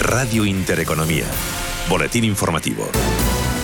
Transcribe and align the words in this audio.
Radio 0.00 0.44
Intereconomía. 0.44 1.24
Boletín 1.88 2.24
informativo. 2.24 2.86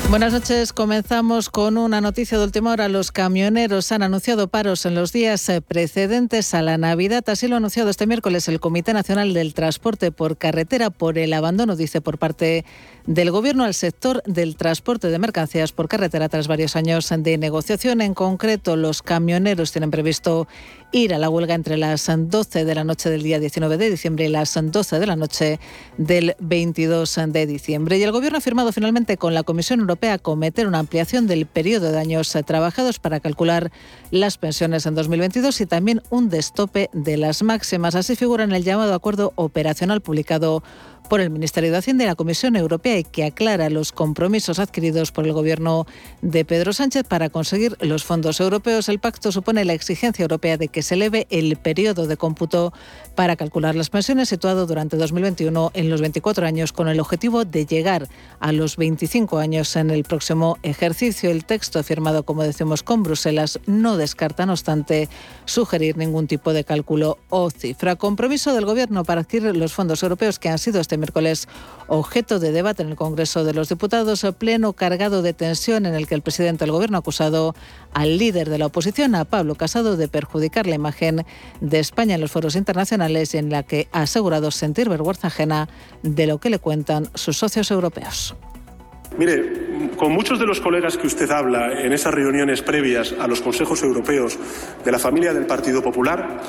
Buenas 0.08 0.32
noches. 0.32 0.72
Comenzamos 0.72 1.48
con 1.48 1.78
una 1.78 2.00
noticia 2.00 2.36
de 2.36 2.44
última 2.44 2.72
hora. 2.72 2.88
Los 2.88 3.12
camioneros 3.12 3.92
han 3.92 4.02
anunciado 4.02 4.49
paros 4.49 4.84
en 4.84 4.95
los 4.95 5.13
días 5.13 5.49
eh, 5.49 5.63
precedentes 5.63 6.53
a 6.53 6.60
la 6.60 6.76
Navidad. 6.76 7.25
Así 7.29 7.49
lo 7.49 7.55
ha 7.55 7.58
anunciado 7.58 7.89
este 7.89 8.07
miércoles 8.07 8.46
el 8.48 8.61
Comité 8.61 8.93
Nacional 8.93 9.32
del 9.32 9.55
Transporte 9.55 10.12
por 10.12 10.37
Carretera 10.37 10.91
por 10.91 11.16
el 11.16 11.32
abandono, 11.32 11.77
dice, 11.77 12.00
por 12.00 12.18
parte 12.18 12.64
del 13.07 13.30
Gobierno 13.30 13.64
al 13.64 13.75
sector 13.75 14.23
del 14.27 14.57
transporte 14.57 15.09
de 15.09 15.19
mercancías 15.19 15.73
por 15.73 15.89
carretera 15.89 16.29
tras 16.29 16.46
varios 16.46 16.77
años 16.77 17.09
de 17.17 17.39
negociación. 17.39 18.01
En 18.01 18.14
concreto, 18.14 18.77
los 18.77 19.03
camioneros 19.03 19.73
tienen 19.73 19.91
previsto 19.91 20.46
ir 20.93 21.14
a 21.14 21.18
la 21.18 21.30
huelga 21.30 21.54
entre 21.54 21.77
las 21.77 22.11
12 22.14 22.64
de 22.64 22.74
la 22.74 22.84
noche 22.84 23.11
del 23.11 23.22
día 23.22 23.41
19 23.41 23.79
de 23.79 23.91
diciembre 23.91 24.27
y 24.27 24.29
las 24.29 24.59
12 24.61 25.00
de 25.00 25.06
la 25.06 25.16
noche 25.16 25.59
del 25.96 26.36
22 26.38 27.19
de 27.28 27.46
diciembre. 27.46 27.98
Y 27.98 28.02
el 28.02 28.12
Gobierno 28.12 28.38
ha 28.38 28.42
firmado 28.42 28.73
finalmente 28.73 29.16
con 29.16 29.34
la 29.34 29.42
Comisión 29.42 29.80
Europea 29.80 30.19
cometer 30.19 30.66
una 30.66 30.78
ampliación 30.78 31.27
del 31.27 31.47
periodo 31.47 31.91
de 31.91 31.98
años 31.98 32.36
trabajados 32.47 32.98
para 32.98 33.20
calcular 33.20 33.73
las 34.10 34.36
pensiones 34.38 34.86
en 34.86 34.95
2022 34.95 35.60
y 35.62 35.66
también 35.66 36.02
un 36.10 36.28
destope 36.28 36.91
de 36.92 37.16
las 37.16 37.42
máximas. 37.42 37.95
Así 37.95 38.14
figura 38.14 38.45
en 38.45 38.52
el 38.52 38.62
llamado 38.62 38.95
acuerdo 38.95 39.33
operacional 39.36 40.02
publicado 40.02 40.62
por 41.09 41.20
el 41.20 41.30
Ministerio 41.30 41.70
de 41.70 41.79
Hacienda 41.79 42.05
y 42.05 42.06
la 42.06 42.15
Comisión 42.15 42.56
Europea 42.56 42.98
y 42.98 43.05
que 43.05 43.24
aclara 43.24 43.70
los 43.70 43.92
compromisos 43.92 44.59
adquiridos 44.59 45.12
por 45.12 45.27
el 45.27 45.33
Gobierno 45.33 45.87
de 46.23 46.45
Pedro 46.45 46.73
Sánchez 46.73 47.05
para 47.06 47.28
conseguir 47.28 47.77
los 47.80 48.05
fondos 48.05 48.41
europeos. 48.41 48.88
El 48.88 48.98
pacto 48.98 49.33
supone 49.33 49.65
la 49.65 49.75
exigencia 49.75 50.23
europea 50.23 50.56
de 50.56 50.69
que 50.69 50.83
se 50.83 50.95
eleve 50.95 51.27
el 51.30 51.56
periodo 51.56 52.06
de 52.06 52.16
cómputo 52.16 52.73
para 53.15 53.37
calcular 53.37 53.75
las 53.75 53.91
pensiones 53.91 54.28
situado 54.28 54.66
durante 54.66 54.97
2021 54.97 55.73
en 55.75 55.91
los 55.91 56.01
24 56.01 56.47
años 56.47 56.73
con 56.73 56.88
el 56.88 57.01
objetivo 57.01 57.45
de 57.45 57.66
llegar 57.66 58.09
a 58.41 58.53
los 58.53 58.77
25 58.77 59.39
años 59.39 59.77
en 59.77 59.91
el 59.91 60.05
próximo 60.05 60.58
ejercicio. 60.62 61.30
El 61.30 61.45
texto 61.45 61.83
firmado, 61.83 62.25
como 62.25 62.42
decimos, 62.42 62.83
con 62.83 63.03
Bruselas 63.03 63.61
no 63.67 63.97
descarta, 63.97 64.47
no 64.47 64.53
obstante, 64.53 65.08
sugerir 65.45 65.97
ningún 65.97 66.27
tipo 66.27 66.53
de 66.53 66.64
cálculo 66.64 67.19
o 67.28 67.50
cifra. 67.50 67.97
Compromiso 67.97 68.55
del 68.55 68.64
Gobierno 68.64 69.05
para 69.05 69.23
adquirir 69.23 69.56
los 69.56 69.73
fondos 69.73 70.03
europeos 70.03 70.39
que 70.39 70.48
han 70.48 70.58
sido 70.58 70.80
este 70.80 70.97
miércoles 71.03 71.48
objeto 71.89 72.39
de 72.39 72.53
debate 72.53 72.83
en 72.83 72.89
el 72.89 72.97
Congreso 72.97 73.45
de 73.45 73.53
los 73.53 73.69
Diputados, 73.69 74.25
pleno 74.39 74.72
cargado 74.72 75.20
de 75.20 75.34
tensión 75.34 75.84
en 75.84 75.95
el 75.95 76.06
que 76.06 76.14
el 76.14 76.22
presidente 76.22 76.64
del 76.64 76.72
Gobierno 76.72 76.97
ha 76.97 77.00
acusado 77.00 77.55
al 77.92 78.19
líder 78.19 78.48
de 78.48 78.58
la 78.58 78.67
oposición, 78.67 79.14
a 79.14 79.25
Pablo 79.25 79.56
Casado, 79.56 79.97
de 79.97 80.08
perjudicar 80.08 80.67
la 80.67 80.75
imagen 80.75 81.27
de 81.61 81.78
España 81.78 82.14
en 82.14 82.20
los 82.20 82.33
foros 82.33 82.56
internacionales 82.56 83.34
y 83.34 83.39
en 83.39 83.50
la 83.50 83.62
que 83.62 83.89
ha 83.92 84.03
asegurado 84.03 84.50
sentir 84.50 84.89
vergüenza 84.89 85.27
ajena 85.27 85.69
de 86.03 86.27
lo 86.27 86.39
que 86.39 86.50
le 86.50 86.58
cuentan 86.58 87.08
sus 87.14 87.36
socios 87.36 87.70
europeos. 87.70 88.34
Mire, 89.19 89.91
con 89.97 90.12
muchos 90.12 90.39
de 90.39 90.47
los 90.47 90.61
colegas 90.61 90.97
que 90.97 91.06
usted 91.06 91.30
habla 91.30 91.83
en 91.83 91.92
esas 91.92 92.14
reuniones 92.14 92.62
previas 92.62 93.14
a 93.20 93.27
los 93.27 93.42
consejos 93.42 93.83
europeos 93.83 94.39
de 94.84 94.92
la 94.92 94.98
familia 94.98 95.34
del 95.34 95.45
Partido 95.45 95.83
Popular, 95.83 96.41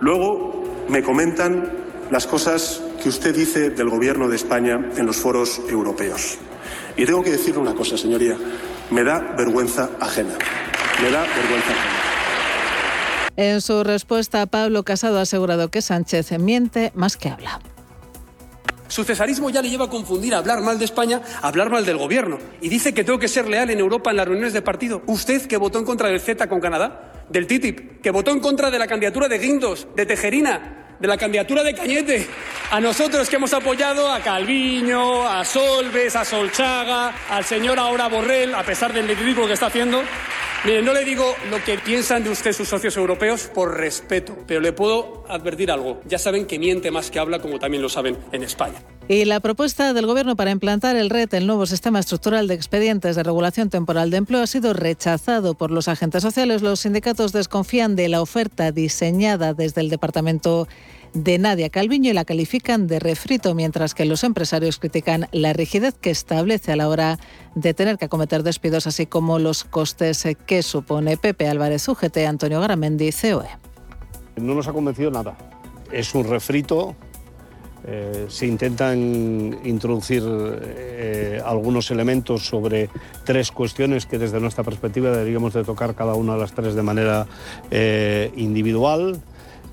luego 0.00 0.62
me 0.88 1.02
comentan 1.02 1.91
las 2.12 2.26
cosas 2.26 2.82
que 3.02 3.08
usted 3.08 3.34
dice 3.34 3.70
del 3.70 3.88
Gobierno 3.88 4.28
de 4.28 4.36
España 4.36 4.90
en 4.98 5.06
los 5.06 5.16
foros 5.16 5.62
europeos. 5.70 6.36
Y 6.94 7.06
tengo 7.06 7.22
que 7.24 7.30
decirle 7.30 7.58
una 7.58 7.74
cosa, 7.74 7.96
señoría, 7.96 8.36
me 8.90 9.02
da 9.02 9.18
vergüenza 9.34 9.88
ajena. 9.98 10.34
Me 11.02 11.10
da 11.10 11.22
vergüenza 11.22 11.70
ajena. 11.70 11.92
En 13.36 13.62
su 13.62 13.82
respuesta, 13.82 14.44
Pablo 14.44 14.82
Casado 14.82 15.20
ha 15.20 15.22
asegurado 15.22 15.70
que 15.70 15.80
Sánchez 15.80 16.38
miente 16.38 16.92
más 16.94 17.16
que 17.16 17.30
habla. 17.30 17.60
Su 18.88 19.04
cesarismo 19.04 19.48
ya 19.48 19.62
le 19.62 19.70
lleva 19.70 19.86
a 19.86 19.88
confundir 19.88 20.34
hablar 20.34 20.60
mal 20.60 20.78
de 20.78 20.84
España 20.84 21.22
a 21.40 21.48
hablar 21.48 21.70
mal 21.70 21.86
del 21.86 21.96
gobierno. 21.96 22.38
Y 22.60 22.68
dice 22.68 22.92
que 22.92 23.04
tengo 23.04 23.18
que 23.18 23.28
ser 23.28 23.48
leal 23.48 23.70
en 23.70 23.78
Europa 23.78 24.10
en 24.10 24.18
las 24.18 24.26
reuniones 24.26 24.52
de 24.52 24.60
partido. 24.60 25.00
Usted 25.06 25.46
que 25.46 25.56
votó 25.56 25.78
en 25.78 25.86
contra 25.86 26.10
del 26.10 26.20
Z 26.20 26.46
con 26.46 26.60
Canadá, 26.60 27.24
del 27.30 27.46
TTIP, 27.46 28.02
que 28.02 28.10
votó 28.10 28.32
en 28.32 28.40
contra 28.40 28.70
de 28.70 28.78
la 28.78 28.86
candidatura 28.86 29.28
de 29.28 29.38
Guindos, 29.38 29.88
de 29.96 30.04
Tejerina, 30.04 30.81
de 31.02 31.08
la 31.08 31.16
candidatura 31.16 31.64
de 31.64 31.74
Cañete, 31.74 32.28
a 32.70 32.80
nosotros 32.80 33.28
que 33.28 33.34
hemos 33.34 33.52
apoyado 33.52 34.08
a 34.08 34.20
Calviño, 34.20 35.26
a 35.26 35.44
Solves, 35.44 36.14
a 36.14 36.24
Solchaga, 36.24 37.12
al 37.28 37.44
señor 37.44 37.80
ahora 37.80 38.06
Borrell, 38.06 38.54
a 38.54 38.62
pesar 38.62 38.92
del 38.92 39.08
ridículo 39.08 39.48
que 39.48 39.54
está 39.54 39.66
haciendo. 39.66 40.00
Mire, 40.64 40.80
no 40.80 40.94
le 40.94 41.04
digo 41.04 41.34
lo 41.50 41.60
que 41.64 41.76
piensan 41.76 42.22
de 42.22 42.30
usted 42.30 42.52
sus 42.52 42.68
socios 42.68 42.96
europeos 42.96 43.50
por 43.52 43.76
respeto, 43.76 44.38
pero 44.46 44.60
le 44.60 44.72
puedo 44.72 45.24
advertir 45.28 45.72
algo. 45.72 46.00
Ya 46.06 46.20
saben 46.20 46.46
que 46.46 46.60
miente 46.60 46.92
más 46.92 47.10
que 47.10 47.18
habla, 47.18 47.40
como 47.40 47.58
también 47.58 47.82
lo 47.82 47.88
saben 47.88 48.16
en 48.30 48.44
España. 48.44 48.80
Y 49.08 49.24
la 49.24 49.40
propuesta 49.40 49.92
del 49.94 50.06
Gobierno 50.06 50.36
para 50.36 50.52
implantar 50.52 50.94
el 50.94 51.10
RET, 51.10 51.34
el 51.34 51.48
nuevo 51.48 51.66
sistema 51.66 51.98
estructural 51.98 52.46
de 52.46 52.54
expedientes 52.54 53.16
de 53.16 53.24
regulación 53.24 53.70
temporal 53.70 54.10
de 54.10 54.18
empleo, 54.18 54.40
ha 54.40 54.46
sido 54.46 54.72
rechazado 54.72 55.54
por 55.54 55.72
los 55.72 55.88
agentes 55.88 56.22
sociales. 56.22 56.62
Los 56.62 56.78
sindicatos 56.78 57.32
desconfían 57.32 57.96
de 57.96 58.08
la 58.08 58.22
oferta 58.22 58.70
diseñada 58.70 59.54
desde 59.54 59.80
el 59.80 59.90
Departamento 59.90 60.68
de 61.14 61.38
Nadia 61.38 61.70
Calviño 61.70 62.10
y 62.10 62.14
la 62.14 62.24
califican 62.24 62.86
de 62.86 62.98
refrito, 62.98 63.54
mientras 63.54 63.94
que 63.94 64.04
los 64.04 64.24
empresarios 64.24 64.78
critican 64.78 65.28
la 65.32 65.52
rigidez 65.52 65.94
que 65.94 66.10
establece 66.10 66.72
a 66.72 66.76
la 66.76 66.88
hora 66.88 67.18
de 67.54 67.74
tener 67.74 67.98
que 67.98 68.06
acometer 68.06 68.42
despidos, 68.42 68.86
así 68.86 69.06
como 69.06 69.38
los 69.38 69.64
costes 69.64 70.26
que 70.46 70.62
supone 70.62 71.16
Pepe 71.16 71.48
Álvarez 71.48 71.88
UGT, 71.88 72.18
Antonio 72.18 72.60
Garamendi, 72.60 73.10
COE. 73.12 73.48
No 74.36 74.54
nos 74.54 74.66
ha 74.68 74.72
convencido 74.72 75.10
nada. 75.10 75.36
Es 75.90 76.14
un 76.14 76.24
refrito. 76.24 76.96
Eh, 77.84 78.26
se 78.28 78.46
intentan 78.46 79.58
introducir 79.64 80.22
eh, 80.24 81.40
algunos 81.44 81.90
elementos 81.90 82.46
sobre 82.46 82.88
tres 83.24 83.50
cuestiones 83.50 84.06
que 84.06 84.18
desde 84.18 84.38
nuestra 84.40 84.62
perspectiva 84.62 85.10
deberíamos 85.10 85.52
de 85.52 85.64
tocar 85.64 85.96
cada 85.96 86.14
una 86.14 86.34
de 86.34 86.38
las 86.38 86.52
tres 86.52 86.74
de 86.74 86.82
manera 86.82 87.26
eh, 87.70 88.30
individual. 88.36 89.20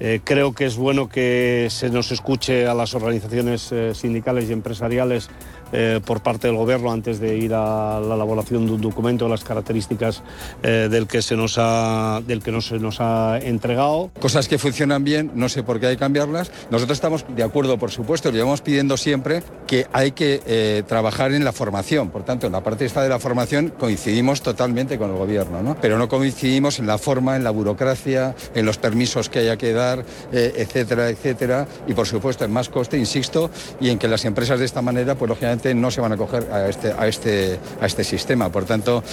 Eh, 0.01 0.21
creo 0.23 0.53
que 0.53 0.65
es 0.65 0.77
bueno 0.77 1.09
que 1.09 1.67
se 1.69 1.89
nos 1.89 2.11
escuche 2.11 2.67
a 2.67 2.73
las 2.73 2.95
organizaciones 2.95 3.69
eh, 3.73 3.93
sindicales 3.93 4.49
y 4.49 4.53
empresariales 4.53 5.29
eh, 5.72 6.00
por 6.06 6.22
parte 6.22 6.47
del 6.47 6.56
Gobierno 6.56 6.91
antes 6.91 7.19
de 7.19 7.38
ir 7.38 7.53
a 7.53 8.00
la 8.00 8.16
elaboración 8.16 8.66
de 8.66 8.74
un 8.74 8.81
documento 8.81 9.28
las 9.28 9.44
características 9.44 10.24
del 10.62 11.07
que 11.07 11.22
se 11.22 11.35
nos 11.35 11.57
ha 11.57 12.22
del 12.25 12.41
que 12.41 12.52
no 12.52 12.62
se 12.62 12.80
nos 12.80 13.00
ha 13.00 13.40
entregado. 13.40 14.12
Cosas 14.19 14.47
que 14.47 14.57
funcionan 14.57 15.03
bien, 15.03 15.31
no 15.35 15.50
sé 15.50 15.63
por 15.63 15.80
qué 15.80 15.88
hay 15.88 15.96
que 15.96 16.00
cambiarlas. 16.00 16.52
Nosotros 16.69 16.97
estamos 16.97 17.25
de 17.28 17.44
acuerdo, 17.44 17.78
por 17.78 17.91
supuesto, 17.91 18.31
llevamos 18.31 18.62
pidiendo 18.62 18.97
siempre 18.97 19.44
que 19.68 19.88
hay 19.91 20.12
que 20.12 20.84
trabajar 20.88 21.34
en 21.34 21.44
la 21.44 21.52
formación. 21.52 22.09
Por 22.09 22.24
tanto, 22.24 22.47
en 22.47 22.53
la 22.53 22.62
parte 22.62 22.86
esta 22.86 23.03
de 23.03 23.09
la 23.09 23.19
formación 23.19 23.74
coincidimos 23.78 24.41
totalmente 24.41 24.97
con 24.97 25.12
el 25.12 25.18
Gobierno, 25.18 25.62
¿no? 25.62 25.75
Pero 25.80 25.97
no 25.97 26.07
coincidimos 26.07 26.80
en 26.80 26.88
la 26.88 26.97
forma, 26.97 27.36
en 27.36 27.44
la 27.44 27.51
burocracia, 27.51 28.36
en 28.56 28.66
los 28.66 28.78
permisos 28.78 29.30
que 29.30 29.40
haya 29.40 29.57
que 29.57 29.74
dar, 29.74 30.06
eh, 30.31 30.53
etcétera, 30.57 31.09
etcétera. 31.09 31.68
Y 31.88 31.94
por 31.94 32.07
supuesto 32.07 32.46
en 32.46 32.51
más 32.51 32.69
coste, 32.69 32.97
insisto, 32.97 33.50
y 33.80 33.90
en 33.90 34.00
que 34.00 34.07
las 34.07 34.25
empresas 34.25 34.59
de 34.59 34.66
esta 34.66 34.81
manera, 34.81 35.16
pues 35.16 35.30
lógicamente 35.30 35.58
no 35.75 35.91
se 35.91 36.01
van 36.01 36.13
a 36.13 36.17
coger 36.17 36.47
a 36.51 36.67
este, 36.67 36.91
a 36.91 37.07
este, 37.07 37.59
a 37.81 37.85
este 37.85 38.03
sistema. 38.03 38.51
Por 38.51 38.65
tanto, 38.65 39.03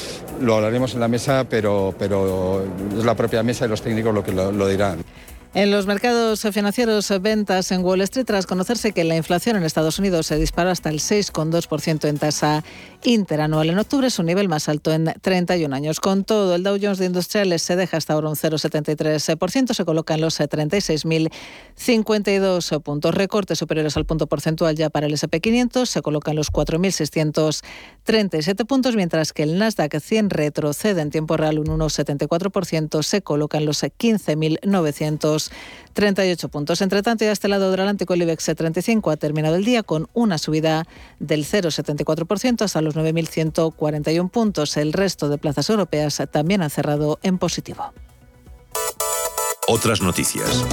lo 0.41 0.57
hablaremos 0.57 0.95
en 0.95 1.01
la 1.01 1.09
mesa, 1.09 1.45
pero, 1.49 1.95
pero 1.99 2.65
es 2.97 3.05
la 3.05 3.15
propia 3.15 3.43
mesa 3.43 3.67
y 3.67 3.69
los 3.69 3.83
técnicos 3.83 4.15
lo 4.15 4.23
que 4.23 4.33
lo 4.33 4.69
dirán. 4.69 5.05
En 5.57 5.71
los 5.71 5.87
mercados 5.87 6.43
financieros, 6.53 7.11
ventas 7.23 7.73
en 7.73 7.83
Wall 7.83 8.03
Street, 8.03 8.27
tras 8.27 8.45
conocerse 8.45 8.93
que 8.93 9.05
la 9.05 9.17
inflación 9.17 9.57
en 9.57 9.63
Estados 9.63 9.99
Unidos 9.99 10.27
se 10.27 10.37
disparó 10.37 10.69
hasta 10.69 10.91
el 10.91 10.99
6,2% 10.99 12.07
en 12.07 12.19
tasa 12.19 12.63
interanual. 13.05 13.71
En 13.71 13.79
octubre 13.79 14.11
su 14.11 14.23
nivel 14.23 14.51
más 14.51 14.69
alto 14.69 14.93
en 14.93 15.15
31 15.23 15.75
años. 15.75 15.99
Con 15.99 16.25
todo, 16.25 16.57
el 16.57 16.63
Dow 16.63 16.77
Jones 16.79 16.99
de 16.99 17.07
Industriales 17.07 17.63
se 17.63 17.75
deja 17.75 17.97
hasta 17.97 18.13
ahora 18.13 18.29
un 18.29 18.37
0,73%, 18.37 19.73
se 19.73 19.85
coloca 19.87 20.13
en 20.13 20.21
los 20.21 20.39
36.052 20.39 22.83
puntos. 22.83 23.15
Recortes 23.15 23.59
superiores 23.59 23.97
al 23.97 24.05
punto 24.05 24.27
porcentual 24.27 24.77
ya 24.77 24.91
para 24.91 25.07
el 25.07 25.15
SP500, 25.15 25.87
se 25.87 26.03
coloca 26.03 26.33
en 26.33 26.37
los 26.37 26.53
4.637 26.53 28.67
puntos, 28.67 28.95
mientras 28.95 29.33
que 29.33 29.45
el 29.45 29.57
Nasdaq 29.57 30.01
100 30.01 30.29
retrocede 30.29 31.01
en 31.01 31.09
tiempo 31.09 31.39
real 31.39 31.59
un 31.59 31.69
1,74%, 31.69 33.03
se 33.03 33.23
coloca 33.23 33.57
en 33.57 33.65
los 33.65 33.83
15.900 33.83 35.46
38 35.93 36.49
puntos. 36.49 36.83
Entre 36.83 37.03
tanto, 37.03 37.25
ya 37.25 37.31
a 37.31 37.33
este 37.33 37.49
lado 37.49 37.71
del 37.71 37.81
Atlántico, 37.81 38.15
el 38.15 38.23
IBEX 38.23 38.53
35 38.57 39.11
ha 39.11 39.17
terminado 39.17 39.57
el 39.57 39.65
día 39.65 39.83
con 39.83 40.09
una 40.13 40.39
subida 40.39 40.85
del 41.19 41.45
0,74% 41.45 42.63
hasta 42.63 42.83
los 42.83 42.95
9.141 42.95 44.31
puntos. 44.31 44.77
El 44.77 44.93
resto 44.93 45.29
de 45.29 45.39
plazas 45.39 45.71
europeas 45.71 46.23
también 46.31 46.63
han 46.63 46.71
cerrado 46.71 47.19
en 47.23 47.39
positivo. 47.39 47.93
Otras 49.69 50.01
noticias. 50.01 50.65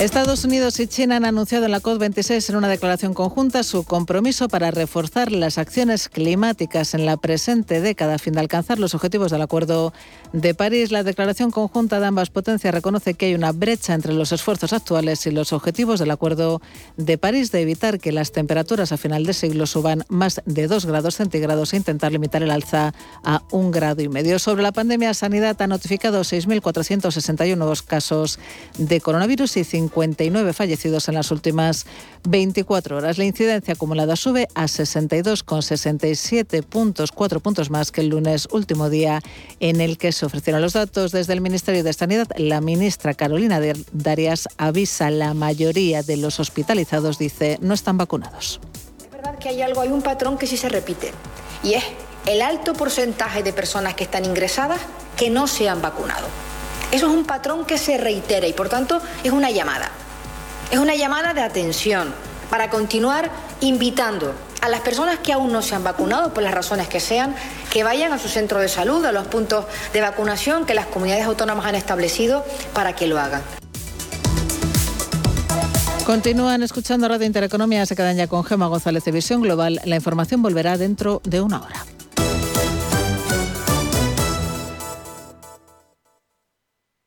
Estados 0.00 0.46
Unidos 0.46 0.80
y 0.80 0.86
China 0.86 1.16
han 1.16 1.26
anunciado 1.26 1.66
en 1.66 1.72
la 1.72 1.82
COP26 1.82 2.48
en 2.48 2.56
una 2.56 2.68
declaración 2.68 3.12
conjunta 3.12 3.62
su 3.62 3.84
compromiso 3.84 4.48
para 4.48 4.70
reforzar 4.70 5.30
las 5.30 5.58
acciones 5.58 6.08
climáticas 6.08 6.94
en 6.94 7.04
la 7.04 7.18
presente 7.18 7.82
década 7.82 8.14
a 8.14 8.18
fin 8.18 8.32
de 8.32 8.40
alcanzar 8.40 8.78
los 8.78 8.94
objetivos 8.94 9.30
del 9.30 9.42
Acuerdo 9.42 9.92
de 10.32 10.54
París. 10.54 10.90
La 10.92 11.02
declaración 11.02 11.50
conjunta 11.50 12.00
de 12.00 12.06
ambas 12.06 12.30
potencias 12.30 12.74
reconoce 12.74 13.14
que 13.14 13.26
hay 13.26 13.34
una 13.34 13.52
brecha 13.52 13.94
entre 13.94 14.12
los 14.12 14.32
esfuerzos 14.32 14.72
actuales 14.72 15.26
y 15.26 15.30
los 15.30 15.52
objetivos 15.52 16.00
del 16.00 16.10
Acuerdo 16.10 16.62
de 16.96 17.18
París 17.18 17.52
de 17.52 17.60
evitar 17.60 17.98
que 17.98 18.12
las 18.12 18.32
temperaturas 18.32 18.92
a 18.92 18.96
final 18.96 19.24
de 19.24 19.34
siglo 19.34 19.66
suban 19.66 20.04
más 20.08 20.40
de 20.46 20.66
2 20.66 20.86
grados 20.86 21.16
centígrados 21.16 21.72
e 21.72 21.76
intentar 21.76 22.12
limitar 22.12 22.42
el 22.42 22.50
alza 22.50 22.94
a 23.22 23.42
un 23.50 23.70
grado 23.70 24.02
y 24.02 24.08
medio. 24.08 24.38
Sobre 24.38 24.62
la 24.62 24.72
pandemia, 24.72 25.14
Sanidad 25.14 25.60
ha 25.60 25.66
notificado 25.66 26.22
6.461 26.22 27.56
nuevos 27.56 27.82
casos 27.82 28.38
de 28.78 29.00
coronavirus 29.00 29.56
y 29.58 29.64
5 29.64 29.90
59 29.90 30.52
fallecidos 30.52 31.08
en 31.08 31.14
las 31.14 31.30
últimas 31.30 31.86
24 32.28 32.98
horas. 32.98 33.16
La 33.18 33.24
incidencia 33.24 33.74
acumulada 33.74 34.16
sube 34.16 34.48
a 34.54 34.64
62,67 34.64 36.62
puntos, 36.62 37.12
4 37.12 37.40
puntos 37.40 37.70
más 37.70 37.92
que 37.92 38.02
el 38.02 38.08
lunes, 38.08 38.48
último 38.50 38.90
día 38.90 39.20
en 39.58 39.80
el 39.80 39.96
que 39.98 40.12
se 40.12 40.19
ofrecieron 40.26 40.62
los 40.62 40.72
datos 40.72 41.12
desde 41.12 41.32
el 41.32 41.40
Ministerio 41.40 41.82
de 41.82 41.92
Sanidad. 41.92 42.28
La 42.36 42.60
ministra 42.60 43.14
Carolina 43.14 43.60
Darias 43.92 44.48
avisa 44.58 45.10
la 45.10 45.34
mayoría 45.34 46.02
de 46.02 46.16
los 46.16 46.40
hospitalizados, 46.40 47.18
dice, 47.18 47.58
no 47.60 47.74
están 47.74 47.98
vacunados. 47.98 48.60
Es 49.02 49.10
verdad 49.10 49.38
que 49.38 49.48
hay 49.48 49.62
algo, 49.62 49.80
hay 49.80 49.90
un 49.90 50.02
patrón 50.02 50.38
que 50.38 50.46
sí 50.46 50.56
se 50.56 50.68
repite 50.68 51.12
y 51.62 51.74
es 51.74 51.84
el 52.26 52.42
alto 52.42 52.74
porcentaje 52.74 53.42
de 53.42 53.52
personas 53.52 53.94
que 53.94 54.04
están 54.04 54.24
ingresadas 54.24 54.80
que 55.16 55.30
no 55.30 55.46
se 55.46 55.68
han 55.68 55.82
vacunado. 55.82 56.26
Eso 56.92 57.06
es 57.06 57.12
un 57.12 57.24
patrón 57.24 57.64
que 57.64 57.78
se 57.78 57.98
reitera 57.98 58.46
y 58.46 58.52
por 58.52 58.68
tanto 58.68 59.00
es 59.22 59.32
una 59.32 59.50
llamada. 59.50 59.90
Es 60.70 60.78
una 60.78 60.94
llamada 60.94 61.34
de 61.34 61.40
atención 61.40 62.12
para 62.50 62.70
continuar 62.70 63.30
invitando 63.60 64.34
a 64.60 64.68
las 64.68 64.80
personas 64.80 65.18
que 65.20 65.32
aún 65.32 65.52
no 65.52 65.62
se 65.62 65.74
han 65.74 65.84
vacunado, 65.84 66.34
por 66.34 66.42
las 66.42 66.54
razones 66.54 66.88
que 66.88 67.00
sean, 67.00 67.34
que 67.72 67.82
vayan 67.82 68.12
a 68.12 68.18
su 68.18 68.28
centro 68.28 68.58
de 68.60 68.68
salud, 68.68 69.04
a 69.04 69.12
los 69.12 69.26
puntos 69.26 69.64
de 69.92 70.00
vacunación 70.00 70.66
que 70.66 70.74
las 70.74 70.86
comunidades 70.86 71.24
autónomas 71.24 71.66
han 71.66 71.74
establecido 71.74 72.44
para 72.74 72.94
que 72.94 73.06
lo 73.06 73.18
hagan. 73.18 73.42
Continúan 76.04 76.62
escuchando 76.62 77.08
Radio 77.08 77.26
Intereconomía, 77.26 77.86
se 77.86 77.94
quedan 77.94 78.16
ya 78.16 78.26
con 78.26 78.42
Gema 78.42 78.66
González 78.66 79.04
de 79.04 79.12
Visión 79.12 79.42
Global. 79.42 79.80
La 79.84 79.96
información 79.96 80.42
volverá 80.42 80.76
dentro 80.76 81.20
de 81.24 81.40
una 81.40 81.62
hora. 81.62 81.84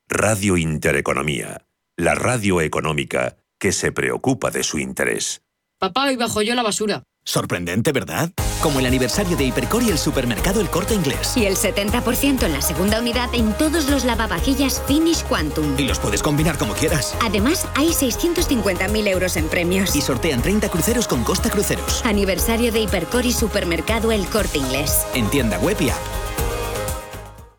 Radio 0.08 0.56
Intereconomía, 0.56 1.66
la 1.96 2.14
radio 2.14 2.62
económica 2.62 3.36
que 3.58 3.72
se 3.72 3.92
preocupa 3.92 4.50
de 4.50 4.62
su 4.62 4.78
interés. 4.78 5.42
Papá, 5.78 6.10
y 6.12 6.16
bajo 6.16 6.40
yo 6.40 6.54
la 6.54 6.62
basura. 6.62 7.02
Sorprendente, 7.24 7.92
¿verdad? 7.92 8.30
Como 8.62 8.80
el 8.80 8.86
aniversario 8.86 9.36
de 9.36 9.44
Hipercor 9.44 9.82
y 9.82 9.88
el 9.88 9.98
supermercado 9.98 10.60
El 10.60 10.68
Corte 10.68 10.94
Inglés. 10.94 11.36
Y 11.36 11.46
el 11.46 11.56
70% 11.56 12.42
en 12.42 12.52
la 12.52 12.60
segunda 12.60 13.00
unidad 13.00 13.34
en 13.34 13.52
todos 13.54 13.88
los 13.88 14.04
lavavajillas 14.04 14.82
Finish 14.86 15.24
Quantum. 15.24 15.74
Y 15.78 15.84
los 15.84 15.98
puedes 15.98 16.22
combinar 16.22 16.58
como 16.58 16.74
quieras. 16.74 17.16
Además, 17.22 17.66
hay 17.74 17.88
650.000 17.88 19.08
euros 19.08 19.36
en 19.36 19.48
premios. 19.48 19.96
Y 19.96 20.02
sortean 20.02 20.42
30 20.42 20.68
cruceros 20.68 21.08
con 21.08 21.24
Costa 21.24 21.50
Cruceros. 21.50 22.04
Aniversario 22.04 22.72
de 22.72 22.80
Hipercor 22.80 23.24
y 23.24 23.32
supermercado 23.32 24.12
El 24.12 24.26
Corte 24.26 24.58
Inglés. 24.58 25.06
En 25.14 25.28
tienda 25.30 25.58
web 25.58 25.76
y 25.80 25.88
app. 25.88 25.98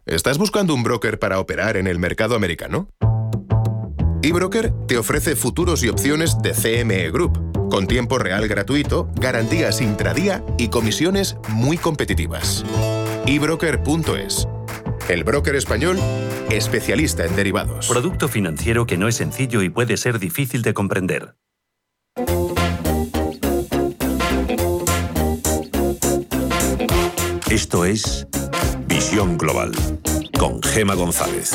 ¿Estás 0.05 0.37
buscando 0.37 0.75
un 0.75 0.83
broker 0.83 1.17
para 1.17 1.39
operar 1.39 1.77
en 1.77 1.87
el 1.87 1.97
mercado 1.97 2.35
americano? 2.35 2.87
eBroker 4.27 4.73
te 4.87 4.97
ofrece 4.97 5.35
futuros 5.35 5.83
y 5.83 5.89
opciones 5.89 6.41
de 6.41 6.53
CME 6.53 7.11
Group, 7.11 7.69
con 7.69 7.85
tiempo 7.85 8.17
real 8.17 8.47
gratuito, 8.47 9.07
garantías 9.21 9.81
intradía 9.81 10.43
y 10.57 10.69
comisiones 10.69 11.37
muy 11.49 11.77
competitivas. 11.77 12.65
ebroker.es. 13.27 14.47
El 15.09 15.23
broker 15.25 15.55
español, 15.55 15.99
especialista 16.49 17.23
en 17.23 17.35
derivados. 17.35 17.87
Producto 17.87 18.27
financiero 18.27 18.87
que 18.87 18.97
no 18.97 19.07
es 19.07 19.13
sencillo 19.13 19.61
y 19.61 19.69
puede 19.69 19.95
ser 19.95 20.17
difícil 20.17 20.63
de 20.63 20.73
comprender. 20.73 21.35
Esto 27.51 27.85
es 27.85 28.25
Visión 28.87 29.37
Global 29.37 29.71
con 30.35 30.63
Gema 30.63 30.95
González. 30.95 31.51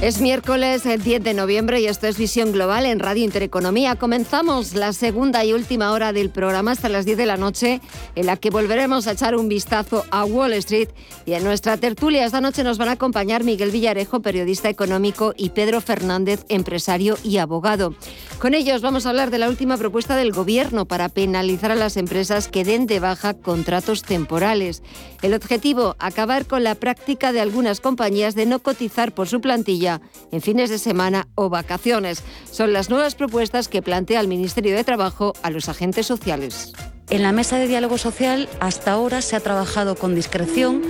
Es 0.00 0.18
miércoles 0.22 0.86
el 0.86 1.02
10 1.02 1.22
de 1.22 1.34
noviembre 1.34 1.78
y 1.78 1.86
esto 1.86 2.06
es 2.06 2.16
Visión 2.16 2.52
Global 2.52 2.86
en 2.86 3.00
Radio 3.00 3.22
Intereconomía. 3.22 3.96
Comenzamos 3.96 4.72
la 4.72 4.94
segunda 4.94 5.44
y 5.44 5.52
última 5.52 5.92
hora 5.92 6.14
del 6.14 6.30
programa 6.30 6.70
hasta 6.70 6.88
las 6.88 7.04
10 7.04 7.18
de 7.18 7.26
la 7.26 7.36
noche, 7.36 7.82
en 8.14 8.24
la 8.24 8.38
que 8.38 8.48
volveremos 8.48 9.06
a 9.06 9.12
echar 9.12 9.36
un 9.36 9.50
vistazo 9.50 10.06
a 10.10 10.24
Wall 10.24 10.54
Street. 10.54 10.88
Y 11.26 11.34
en 11.34 11.44
nuestra 11.44 11.76
tertulia 11.76 12.24
esta 12.24 12.40
noche 12.40 12.64
nos 12.64 12.78
van 12.78 12.88
a 12.88 12.92
acompañar 12.92 13.44
Miguel 13.44 13.70
Villarejo, 13.70 14.20
periodista 14.20 14.70
económico, 14.70 15.34
y 15.36 15.50
Pedro 15.50 15.82
Fernández, 15.82 16.46
empresario 16.48 17.18
y 17.22 17.36
abogado. 17.36 17.94
Con 18.38 18.54
ellos 18.54 18.80
vamos 18.80 19.04
a 19.04 19.10
hablar 19.10 19.30
de 19.30 19.36
la 19.36 19.50
última 19.50 19.76
propuesta 19.76 20.16
del 20.16 20.32
Gobierno 20.32 20.86
para 20.86 21.10
penalizar 21.10 21.72
a 21.72 21.76
las 21.76 21.98
empresas 21.98 22.48
que 22.48 22.64
den 22.64 22.86
de 22.86 23.00
baja 23.00 23.34
contratos 23.34 24.02
temporales. 24.02 24.82
El 25.20 25.34
objetivo, 25.34 25.94
acabar 25.98 26.46
con 26.46 26.64
la 26.64 26.74
práctica 26.74 27.32
de 27.32 27.42
algunas 27.42 27.80
compañías 27.80 28.34
de 28.34 28.46
no 28.46 28.60
cotizar 28.60 29.12
por 29.12 29.28
su 29.28 29.42
plantilla 29.42 29.89
en 30.30 30.42
fines 30.42 30.70
de 30.70 30.78
semana 30.78 31.26
o 31.34 31.48
vacaciones. 31.48 32.22
Son 32.50 32.72
las 32.72 32.90
nuevas 32.90 33.14
propuestas 33.14 33.68
que 33.68 33.82
plantea 33.82 34.20
el 34.20 34.28
Ministerio 34.28 34.76
de 34.76 34.84
Trabajo 34.84 35.32
a 35.42 35.50
los 35.50 35.68
agentes 35.68 36.06
sociales. 36.06 36.72
En 37.08 37.22
la 37.22 37.32
mesa 37.32 37.58
de 37.58 37.66
diálogo 37.66 37.98
social 37.98 38.48
hasta 38.60 38.92
ahora 38.92 39.22
se 39.22 39.34
ha 39.34 39.40
trabajado 39.40 39.96
con 39.96 40.14
discreción 40.14 40.82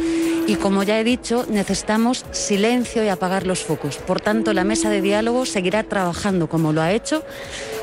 y 0.47 0.56
como 0.56 0.82
ya 0.82 0.99
he 0.99 1.05
dicho, 1.05 1.47
necesitamos 1.49 2.26
silencio 2.32 3.05
y 3.05 3.08
apagar 3.08 3.47
los 3.47 3.61
focos. 3.62 3.99
Por 3.99 4.20
tanto, 4.20 4.52
la 4.52 4.64
mesa 4.64 4.91
de 4.91 5.00
diálogo 5.00 5.47
seguirá 5.47 5.85
trabajando 5.85 6.49
como 6.49 6.73
lo 6.73 6.82
ha 6.82 6.93
hecho. 6.93 7.23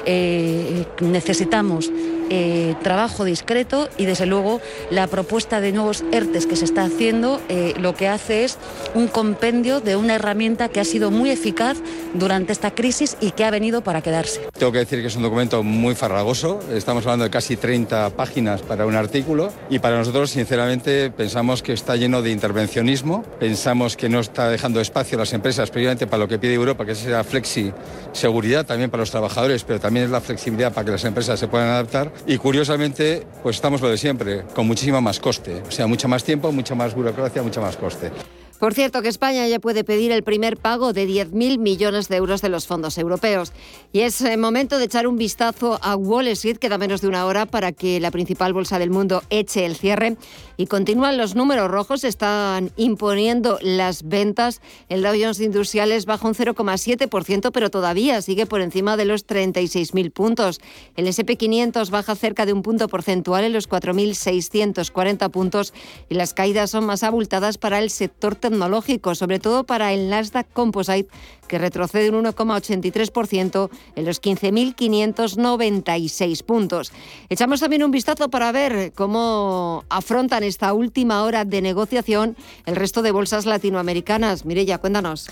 Eh, 0.05 0.85
necesitamos 0.99 1.89
eh, 2.29 2.75
trabajo 2.83 3.25
discreto 3.25 3.89
y 3.97 4.05
desde 4.05 4.25
luego 4.25 4.61
la 4.89 5.07
propuesta 5.07 5.61
de 5.61 5.71
nuevos 5.71 6.03
ERTES 6.11 6.45
que 6.45 6.55
se 6.55 6.65
está 6.65 6.83
haciendo 6.83 7.41
eh, 7.49 7.73
lo 7.79 7.95
que 7.95 8.07
hace 8.07 8.43
es 8.43 8.57
un 8.93 9.07
compendio 9.07 9.79
de 9.79 9.95
una 9.95 10.15
herramienta 10.15 10.69
que 10.69 10.79
ha 10.79 10.85
sido 10.85 11.11
muy 11.11 11.29
eficaz 11.29 11.77
durante 12.13 12.51
esta 12.51 12.71
crisis 12.71 13.17
y 13.21 13.31
que 13.31 13.45
ha 13.45 13.51
venido 13.51 13.81
para 13.81 14.01
quedarse. 14.01 14.41
Tengo 14.57 14.71
que 14.71 14.79
decir 14.79 15.01
que 15.01 15.07
es 15.07 15.15
un 15.15 15.23
documento 15.23 15.63
muy 15.63 15.95
farragoso, 15.95 16.59
estamos 16.71 17.05
hablando 17.05 17.25
de 17.25 17.31
casi 17.31 17.57
30 17.57 18.11
páginas 18.11 18.61
para 18.61 18.85
un 18.85 18.95
artículo 18.95 19.51
y 19.69 19.79
para 19.79 19.97
nosotros 19.97 20.31
sinceramente 20.31 21.11
pensamos 21.11 21.61
que 21.61 21.73
está 21.73 21.95
lleno 21.95 22.21
de 22.21 22.31
intervencionismo, 22.31 23.23
pensamos 23.39 23.95
que 23.95 24.09
no 24.09 24.19
está 24.19 24.49
dejando 24.49 24.81
espacio 24.81 25.17
a 25.17 25.21
las 25.21 25.33
empresas 25.33 25.69
previamente 25.69 26.07
para 26.07 26.19
lo 26.19 26.27
que 26.27 26.39
pide 26.39 26.53
Europa, 26.53 26.85
que 26.85 26.91
es 26.91 27.05
la 27.05 27.23
flexi 27.23 27.71
seguridad 28.13 28.65
también 28.65 28.89
para 28.89 29.01
los 29.01 29.11
trabajadores, 29.11 29.63
pero 29.63 29.79
también 29.79 30.05
es 30.05 30.11
la 30.11 30.21
flexibilidad 30.21 30.73
para 30.73 30.85
que 30.85 30.91
las 30.91 31.03
empresas 31.05 31.39
se 31.39 31.47
puedan 31.47 31.69
adaptar 31.69 32.11
y 32.25 32.37
curiosamente, 32.37 33.25
pues 33.43 33.57
estamos 33.57 33.81
lo 33.81 33.89
de 33.89 33.97
siempre, 33.97 34.43
con 34.55 34.65
muchísimo 34.67 35.01
más 35.01 35.19
coste. 35.19 35.61
O 35.67 35.71
sea, 35.71 35.87
mucho 35.87 36.07
más 36.07 36.23
tiempo, 36.23 36.51
mucha 36.51 36.75
más 36.75 36.95
burocracia, 36.95 37.43
mucho 37.43 37.61
más 37.61 37.77
coste. 37.77 38.11
Por 38.59 38.73
cierto, 38.73 39.03
que 39.03 39.09
España 39.09 39.47
ya 39.47 39.59
puede 39.59 39.83
pedir 39.83 40.11
el 40.11 40.23
primer 40.23 40.57
pago 40.57 40.91
de 40.91 41.07
10.000 41.07 41.59
millones 41.59 42.07
de 42.07 42.15
euros 42.15 42.41
de 42.41 42.49
los 42.49 42.65
fondos 42.65 42.97
europeos. 42.97 43.53
Y 43.93 43.99
es 43.99 44.19
eh, 44.21 44.35
momento 44.35 44.79
de 44.79 44.85
echar 44.85 45.05
un 45.05 45.15
vistazo 45.15 45.79
a 45.83 45.95
Wall 45.95 46.27
Street, 46.29 46.57
queda 46.57 46.79
menos 46.79 47.01
de 47.01 47.07
una 47.07 47.27
hora 47.27 47.45
para 47.45 47.71
que 47.71 47.99
la 47.99 48.09
principal 48.09 48.53
bolsa 48.53 48.79
del 48.79 48.89
mundo 48.89 49.21
eche 49.29 49.63
el 49.65 49.75
cierre. 49.75 50.17
Y 50.57 50.65
continúan 50.65 51.17
los 51.17 51.35
números 51.35 51.69
rojos, 51.69 52.03
están 52.03 52.71
imponiendo 52.77 53.59
las 53.61 54.01
ventas. 54.01 54.59
El 54.89 55.03
Dow 55.03 55.13
Jones 55.13 55.39
Industriales 55.39 56.07
baja 56.07 56.27
un 56.27 56.33
0,7%, 56.33 57.51
pero 57.51 57.69
todavía 57.69 58.23
sigue 58.23 58.47
por 58.47 58.61
encima 58.61 58.97
de 58.97 59.05
los 59.05 59.27
36.000 59.27 60.11
puntos. 60.11 60.61
El 60.95 61.05
SP500 61.05 61.91
baja 61.91 62.15
cerca 62.15 62.47
de 62.47 62.53
un 62.53 62.63
punto 62.63 62.87
porcentual 62.87 63.43
en 63.43 63.53
los 63.53 63.69
4.640 63.69 65.29
puntos 65.29 65.75
y 66.09 66.15
las 66.15 66.33
caídas 66.33 66.71
son 66.71 66.87
más 66.87 67.03
abultadas 67.03 67.59
para 67.59 67.77
el 67.77 67.91
sector 67.91 68.35
tecnológico, 68.49 69.15
sobre 69.15 69.39
todo 69.39 69.65
para 69.65 69.93
el 69.93 70.09
Nasdaq 70.09 70.47
Composite, 70.53 71.09
que 71.47 71.57
retrocede 71.57 72.09
un 72.09 72.25
1,83% 72.25 73.69
en 73.95 74.05
los 74.05 74.21
15.596 74.21 76.43
puntos. 76.43 76.91
Echamos 77.29 77.59
también 77.59 77.83
un 77.83 77.91
vistazo 77.91 78.29
para 78.29 78.51
ver 78.51 78.93
cómo 78.93 79.83
afrontan 79.89 80.43
esta 80.43 80.73
última 80.73 81.23
hora 81.23 81.45
de 81.45 81.61
negociación 81.61 82.35
el 82.65 82.75
resto 82.75 83.01
de 83.01 83.11
bolsas 83.11 83.45
latinoamericanas. 83.45 84.43
Mireya, 84.45 84.77
cuéntanos. 84.77 85.29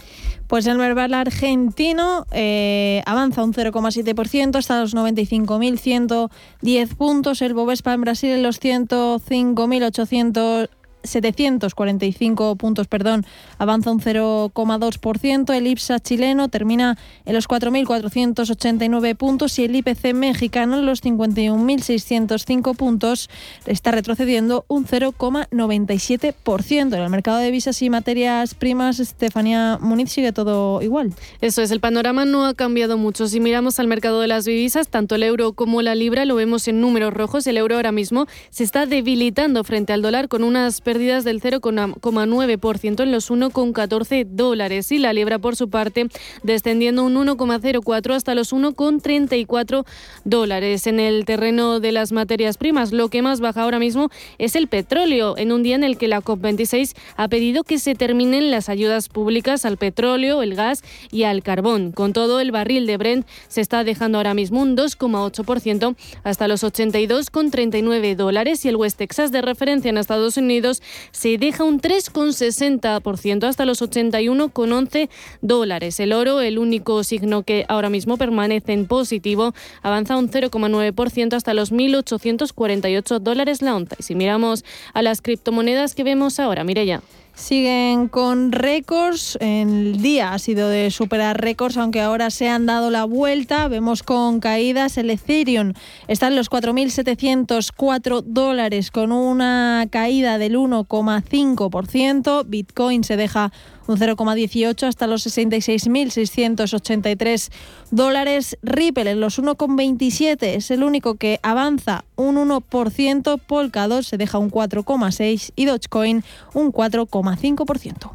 Pues 0.48 0.66
el 0.68 0.78
Merval 0.78 1.14
argentino 1.14 2.26
eh, 2.32 3.04
avanza 3.06 3.44
un 3.44 3.54
0,7% 3.54 4.56
hasta 4.58 4.80
los 4.80 4.96
95.110 4.96 6.96
puntos. 6.96 7.42
El 7.42 7.54
Bovespa 7.54 7.94
en 7.94 8.02
Brasil 8.02 8.30
en 8.32 8.44
los 8.44 8.62
105.800 8.62 10.70
745 11.06 12.56
puntos, 12.56 12.88
perdón, 12.88 13.26
avanza 13.58 13.92
un 13.92 14.00
0,2%. 14.00 15.54
El 15.54 15.68
IPSA 15.68 16.00
chileno 16.00 16.50
termina 16.50 16.98
en 17.26 17.34
los 17.34 17.48
4.489 17.48 19.16
puntos 19.16 19.58
y 19.60 19.66
el 19.66 19.76
IPC 19.76 20.14
mexicano 20.14 20.80
en 20.80 20.86
los 20.86 21.04
51.605 21.04 22.76
puntos 22.76 23.30
está 23.66 23.92
retrocediendo 23.92 24.66
un 24.68 24.86
0,97%. 24.86 26.96
En 26.96 27.02
el 27.02 27.10
mercado 27.10 27.38
de 27.38 27.52
visas 27.52 27.82
y 27.82 27.90
materias 27.90 28.56
primas, 28.56 29.00
Estefanía 29.00 29.78
Muniz 29.82 30.12
sigue 30.12 30.32
todo 30.32 30.82
igual. 30.82 31.14
Eso 31.42 31.62
es, 31.62 31.72
el 31.72 31.80
panorama 31.80 32.26
no 32.26 32.46
ha 32.46 32.54
cambiado 32.54 32.98
mucho. 32.98 33.28
Si 33.28 33.40
miramos 33.40 33.80
al 33.80 33.88
mercado 33.88 34.22
de 34.22 34.28
las 34.28 34.46
divisas, 34.46 34.88
tanto 34.88 35.16
el 35.16 35.24
euro 35.24 35.54
como 35.54 35.82
la 35.82 35.96
libra 35.96 36.26
lo 36.26 36.36
vemos 36.36 36.68
en 36.68 36.82
números 36.82 37.14
rojos. 37.14 37.48
El 37.48 37.58
euro 37.58 37.76
ahora 37.76 37.92
mismo 37.92 38.28
se 38.50 38.64
está 38.64 38.86
debilitando 38.86 39.64
frente 39.64 39.94
al 39.94 40.02
dólar 40.02 40.28
con 40.28 40.44
unas 40.44 40.82
del 40.96 41.42
0,9% 41.42 43.04
en 43.04 43.12
los 43.12 43.30
1,14 43.30 44.26
dólares 44.30 44.92
y 44.92 44.98
la 44.98 45.12
libra 45.12 45.40
por 45.40 45.56
su 45.58 45.70
parte 45.70 46.08
descendiendo 46.44 47.04
un 47.04 47.16
1,04 47.16 48.14
hasta 48.14 48.34
los 48.34 48.54
1,34 48.54 49.86
dólares. 50.24 50.88
En 50.88 51.02
el 51.02 51.26
terreno 51.26 51.82
de 51.82 51.92
las 51.92 52.14
materias 52.14 52.58
primas, 52.58 52.94
lo 52.94 53.10
que 53.10 53.22
más 53.22 53.42
baja 53.42 53.64
ahora 53.64 53.78
mismo 53.80 54.10
es 54.38 54.56
el 54.56 54.68
petróleo, 54.68 55.38
en 55.38 55.52
un 55.52 55.64
día 55.64 55.76
en 55.76 55.84
el 55.84 55.98
que 55.98 56.08
la 56.08 56.22
COP26 56.22 56.96
ha 57.18 57.28
pedido 57.28 57.64
que 57.64 57.78
se 57.78 57.94
terminen 57.96 58.50
las 58.50 58.70
ayudas 58.70 59.10
públicas 59.10 59.66
al 59.66 59.76
petróleo, 59.76 60.42
el 60.42 60.56
gas 60.56 60.82
y 61.12 61.24
al 61.24 61.44
carbón. 61.44 61.92
Con 61.92 62.14
todo, 62.14 62.40
el 62.40 62.52
barril 62.52 62.88
de 62.88 62.98
Brent 62.98 63.28
se 63.50 63.60
está 63.60 63.84
dejando 63.84 64.18
ahora 64.18 64.34
mismo 64.34 64.62
un 64.62 64.78
2,8% 64.78 65.96
hasta 66.24 66.48
los 66.48 66.64
82,39 66.64 68.16
dólares 68.16 68.64
y 68.64 68.70
el 68.70 68.78
West 68.78 68.98
Texas 68.98 69.34
de 69.34 69.42
referencia 69.42 69.90
en 69.90 69.98
Estados 69.98 70.38
Unidos 70.38 70.82
se 71.12 71.38
deja 71.38 71.64
un 71.64 71.82
3,60% 71.82 73.44
hasta 73.48 73.66
los 73.66 73.82
81,11 73.82 75.10
dólares. 75.42 76.00
El 76.00 76.14
oro, 76.14 76.42
el 76.42 76.58
único 76.58 77.04
signo 77.04 77.44
que 77.44 77.66
ahora 77.68 77.90
mismo 77.90 78.18
permanece 78.18 78.74
en 78.74 78.88
positivo, 78.88 79.54
avanza 79.82 80.18
un 80.18 80.30
0,9% 80.30 81.34
hasta 81.34 81.54
los 81.54 81.72
1.848 81.72 83.20
dólares 83.20 83.62
la 83.62 83.76
onza. 83.76 83.96
Y 84.00 84.04
si 84.04 84.16
miramos 84.16 84.66
a 84.94 85.02
las 85.02 85.22
criptomonedas 85.22 85.96
que 85.96 86.04
vemos 86.04 86.40
ahora, 86.40 86.64
mire 86.64 86.86
ya. 86.86 87.02
Siguen 87.36 88.08
con 88.08 88.54
récords. 88.54 89.38
El 89.42 90.02
día 90.02 90.32
ha 90.32 90.40
sido 90.40 90.70
de 90.70 90.90
superar 90.90 91.40
récords, 91.42 91.76
aunque 91.76 92.00
ahora 92.00 92.30
se 92.30 92.48
han 92.48 92.66
dado 92.66 92.90
la 92.90 93.04
vuelta. 93.04 93.68
Vemos 93.68 94.04
con 94.04 94.40
caídas. 94.40 94.98
El 94.98 95.10
Ethereum 95.10 95.74
está 96.08 96.28
en 96.28 96.38
los 96.38 96.50
4.704 96.50 98.24
dólares 98.26 98.90
con 98.90 99.12
una 99.12 99.86
caída 99.90 100.38
del 100.38 100.56
1,5%. 100.56 102.46
Bitcoin 102.48 103.04
se 103.04 103.18
deja 103.18 103.52
un 103.88 103.98
0,18 103.98 104.88
hasta 104.88 105.08
los 105.08 105.26
66.683 105.26 107.50
dólares. 107.92 108.58
Ripple 108.62 109.12
en 109.12 109.22
los 109.22 109.40
1,27 109.40 110.56
es 110.56 110.70
el 110.72 110.84
único 110.84 111.16
que 111.16 111.40
avanza 111.44 112.04
un 112.16 112.36
1%. 112.36 113.40
Polkadot 113.46 114.04
se 114.04 114.18
deja 114.18 114.38
un 114.38 114.52
4,6 114.52 115.52
y 115.56 115.66
Dogecoin 115.66 116.24
un 116.54 116.72
4,5%. 116.72 118.12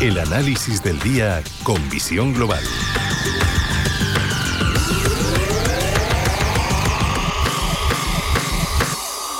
El 0.00 0.18
análisis 0.18 0.82
del 0.82 0.98
día 1.00 1.40
con 1.62 1.88
visión 1.88 2.34
global. 2.34 2.64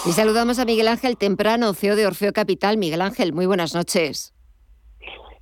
Y 0.06 0.12
saludamos 0.12 0.58
a 0.58 0.66
Miguel 0.66 0.88
Ángel 0.88 1.16
Temprano, 1.16 1.72
CEO 1.72 1.96
de 1.96 2.06
Orfeo 2.06 2.34
Capital. 2.34 2.76
Miguel 2.76 3.00
Ángel, 3.00 3.32
muy 3.32 3.46
buenas 3.46 3.74
noches. 3.74 4.34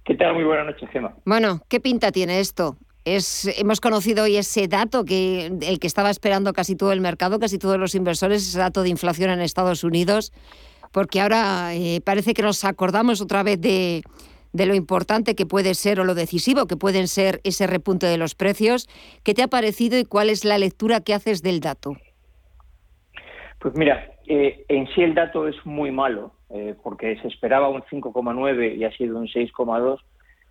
¿Qué 0.04 0.14
tal? 0.14 0.35
Muy 0.35 0.45
buenas 0.45 0.66
noches, 0.66 0.88
Gemma. 0.90 1.16
Bueno, 1.25 1.62
¿qué 1.69 1.81
pinta 1.81 2.12
tiene 2.12 2.38
esto? 2.38 2.76
Es, 3.04 3.47
hemos 3.59 3.81
conocido 3.81 4.23
hoy 4.23 4.37
ese 4.37 4.69
dato 4.69 5.04
que 5.04 5.47
el 5.47 5.81
que 5.81 5.87
estaba 5.88 6.11
esperando 6.11 6.52
casi 6.52 6.76
todo 6.76 6.92
el 6.92 7.00
mercado, 7.00 7.40
casi 7.40 7.59
todos 7.59 7.76
los 7.76 7.97
inversores, 7.97 8.47
ese 8.47 8.59
dato 8.59 8.85
de 8.85 8.90
inflación 8.90 9.31
en 9.31 9.40
Estados 9.40 9.83
Unidos, 9.83 10.33
porque 10.92 11.21
ahora 11.21 11.75
eh, 11.75 12.00
parece 12.04 12.33
que 12.33 12.42
nos 12.42 12.64
acordamos 12.64 13.21
otra 13.21 13.42
vez 13.42 13.61
de, 13.61 14.04
de 14.52 14.66
lo 14.66 14.76
importante 14.76 15.35
que 15.35 15.45
puede 15.45 15.75
ser 15.75 15.99
o 15.99 16.04
lo 16.04 16.14
decisivo 16.14 16.66
que 16.66 16.76
pueden 16.76 17.09
ser 17.09 17.40
ese 17.42 17.66
repunte 17.66 18.07
de 18.07 18.16
los 18.16 18.37
precios. 18.37 18.88
¿Qué 19.25 19.35
te 19.35 19.42
ha 19.42 19.49
parecido 19.49 19.99
y 19.99 20.04
cuál 20.04 20.31
es 20.31 20.45
la 20.45 20.59
lectura 20.59 21.00
que 21.00 21.14
haces 21.14 21.42
del 21.42 21.59
dato? 21.59 21.97
Pues 23.59 23.75
mira, 23.75 24.12
eh, 24.26 24.64
en 24.69 24.87
sí 24.88 25.02
el 25.02 25.14
dato 25.14 25.49
es 25.49 25.57
muy 25.64 25.91
malo, 25.91 26.33
eh, 26.50 26.75
porque 26.83 27.17
se 27.21 27.29
esperaba 27.29 27.69
un 27.69 27.83
5,9 27.83 28.76
y 28.76 28.85
ha 28.85 28.93
sido 28.93 29.19
un 29.19 29.26
6,2, 29.26 29.99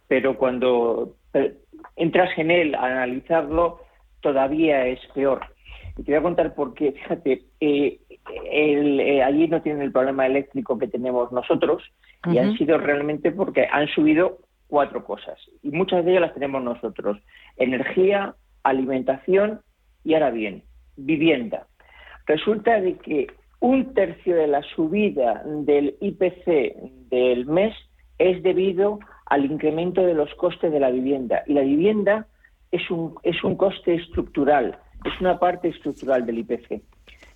pero 0.07 0.37
cuando 0.37 1.15
eh, 1.33 1.55
entras 1.95 2.29
en 2.37 2.51
él 2.51 2.75
a 2.75 2.85
analizarlo, 2.85 3.81
todavía 4.21 4.85
es 4.87 4.99
peor. 5.13 5.41
Y 5.97 6.03
te 6.03 6.11
voy 6.11 6.19
a 6.19 6.23
contar 6.23 6.53
por 6.55 6.73
qué. 6.73 6.93
Fíjate, 6.93 7.43
allí 9.23 9.47
no 9.47 9.61
tienen 9.61 9.81
el 9.81 9.91
problema 9.91 10.25
eléctrico 10.25 10.77
que 10.77 10.87
tenemos 10.87 11.31
nosotros 11.31 11.83
y 12.31 12.37
han 12.37 12.57
sido 12.57 12.77
realmente 12.77 13.31
porque 13.31 13.67
han 13.71 13.87
subido 13.87 14.39
cuatro 14.67 15.03
cosas 15.03 15.37
y 15.63 15.71
muchas 15.71 16.05
de 16.05 16.11
ellas 16.11 16.21
las 16.21 16.33
tenemos 16.33 16.63
nosotros. 16.63 17.17
Energía, 17.57 18.35
alimentación 18.63 19.61
y 20.03 20.13
ahora 20.13 20.31
bien, 20.31 20.63
vivienda. 20.95 21.67
Resulta 22.25 22.79
de 22.79 22.97
que 22.97 23.27
un 23.61 23.93
tercio 23.93 24.35
de 24.35 24.47
la 24.47 24.63
subida 24.75 25.43
del 25.45 25.95
IPC 26.01 26.75
del 27.09 27.45
mes 27.45 27.73
es 28.17 28.41
debido 28.43 28.99
al 29.27 29.45
incremento 29.45 30.01
de 30.01 30.15
los 30.15 30.33
costes 30.35 30.71
de 30.71 30.79
la 30.79 30.89
vivienda. 30.89 31.43
Y 31.45 31.53
la 31.53 31.61
vivienda 31.61 32.27
es 32.71 32.89
un, 32.89 33.15
es 33.23 33.41
un 33.43 33.55
coste 33.55 33.95
estructural, 33.95 34.77
es 35.05 35.21
una 35.21 35.39
parte 35.39 35.69
estructural 35.69 36.25
del 36.25 36.39
IPC. 36.39 36.71
Es 36.71 36.81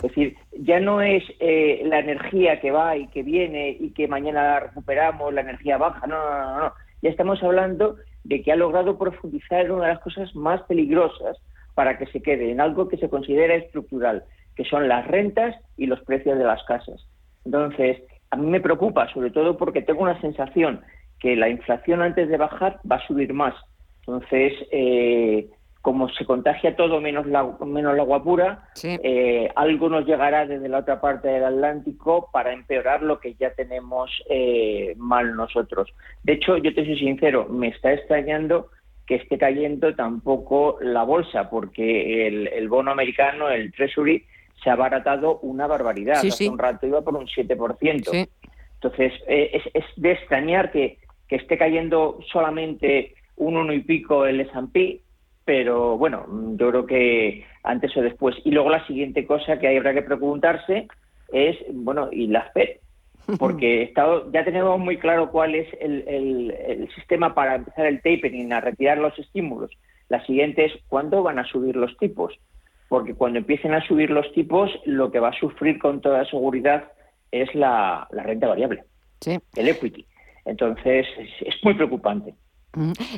decir, 0.01 0.35
ya 0.59 0.79
no 0.79 1.01
es 1.01 1.23
eh, 1.39 1.83
la 1.85 1.99
energía 1.99 2.59
que 2.59 2.71
va 2.71 2.97
y 2.97 3.07
que 3.07 3.21
viene 3.23 3.69
y 3.79 3.91
que 3.91 4.07
mañana 4.07 4.59
recuperamos, 4.59 5.33
la 5.33 5.41
energía 5.41 5.77
baja, 5.77 6.05
no, 6.07 6.17
no, 6.17 6.41
no, 6.41 6.59
no. 6.59 6.73
Ya 7.03 7.11
estamos 7.11 7.41
hablando 7.43 7.97
de 8.23 8.41
que 8.41 8.51
ha 8.51 8.55
logrado 8.55 8.97
profundizar 8.97 9.65
en 9.65 9.71
una 9.71 9.87
de 9.87 9.93
las 9.93 10.03
cosas 10.03 10.35
más 10.35 10.61
peligrosas 10.63 11.37
para 11.75 11.99
que 11.99 12.07
se 12.07 12.21
quede, 12.21 12.51
en 12.51 12.61
algo 12.61 12.87
que 12.87 12.97
se 12.97 13.09
considera 13.09 13.55
estructural 13.55 14.23
que 14.55 14.65
son 14.65 14.87
las 14.87 15.05
rentas 15.07 15.55
y 15.77 15.85
los 15.85 16.01
precios 16.01 16.37
de 16.37 16.45
las 16.45 16.63
casas. 16.63 17.07
Entonces, 17.45 18.01
a 18.31 18.37
mí 18.37 18.47
me 18.47 18.61
preocupa, 18.61 19.11
sobre 19.13 19.31
todo 19.31 19.57
porque 19.57 19.81
tengo 19.81 20.01
una 20.01 20.19
sensación 20.21 20.81
que 21.19 21.35
la 21.35 21.49
inflación 21.49 22.01
antes 22.01 22.29
de 22.29 22.37
bajar 22.37 22.79
va 22.89 22.97
a 22.97 23.07
subir 23.07 23.33
más. 23.33 23.55
Entonces, 24.01 24.53
eh, 24.71 25.49
como 25.81 26.09
se 26.09 26.25
contagia 26.25 26.75
todo 26.75 26.99
menos 26.99 27.27
la, 27.27 27.43
menos 27.65 27.93
el 27.93 27.99
agua 27.99 28.23
pura, 28.23 28.69
eh, 28.83 29.49
algo 29.55 29.87
nos 29.87 30.05
llegará 30.05 30.47
desde 30.47 30.67
la 30.67 30.79
otra 30.79 30.99
parte 30.99 31.27
del 31.27 31.43
Atlántico 31.43 32.29
para 32.31 32.53
empeorar 32.53 33.03
lo 33.03 33.19
que 33.19 33.35
ya 33.35 33.51
tenemos 33.53 34.09
eh, 34.29 34.95
mal 34.97 35.35
nosotros. 35.35 35.93
De 36.23 36.33
hecho, 36.33 36.57
yo 36.57 36.73
te 36.73 36.85
soy 36.85 36.97
sincero, 36.97 37.47
me 37.49 37.67
está 37.67 37.93
extrañando 37.93 38.69
que 39.05 39.15
esté 39.15 39.37
cayendo 39.37 39.93
tampoco 39.93 40.79
la 40.81 41.03
bolsa, 41.03 41.49
porque 41.51 42.27
el, 42.27 42.47
el 42.47 42.67
bono 42.67 42.89
americano, 42.89 43.49
el 43.49 43.71
Treasury, 43.71 44.25
se 44.63 44.69
ha 44.69 44.73
abaratado 44.73 45.39
una 45.39 45.67
barbaridad. 45.67 46.25
Hace 46.25 46.49
un 46.49 46.57
rato 46.57 46.87
iba 46.87 47.01
por 47.01 47.15
un 47.15 47.27
7%. 47.27 48.27
Entonces, 48.75 49.13
eh, 49.27 49.61
es, 49.73 49.83
de 49.95 50.11
extrañar 50.11 50.71
que, 50.71 50.99
esté 51.29 51.57
cayendo 51.57 52.19
solamente 52.31 53.13
un 53.35 53.57
uno 53.57 53.73
y 53.73 53.81
pico 53.81 54.25
el 54.25 54.39
S&P, 54.39 55.01
pero 55.43 55.97
bueno, 55.97 56.25
yo 56.55 56.69
creo 56.69 56.85
que 56.85 57.45
antes 57.63 57.95
o 57.97 58.01
después. 58.01 58.35
Y 58.45 58.51
luego 58.51 58.69
la 58.69 58.85
siguiente 58.87 59.25
cosa 59.25 59.59
que 59.59 59.75
habrá 59.75 59.93
que 59.93 60.01
preguntarse 60.01 60.87
es, 61.33 61.57
bueno, 61.73 62.09
¿y 62.11 62.27
la 62.27 62.49
FED? 62.53 62.77
Porque 63.39 63.83
estado, 63.83 64.31
ya 64.31 64.45
tenemos 64.45 64.79
muy 64.79 64.97
claro 64.97 65.31
cuál 65.31 65.55
es 65.55 65.67
el, 65.81 66.03
el, 66.07 66.89
sistema 66.95 67.33
para 67.33 67.55
empezar 67.55 67.87
el 67.87 67.97
tapering, 67.97 68.53
a 68.53 68.61
retirar 68.61 68.99
los 68.99 69.17
estímulos. 69.17 69.71
La 70.09 70.23
siguiente 70.25 70.65
es, 70.65 70.73
¿cuándo 70.87 71.23
van 71.23 71.39
a 71.39 71.45
subir 71.45 71.75
los 71.75 71.97
tipos? 71.97 72.33
Porque 72.95 73.13
cuando 73.13 73.39
empiecen 73.39 73.73
a 73.73 73.85
subir 73.85 74.09
los 74.09 74.31
tipos, 74.31 74.71
lo 74.85 75.11
que 75.11 75.19
va 75.19 75.27
a 75.27 75.37
sufrir 75.37 75.79
con 75.79 75.99
toda 75.99 76.23
seguridad 76.29 76.93
es 77.29 77.53
la, 77.53 78.07
renta 78.09 78.47
variable, 78.47 78.85
el 79.25 79.67
equity. 79.67 80.05
Entonces, 80.45 81.05
es, 81.41 81.55
muy 81.61 81.73
preocupante. 81.73 82.33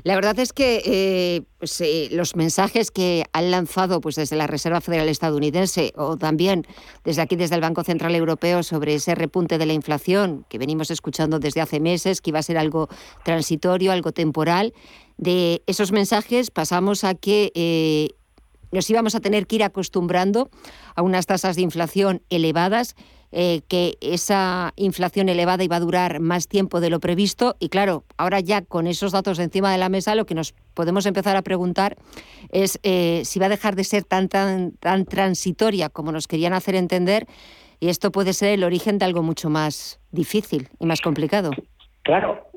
La 0.04 0.16
verdad 0.16 0.40
es 0.40 0.52
que 0.52 0.82
eh, 0.84 1.44
pues, 1.60 1.80
eh, 1.82 2.10
los 2.12 2.36
mensajes 2.36 2.90
que 2.90 3.26
han 3.34 3.52
lanzado 3.52 4.02
pues, 4.02 4.16
desde 4.16 4.36
la 4.36 4.48
Reserva 4.48 4.82
Federal 4.82 5.10
estadounidense 5.10 5.94
o 5.96 6.18
también 6.18 6.64
desde 7.04 7.22
aquí, 7.22 7.36
desde 7.36 7.54
el 7.54 7.62
Banco 7.62 7.84
Central 7.84 8.16
Europeo, 8.16 8.64
sobre 8.64 8.96
ese 8.96 9.14
repunte 9.14 9.60
de 9.60 9.68
la 9.68 9.74
inflación 9.74 10.44
que 10.50 10.58
venimos 10.58 10.90
escuchando 10.90 11.38
desde 11.38 11.62
hace 11.62 11.80
meses, 11.80 12.22
que 12.22 12.32
iba 12.32 12.40
a 12.40 12.42
ser 12.42 12.58
algo 12.58 12.88
transitorio, 13.24 13.92
algo 13.92 14.12
temporal, 14.12 14.74
de 15.18 15.62
esos 15.68 15.92
mensajes 15.92 16.50
pasamos 16.50 17.04
a 17.04 17.14
que 17.14 17.52
eh, 17.54 18.08
nos 18.72 18.90
íbamos 18.90 19.16
a 19.16 19.20
tener 19.20 19.48
que 19.48 19.58
ir 19.58 19.64
acostumbrando 19.64 20.50
a 20.96 21.02
unas 21.02 21.26
tasas 21.26 21.56
de 21.56 21.62
inflación 21.62 22.22
elevadas 22.30 22.96
eh, 23.34 23.60
que 23.68 23.98
esa 24.00 24.72
inflación 24.78 25.28
elevada 25.28 25.62
iba 25.62 25.76
a 25.76 25.82
durar 25.82 26.22
más 26.22 26.48
tiempo 26.48 26.80
de 26.80 26.90
lo 26.90 27.02
previsto 27.02 27.58
y 27.60 27.68
claro, 27.68 28.06
ahora 28.18 28.40
ya 28.40 28.62
con 28.62 28.88
esos 28.88 29.12
datos 29.12 29.40
encima 29.40 29.70
de 29.70 29.78
la 29.78 29.90
mesa 29.90 30.16
lo 30.16 30.26
que 30.26 30.34
nos 30.34 30.54
podemos 30.74 31.06
empezar 31.06 31.36
a 31.36 31.42
preguntar 31.42 31.98
es 32.54 32.80
eh, 32.84 33.24
si 33.26 33.38
va 33.38 33.48
a 33.48 33.50
dejar 33.50 33.76
de 33.76 33.84
ser 33.84 34.06
tan, 34.06 34.30
tan, 34.30 34.72
tan 34.78 35.04
transitoria 35.04 35.90
como 35.90 36.14
nos 36.14 36.26
querían 36.26 36.54
hacer 36.54 36.76
entender 36.76 37.28
y 37.82 37.90
esto 37.90 38.14
puede 38.14 38.32
ser 38.32 38.54
el 38.54 38.64
origen 38.64 38.98
de 38.98 39.04
algo 39.04 39.24
mucho 39.24 39.50
más 39.50 40.00
difícil 40.12 40.70
y 40.80 40.86
más 40.86 41.02
complicado. 41.02 41.52
Claro, 42.04 42.48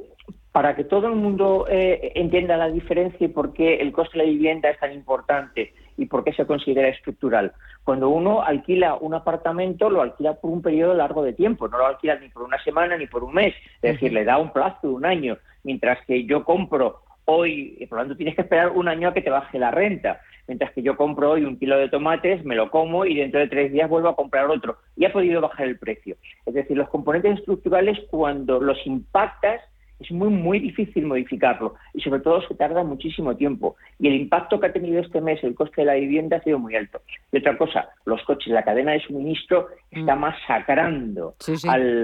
para 0.52 0.76
que 0.76 0.84
todo 0.84 1.08
el 1.08 1.16
mundo 1.16 1.66
eh, 1.68 2.12
entienda 2.14 2.56
la 2.56 2.70
diferencia 2.70 3.24
y 3.24 3.28
por 3.28 3.52
qué 3.54 3.76
el 3.76 3.90
coste 3.90 4.18
de 4.18 4.24
la 4.24 4.30
vivienda 4.30 4.70
es 4.70 4.78
tan 4.78 4.92
importante 4.92 5.74
y 6.00 6.06
por 6.06 6.24
qué 6.24 6.32
se 6.32 6.46
considera 6.46 6.88
estructural. 6.88 7.52
Cuando 7.84 8.08
uno 8.08 8.42
alquila 8.42 8.94
un 8.94 9.12
apartamento, 9.12 9.90
lo 9.90 10.00
alquila 10.00 10.34
por 10.34 10.50
un 10.50 10.62
periodo 10.62 10.94
largo 10.94 11.22
de 11.22 11.34
tiempo, 11.34 11.68
no 11.68 11.76
lo 11.76 11.86
alquila 11.86 12.16
ni 12.16 12.30
por 12.30 12.42
una 12.42 12.62
semana 12.64 12.96
ni 12.96 13.06
por 13.06 13.22
un 13.22 13.34
mes, 13.34 13.54
es 13.82 13.92
decir, 13.92 14.12
le 14.12 14.24
da 14.24 14.38
un 14.38 14.50
plazo 14.50 14.88
de 14.88 14.94
un 14.94 15.04
año, 15.04 15.36
mientras 15.62 15.98
que 16.06 16.24
yo 16.24 16.42
compro 16.44 17.02
hoy, 17.26 17.86
por 17.88 17.98
lo 17.98 18.04
tanto 18.04 18.16
tienes 18.16 18.34
que 18.34 18.42
esperar 18.42 18.70
un 18.70 18.88
año 18.88 19.08
a 19.08 19.14
que 19.14 19.20
te 19.20 19.28
baje 19.28 19.58
la 19.58 19.70
renta, 19.70 20.22
mientras 20.48 20.72
que 20.72 20.82
yo 20.82 20.96
compro 20.96 21.32
hoy 21.32 21.44
un 21.44 21.58
kilo 21.58 21.76
de 21.76 21.90
tomates, 21.90 22.44
me 22.46 22.56
lo 22.56 22.70
como 22.70 23.04
y 23.04 23.14
dentro 23.14 23.40
de 23.40 23.48
tres 23.48 23.70
días 23.70 23.90
vuelvo 23.90 24.08
a 24.08 24.16
comprar 24.16 24.46
otro 24.50 24.78
y 24.96 25.04
ha 25.04 25.12
podido 25.12 25.42
bajar 25.42 25.66
el 25.66 25.78
precio. 25.78 26.16
Es 26.46 26.54
decir, 26.54 26.78
los 26.78 26.88
componentes 26.88 27.38
estructurales 27.38 27.98
cuando 28.10 28.58
los 28.58 28.84
impactas 28.86 29.60
es 30.00 30.10
muy, 30.10 30.28
muy 30.28 30.58
difícil 30.58 31.06
modificarlo 31.06 31.74
y 31.92 32.00
sobre 32.00 32.20
todo 32.20 32.40
se 32.48 32.54
tarda 32.54 32.82
muchísimo 32.82 33.36
tiempo. 33.36 33.76
Y 33.98 34.08
el 34.08 34.14
impacto 34.14 34.58
que 34.58 34.66
ha 34.66 34.72
tenido 34.72 35.00
este 35.00 35.20
mes 35.20 35.42
el 35.44 35.54
coste 35.54 35.82
de 35.82 35.86
la 35.86 35.94
vivienda 35.94 36.38
ha 36.38 36.42
sido 36.42 36.58
muy 36.58 36.74
alto. 36.74 37.02
Y 37.30 37.38
otra 37.38 37.56
cosa, 37.58 37.90
los 38.06 38.22
coches, 38.24 38.52
la 38.52 38.64
cadena 38.64 38.92
de 38.92 39.00
suministro 39.00 39.68
está 39.90 40.16
mm. 40.16 40.20
masacrando 40.20 41.34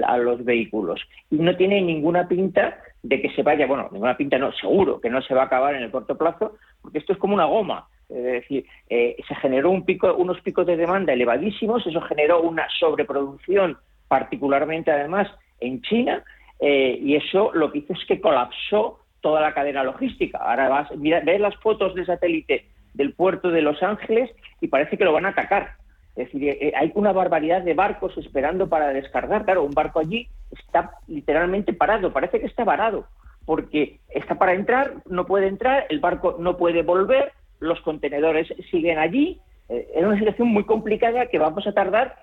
a 0.05 0.17
los 0.17 0.45
vehículos 0.45 1.01
y 1.31 1.37
no 1.37 1.55
tiene 1.55 1.81
ninguna 1.81 2.27
pinta 2.27 2.77
de 3.01 3.21
que 3.21 3.29
se 3.31 3.43
vaya, 3.43 3.65
bueno, 3.65 3.89
ninguna 3.91 4.17
pinta 4.17 4.37
no, 4.37 4.51
seguro 4.53 4.99
que 4.99 5.09
no 5.09 5.21
se 5.21 5.33
va 5.33 5.43
a 5.43 5.45
acabar 5.45 5.75
en 5.75 5.83
el 5.83 5.91
corto 5.91 6.17
plazo, 6.17 6.57
porque 6.81 6.99
esto 6.99 7.13
es 7.13 7.19
como 7.19 7.33
una 7.33 7.45
goma. 7.45 7.87
Es 8.09 8.23
decir, 8.23 8.65
eh, 8.89 9.17
se 9.27 9.35
generó 9.35 9.69
un 9.69 9.83
pico, 9.83 10.13
unos 10.15 10.39
picos 10.41 10.65
de 10.65 10.77
demanda 10.77 11.13
elevadísimos, 11.13 11.85
eso 11.85 12.01
generó 12.01 12.41
una 12.41 12.67
sobreproducción, 12.79 13.77
particularmente 14.07 14.91
además 14.91 15.27
en 15.59 15.81
China, 15.81 16.23
eh, 16.59 16.97
y 17.01 17.15
eso 17.15 17.51
lo 17.53 17.71
que 17.71 17.79
hizo 17.79 17.93
es 17.93 18.05
que 18.05 18.21
colapsó 18.21 18.99
toda 19.21 19.41
la 19.41 19.53
cadena 19.53 19.83
logística. 19.83 20.37
Ahora 20.37 20.69
vas, 20.69 20.95
mira, 20.97 21.21
ves 21.21 21.39
las 21.39 21.55
fotos 21.57 21.93
de 21.95 22.05
satélite 22.05 22.65
del 22.93 23.13
puerto 23.13 23.49
de 23.49 23.61
Los 23.61 23.81
Ángeles 23.83 24.31
y 24.61 24.67
parece 24.67 24.97
que 24.97 25.05
lo 25.05 25.13
van 25.13 25.25
a 25.25 25.29
atacar. 25.29 25.75
Es 26.15 26.25
decir, 26.25 26.49
eh, 26.49 26.73
hay 26.75 26.91
una 26.95 27.11
barbaridad 27.11 27.61
de 27.61 27.75
barcos 27.75 28.17
esperando 28.17 28.67
para 28.67 28.89
descargar. 28.89 29.45
Claro, 29.45 29.63
un 29.63 29.73
barco 29.73 29.99
allí 29.99 30.27
está 30.51 30.91
literalmente 31.07 31.73
parado, 31.73 32.11
parece 32.11 32.39
que 32.39 32.47
está 32.47 32.63
varado, 32.63 33.05
porque 33.45 33.99
está 34.09 34.35
para 34.35 34.53
entrar, 34.53 34.95
no 35.05 35.27
puede 35.27 35.47
entrar, 35.47 35.85
el 35.89 35.99
barco 35.99 36.37
no 36.39 36.57
puede 36.57 36.81
volver, 36.81 37.33
los 37.59 37.79
contenedores 37.81 38.47
siguen 38.71 38.97
allí. 38.97 39.39
Eh, 39.69 39.87
es 39.95 40.03
una 40.03 40.17
situación 40.17 40.47
muy 40.47 40.63
complicada 40.63 41.27
que 41.27 41.37
vamos 41.37 41.67
a 41.67 41.73
tardar 41.73 42.15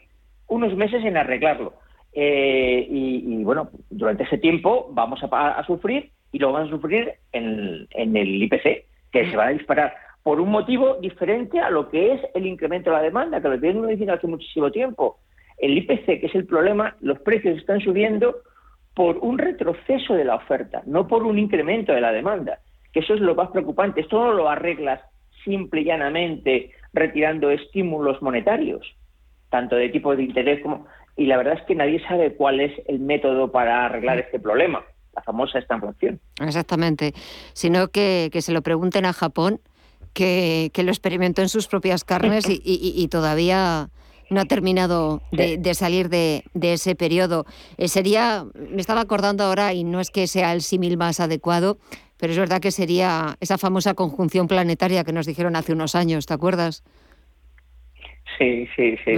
unos 0.49 0.75
meses 0.75 1.05
en 1.05 1.17
arreglarlo. 1.17 1.75
Eh, 2.17 2.87
y, 2.89 3.43
bueno, 3.43 3.71
durante 3.91 4.23
ese 4.23 4.39
tiempo 4.39 4.89
vamos 4.93 5.21
a, 5.23 5.65
sufrir 5.67 6.11
y 6.31 6.39
lo 6.39 6.53
vamos 6.53 6.69
a 6.69 6.71
sufrir 6.71 7.13
en, 7.33 7.89
el 7.93 8.43
IPC, 8.43 8.87
que 9.11 9.31
se 9.31 9.37
va 9.37 9.47
a 9.47 9.51
disparar 9.51 9.95
por 10.23 10.41
un 10.41 10.51
motivo 10.51 10.95
diferente 11.01 11.61
a 11.61 11.71
lo 11.71 11.91
que 11.91 12.15
es 12.15 12.21
el 12.35 12.47
incremento 12.47 12.91
de 12.91 12.97
la 12.97 13.03
demanda, 13.03 13.43
que 13.43 13.49
lo 13.49 13.59
vienen 13.59 13.87
diciendo 13.89 14.15
hace 14.15 14.27
muchísimo 14.27 14.71
tiempo. 14.71 15.19
El 15.59 15.77
IPC, 15.77 16.21
que 16.21 16.27
es 16.27 16.35
el 16.35 16.47
problema, 16.47 16.97
los 17.01 17.19
precios 17.21 17.59
están 17.59 17.81
subiendo 17.81 18.37
por 18.95 19.19
un 19.19 19.39
retroceso 19.39 20.15
de 20.15 20.25
la 20.25 20.37
oferta, 20.37 20.83
no 20.87 21.09
por 21.09 21.25
un 21.25 21.39
incremento 21.39 21.93
de 21.93 22.01
la 22.01 22.13
demanda, 22.13 22.61
que 22.93 23.01
eso 23.01 23.15
es 23.15 23.21
lo 23.21 23.35
más 23.35 23.51
preocupante. 23.51 24.01
Esto 24.01 24.25
no 24.25 24.33
lo 24.33 24.49
arreglas 24.49 25.01
simple 25.45 25.83
y 25.83 25.85
llanamente 25.85 26.71
retirando 26.93 27.51
estímulos 27.51 28.23
monetarios, 28.23 28.87
tanto 29.51 29.77
de 29.77 29.89
tipo 29.89 30.15
de 30.15 30.23
interés 30.23 30.63
como 30.63 30.87
y 31.17 31.27
la 31.27 31.37
verdad 31.37 31.55
es 31.55 31.63
que 31.67 31.75
nadie 31.75 32.03
sabe 32.07 32.35
cuál 32.35 32.61
es 32.61 32.73
el 32.87 32.99
método 32.99 33.53
para 33.53 33.87
arreglar 33.87 34.19
este 34.19 34.41
problema, 34.41 34.85
la 35.15 35.23
famosa 35.23 35.59
estanflación. 35.59 36.21
Exactamente, 36.41 37.15
sino 37.53 37.89
que, 37.89 38.31
se 38.41 38.53
lo 38.53 38.63
pregunten 38.63 39.07
a 39.07 39.13
Japón, 39.13 39.61
que, 40.13 40.71
lo 40.77 40.91
experimentó 40.91 41.43
en 41.43 41.49
sus 41.49 41.69
propias 41.69 42.05
carnes 42.05 42.45
y, 42.49 43.09
todavía 43.09 43.91
no 44.31 44.41
ha 44.41 44.45
terminado 44.47 45.23
de, 45.31 45.75
salir 45.75 46.09
de, 46.09 46.43
ese 46.61 46.97
periodo. 46.97 47.47
Eh, 47.77 47.89
sería, 47.89 48.45
me 48.55 48.81
estaba 48.81 49.03
acordando 49.03 49.45
ahora, 49.45 49.73
y 49.73 49.85
no 49.85 50.01
es 50.01 50.11
que 50.11 50.27
sea 50.27 50.53
el 50.53 50.63
símil 50.63 50.97
más 50.97 51.21
adecuado, 51.21 51.79
pero 52.17 52.33
es 52.33 52.39
verdad 52.39 52.61
que 52.61 52.71
sería 52.71 53.37
esa 53.41 53.59
famosa 53.59 53.95
conjunción 53.95 54.49
planetaria 54.49 55.05
que 55.05 55.13
nos 55.13 55.27
dijeron 55.27 55.57
hace 55.57 55.73
unos 55.73 55.95
años, 55.95 56.27
¿te 56.27 56.35
acuerdas? 56.35 56.83
Sí, 58.39 58.69
sí, 58.75 58.97
sí, 59.05 59.13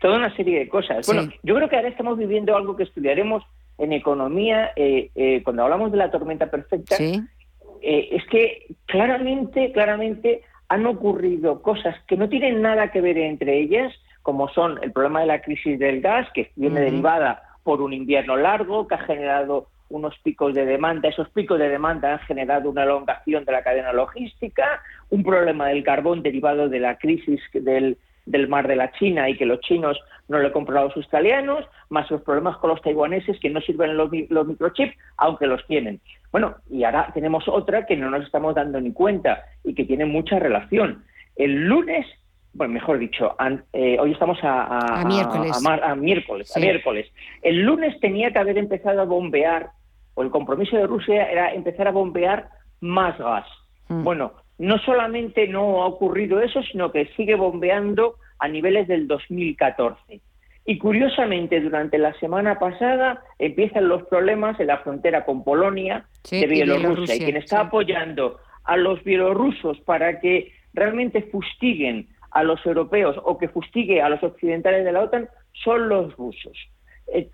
Toda 0.00 0.16
una 0.16 0.34
serie 0.36 0.58
de 0.60 0.68
cosas. 0.68 1.06
Bueno, 1.06 1.30
yo 1.42 1.54
creo 1.54 1.68
que 1.68 1.76
ahora 1.76 1.88
estamos 1.88 2.18
viviendo 2.18 2.56
algo 2.56 2.76
que 2.76 2.82
estudiaremos 2.82 3.42
en 3.78 3.92
economía 3.92 4.72
eh, 4.76 5.10
eh, 5.14 5.42
cuando 5.42 5.64
hablamos 5.64 5.90
de 5.90 5.98
la 5.98 6.10
tormenta 6.10 6.50
perfecta. 6.50 6.96
Eh, 7.00 8.08
es 8.12 8.26
que 8.30 8.66
claramente, 8.86 9.72
claramente 9.72 10.42
han 10.68 10.86
ocurrido 10.86 11.62
cosas 11.62 11.96
que 12.06 12.16
no 12.16 12.28
tienen 12.28 12.60
nada 12.60 12.90
que 12.90 13.00
ver 13.00 13.16
entre 13.18 13.58
ellas, 13.58 13.92
como 14.22 14.48
son 14.50 14.78
el 14.82 14.92
problema 14.92 15.20
de 15.20 15.26
la 15.26 15.40
crisis 15.40 15.78
del 15.78 16.02
gas, 16.02 16.28
que 16.34 16.50
viene 16.56 16.80
derivada 16.80 17.42
por 17.64 17.80
un 17.80 17.92
invierno 17.92 18.36
largo, 18.36 18.86
que 18.86 18.94
ha 18.94 18.98
generado 18.98 19.68
unos 19.88 20.16
picos 20.22 20.54
de 20.54 20.66
demanda. 20.66 21.08
Esos 21.08 21.28
picos 21.30 21.58
de 21.58 21.68
demanda 21.68 22.12
han 22.12 22.18
generado 22.20 22.70
una 22.70 22.84
elongación 22.84 23.44
de 23.44 23.52
la 23.52 23.62
cadena 23.62 23.92
logística, 23.92 24.82
un 25.08 25.24
problema 25.24 25.68
del 25.68 25.82
carbón 25.82 26.22
derivado 26.22 26.68
de 26.68 26.80
la 26.80 26.98
crisis 26.98 27.40
del, 27.52 27.98
del 28.26 28.48
mar 28.48 28.68
de 28.68 28.76
la 28.76 28.92
China 28.92 29.28
y 29.28 29.36
que 29.36 29.46
los 29.46 29.60
chinos 29.60 29.98
no 30.28 30.38
le 30.38 30.52
compran 30.52 30.78
a 30.78 30.84
los 30.84 30.96
australianos, 30.96 31.64
más 31.88 32.10
los 32.10 32.22
problemas 32.22 32.56
con 32.58 32.70
los 32.70 32.80
taiwaneses 32.82 33.38
que 33.40 33.50
no 33.50 33.60
sirven 33.60 33.96
los, 33.96 34.10
los 34.28 34.46
microchips, 34.46 34.96
aunque 35.16 35.46
los 35.46 35.66
tienen. 35.66 36.00
Bueno, 36.30 36.54
y 36.70 36.84
ahora 36.84 37.10
tenemos 37.12 37.48
otra 37.48 37.84
que 37.86 37.96
no 37.96 38.10
nos 38.10 38.24
estamos 38.24 38.54
dando 38.54 38.80
ni 38.80 38.92
cuenta 38.92 39.44
y 39.64 39.74
que 39.74 39.84
tiene 39.84 40.04
mucha 40.04 40.38
relación. 40.38 41.04
El 41.34 41.66
lunes, 41.66 42.06
bueno, 42.52 42.74
mejor 42.74 42.98
dicho, 42.98 43.34
eh, 43.72 43.96
hoy 43.98 44.12
estamos 44.12 44.38
a, 44.42 45.04
miércoles. 45.06 45.66
A, 45.66 45.94
miércoles, 45.96 46.56
a 46.56 46.60
miércoles. 46.60 47.12
El 47.42 47.62
lunes 47.62 47.98
tenía 48.00 48.30
que 48.32 48.38
haber 48.38 48.58
empezado 48.58 49.00
a 49.00 49.04
bombear, 49.04 49.70
o 50.14 50.22
el 50.22 50.30
compromiso 50.30 50.76
de 50.76 50.86
Rusia 50.86 51.24
era 51.24 51.52
empezar 51.52 51.88
a 51.88 51.92
bombear 51.92 52.50
más 52.80 53.18
gas. 53.18 53.46
Mm. 53.88 54.04
Bueno, 54.04 54.32
no 54.60 54.78
solamente 54.78 55.48
no 55.48 55.82
ha 55.82 55.86
ocurrido 55.86 56.38
eso, 56.42 56.62
sino 56.62 56.92
que 56.92 57.06
sigue 57.16 57.34
bombeando 57.34 58.16
a 58.38 58.46
niveles 58.46 58.86
del 58.88 59.08
2014. 59.08 60.20
Y 60.66 60.76
curiosamente, 60.76 61.60
durante 61.62 61.96
la 61.96 62.12
semana 62.20 62.58
pasada 62.58 63.22
empiezan 63.38 63.88
los 63.88 64.02
problemas 64.02 64.60
en 64.60 64.66
la 64.66 64.76
frontera 64.78 65.24
con 65.24 65.44
Polonia 65.44 66.04
de 66.30 66.46
Bielorrusia. 66.46 67.16
Y, 67.16 67.20
quien 67.20 67.38
está 67.38 67.60
apoyando 67.60 68.38
a 68.64 68.76
los 68.76 69.02
bielorrusos 69.02 69.80
para 69.80 70.20
que 70.20 70.52
realmente 70.74 71.22
fustiguen 71.22 72.08
a 72.30 72.42
los 72.42 72.64
europeos 72.66 73.16
o 73.24 73.38
que 73.38 73.48
fustigue 73.48 74.02
a 74.02 74.10
los 74.10 74.22
occidentales 74.22 74.84
de 74.84 74.92
la 74.92 75.04
OTAN 75.04 75.30
son 75.64 75.88
los 75.88 76.14
rusos. 76.18 76.52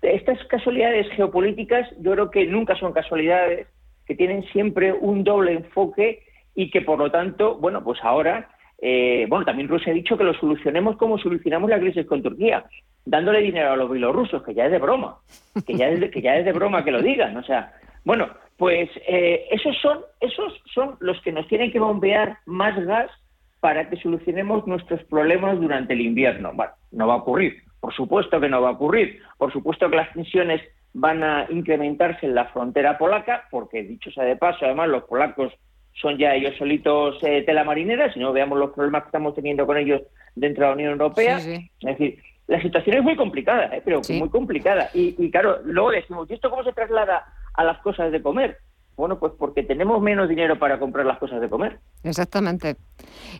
Estas 0.01 0.41
casualidades 0.45 1.09
geopolíticas 1.09 1.89
yo 1.99 2.13
creo 2.13 2.31
que 2.31 2.45
nunca 2.45 2.75
son 2.75 2.93
casualidades, 2.93 3.67
que 4.05 4.15
tienen 4.15 4.45
siempre 4.53 4.93
un 4.93 5.25
doble 5.25 5.51
enfoque 5.51 6.23
y 6.57 6.71
que 6.71 6.81
por 6.81 6.97
lo 6.97 7.11
tanto, 7.11 7.55
bueno, 7.57 7.83
pues 7.83 7.99
ahora, 8.01 8.49
eh, 8.81 9.27
bueno, 9.29 9.45
también 9.45 9.67
Rusia 9.67 9.91
ha 9.91 9.95
dicho 9.95 10.17
que 10.17 10.23
lo 10.23 10.33
solucionemos 10.33 10.97
como 10.97 11.19
solucionamos 11.19 11.69
la 11.69 11.79
crisis 11.79 12.07
con 12.07 12.23
Turquía, 12.23 12.65
dándole 13.05 13.41
dinero 13.41 13.73
a 13.73 13.75
los 13.75 13.91
bielorrusos, 13.91 14.41
que 14.41 14.55
ya 14.55 14.65
es 14.65 14.71
de 14.71 14.79
broma, 14.79 15.19
que 15.67 15.75
ya 15.75 15.87
es 15.87 15.99
de, 15.99 16.09
que 16.09 16.19
ya 16.19 16.35
es 16.35 16.45
de 16.45 16.53
broma 16.53 16.83
que 16.83 16.89
lo 16.89 16.99
digan, 16.99 17.37
o 17.37 17.43
sea, 17.43 17.73
bueno, 18.03 18.27
pues 18.57 18.89
eh, 19.07 19.45
esos 19.51 19.77
son 19.79 19.99
esos 20.19 20.51
son 20.73 20.97
los 20.99 21.21
que 21.21 21.31
nos 21.31 21.47
tienen 21.47 21.71
que 21.71 21.79
bombear 21.79 22.39
más 22.47 22.75
gas 22.85 23.11
para 23.59 23.87
que 23.87 23.97
solucionemos 23.97 24.65
nuestros 24.65 25.03
problemas 25.03 25.59
durante 25.61 25.93
el 25.93 26.01
invierno. 26.01 26.53
Bueno, 26.55 26.71
no 26.91 27.05
va 27.05 27.13
a 27.13 27.17
ocurrir, 27.17 27.61
por 27.79 27.93
supuesto 27.93 28.39
que 28.39 28.49
no 28.49 28.63
va 28.63 28.69
a 28.69 28.73
ocurrir, 28.73 29.21
por 29.37 29.53
supuesto 29.53 29.91
que 29.91 29.97
las 29.97 30.11
tensiones 30.11 30.59
van 30.93 31.21
a 31.23 31.45
incrementarse 31.51 32.25
en 32.25 32.33
la 32.33 32.45
frontera 32.45 32.97
polaca, 32.97 33.43
porque 33.51 33.83
dicho 33.83 34.09
sea 34.09 34.23
de 34.23 34.37
paso, 34.37 34.65
además 34.65 34.89
los 34.89 35.03
polacos 35.03 35.53
son 36.01 36.17
ya 36.17 36.33
ellos 36.35 36.55
solitos 36.57 37.17
eh, 37.23 37.43
tela 37.43 37.63
marinera, 37.63 38.13
si 38.13 38.19
no 38.19 38.31
veamos 38.31 38.59
los 38.59 38.71
problemas 38.71 39.03
que 39.03 39.07
estamos 39.07 39.33
teniendo 39.35 39.65
con 39.65 39.77
ellos 39.77 40.01
dentro 40.35 40.63
de 40.63 40.67
la 40.69 40.75
Unión 40.75 40.91
Europea. 40.91 41.37
Es 41.37 41.69
decir, 41.81 42.19
la 42.47 42.61
situación 42.61 42.97
es 42.97 43.03
muy 43.03 43.15
complicada, 43.15 43.65
eh, 43.75 43.81
pero 43.83 44.01
muy 44.09 44.29
complicada. 44.29 44.89
Y, 44.93 45.29
claro, 45.31 45.59
luego 45.65 45.91
decimos, 45.91 46.29
¿y 46.29 46.33
esto 46.33 46.49
cómo 46.49 46.63
se 46.63 46.73
traslada 46.73 47.25
a 47.53 47.63
las 47.63 47.79
cosas 47.79 48.11
de 48.11 48.21
comer? 48.21 48.57
Bueno, 48.95 49.19
pues 49.19 49.33
porque 49.37 49.63
tenemos 49.63 50.01
menos 50.01 50.27
dinero 50.27 50.57
para 50.57 50.79
comprar 50.79 51.05
las 51.05 51.19
cosas 51.19 51.41
de 51.41 51.49
comer. 51.49 51.79
Exactamente. 52.03 52.77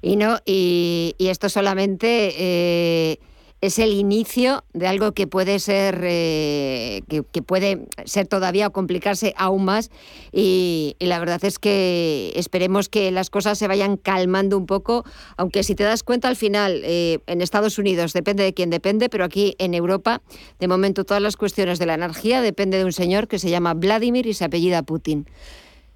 Y 0.01 0.15
no 0.15 0.37
y, 0.45 1.15
esto 1.19 1.49
solamente 1.49 2.31
eh, 2.37 3.19
es 3.67 3.79
el 3.79 3.93
inicio 3.93 4.63
de 4.73 4.87
algo 4.87 5.11
que 5.11 5.27
puede 5.27 5.59
ser 5.59 5.99
eh, 6.03 7.01
que, 7.07 7.41
puede 7.41 7.87
ser 8.05 8.27
todavía 8.27 8.69
complicarse 8.69 9.33
aún 9.37 9.65
más. 9.65 9.91
Y, 10.31 10.95
la 10.99 11.19
verdad 11.19 11.43
es 11.45 11.59
que 11.59 12.33
esperemos 12.35 12.89
que 12.89 13.11
las 13.11 13.29
cosas 13.29 13.57
se 13.57 13.67
vayan 13.67 13.97
calmando 13.97 14.57
un 14.57 14.65
poco 14.65 15.05
aunque 15.37 15.63
si 15.63 15.73
te 15.73 15.83
das 15.83 16.03
cuenta 16.03 16.27
al 16.27 16.35
final 16.35 16.81
eh, 16.83 17.19
en 17.27 17.41
Estados 17.41 17.77
Unidos 17.77 18.13
depende 18.13 18.43
de 18.43 18.53
quién 18.53 18.69
depende 18.69 19.07
pero 19.09 19.23
aquí 19.23 19.55
en 19.57 19.73
Europa 19.73 20.21
de 20.59 20.67
momento 20.67 21.05
todas 21.05 21.23
las 21.23 21.37
cuestiones 21.37 21.79
de 21.79 21.85
la 21.85 21.93
energía 21.93 22.41
depende 22.41 22.77
de 22.77 22.83
un 22.83 22.91
señor 22.91 23.27
que 23.27 23.39
se 23.39 23.49
llama 23.49 23.73
Vladimir 23.73 24.27
y 24.27 24.33
se 24.33 24.43
apellida 24.43 24.83
Putin. 24.83 25.27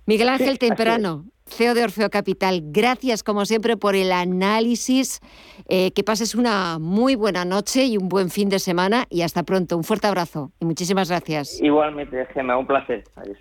Miguel 0.05 0.29
Ángel 0.29 0.59
Temprano 0.59 1.25
CEO 1.51 1.73
de 1.73 1.83
Orfeo 1.83 2.09
Capital, 2.09 2.61
gracias 2.65 3.23
como 3.23 3.45
siempre 3.45 3.77
por 3.77 3.95
el 3.95 4.11
análisis. 4.11 5.19
Eh, 5.69 5.91
que 5.91 6.03
pases 6.03 6.35
una 6.35 6.79
muy 6.79 7.15
buena 7.15 7.45
noche 7.45 7.85
y 7.85 7.97
un 7.97 8.09
buen 8.09 8.29
fin 8.29 8.49
de 8.49 8.59
semana 8.59 9.05
y 9.09 9.21
hasta 9.21 9.43
pronto. 9.43 9.77
Un 9.77 9.83
fuerte 9.83 10.07
abrazo 10.07 10.51
y 10.59 10.65
muchísimas 10.65 11.09
gracias. 11.09 11.61
Igualmente, 11.61 12.25
Gemma, 12.33 12.57
un 12.57 12.67
placer. 12.67 13.03
Adiós. 13.15 13.37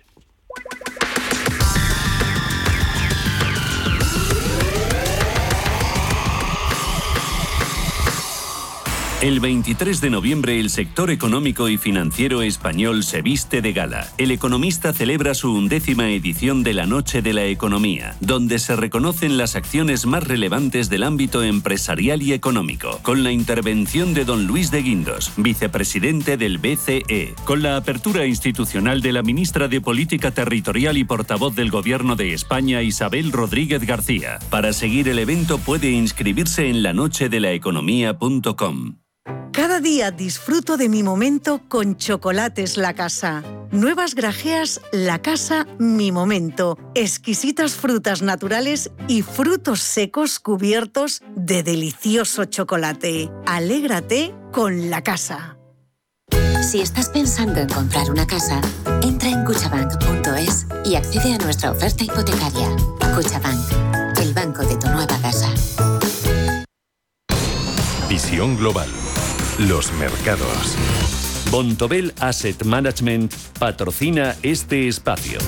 El 9.21 9.39
23 9.39 10.01
de 10.01 10.09
noviembre 10.09 10.59
el 10.59 10.69
sector 10.71 11.11
económico 11.11 11.69
y 11.69 11.77
financiero 11.77 12.41
español 12.41 13.03
se 13.03 13.21
viste 13.21 13.61
de 13.61 13.71
gala. 13.71 14.11
El 14.17 14.31
economista 14.31 14.93
celebra 14.93 15.35
su 15.35 15.53
undécima 15.53 16.09
edición 16.09 16.63
de 16.63 16.73
la 16.73 16.87
Noche 16.87 17.21
de 17.21 17.33
la 17.33 17.45
Economía, 17.45 18.15
donde 18.19 18.57
se 18.57 18.75
reconocen 18.75 19.37
las 19.37 19.55
acciones 19.55 20.07
más 20.07 20.23
relevantes 20.23 20.89
del 20.89 21.03
ámbito 21.03 21.43
empresarial 21.43 22.23
y 22.23 22.33
económico, 22.33 22.99
con 23.03 23.23
la 23.23 23.31
intervención 23.31 24.15
de 24.15 24.25
don 24.25 24.47
Luis 24.47 24.71
de 24.71 24.81
Guindos, 24.81 25.31
vicepresidente 25.37 26.35
del 26.35 26.57
BCE, 26.57 27.35
con 27.45 27.61
la 27.61 27.77
apertura 27.77 28.25
institucional 28.25 29.03
de 29.03 29.11
la 29.11 29.21
ministra 29.21 29.67
de 29.67 29.81
Política 29.81 30.31
Territorial 30.31 30.97
y 30.97 31.03
portavoz 31.03 31.55
del 31.55 31.69
Gobierno 31.69 32.15
de 32.15 32.33
España, 32.33 32.81
Isabel 32.81 33.31
Rodríguez 33.31 33.85
García. 33.85 34.39
Para 34.49 34.73
seguir 34.73 35.07
el 35.09 35.19
evento 35.19 35.59
puede 35.59 35.91
inscribirse 35.91 36.69
en 36.69 36.81
lanochedelaeconomía.com. 36.81 38.95
Día 39.81 40.11
disfruto 40.11 40.77
de 40.77 40.89
mi 40.89 41.01
momento 41.01 41.61
con 41.67 41.97
Chocolates 41.97 42.77
La 42.77 42.93
Casa. 42.93 43.43
Nuevas 43.71 44.13
grajeas 44.13 44.79
La 44.91 45.23
Casa 45.23 45.65
Mi 45.79 46.11
Momento. 46.11 46.77
Exquisitas 46.93 47.73
frutas 47.73 48.21
naturales 48.21 48.91
y 49.07 49.23
frutos 49.23 49.79
secos 49.79 50.39
cubiertos 50.39 51.23
de 51.35 51.63
delicioso 51.63 52.45
chocolate. 52.45 53.31
Alégrate 53.47 54.35
con 54.51 54.91
La 54.91 55.01
Casa. 55.01 55.57
Si 56.61 56.79
estás 56.79 57.09
pensando 57.09 57.59
en 57.59 57.69
comprar 57.69 58.11
una 58.11 58.27
casa, 58.27 58.61
entra 59.01 59.29
en 59.29 59.43
cuchabank.es 59.45 60.67
y 60.85 60.93
accede 60.93 61.33
a 61.33 61.37
nuestra 61.39 61.71
oferta 61.71 62.03
hipotecaria. 62.03 62.69
Cuchabank, 63.15 64.17
el 64.19 64.31
banco 64.33 64.63
de 64.63 64.75
tu 64.77 64.87
nueva 64.87 65.17
casa. 65.21 65.49
Visión 68.07 68.57
global 68.57 68.89
los 69.67 69.91
mercados. 69.93 70.75
Bontobel 71.51 72.13
Asset 72.19 72.63
Management 72.63 73.33
patrocina 73.59 74.35
este 74.41 74.87
espacio. 74.87 75.39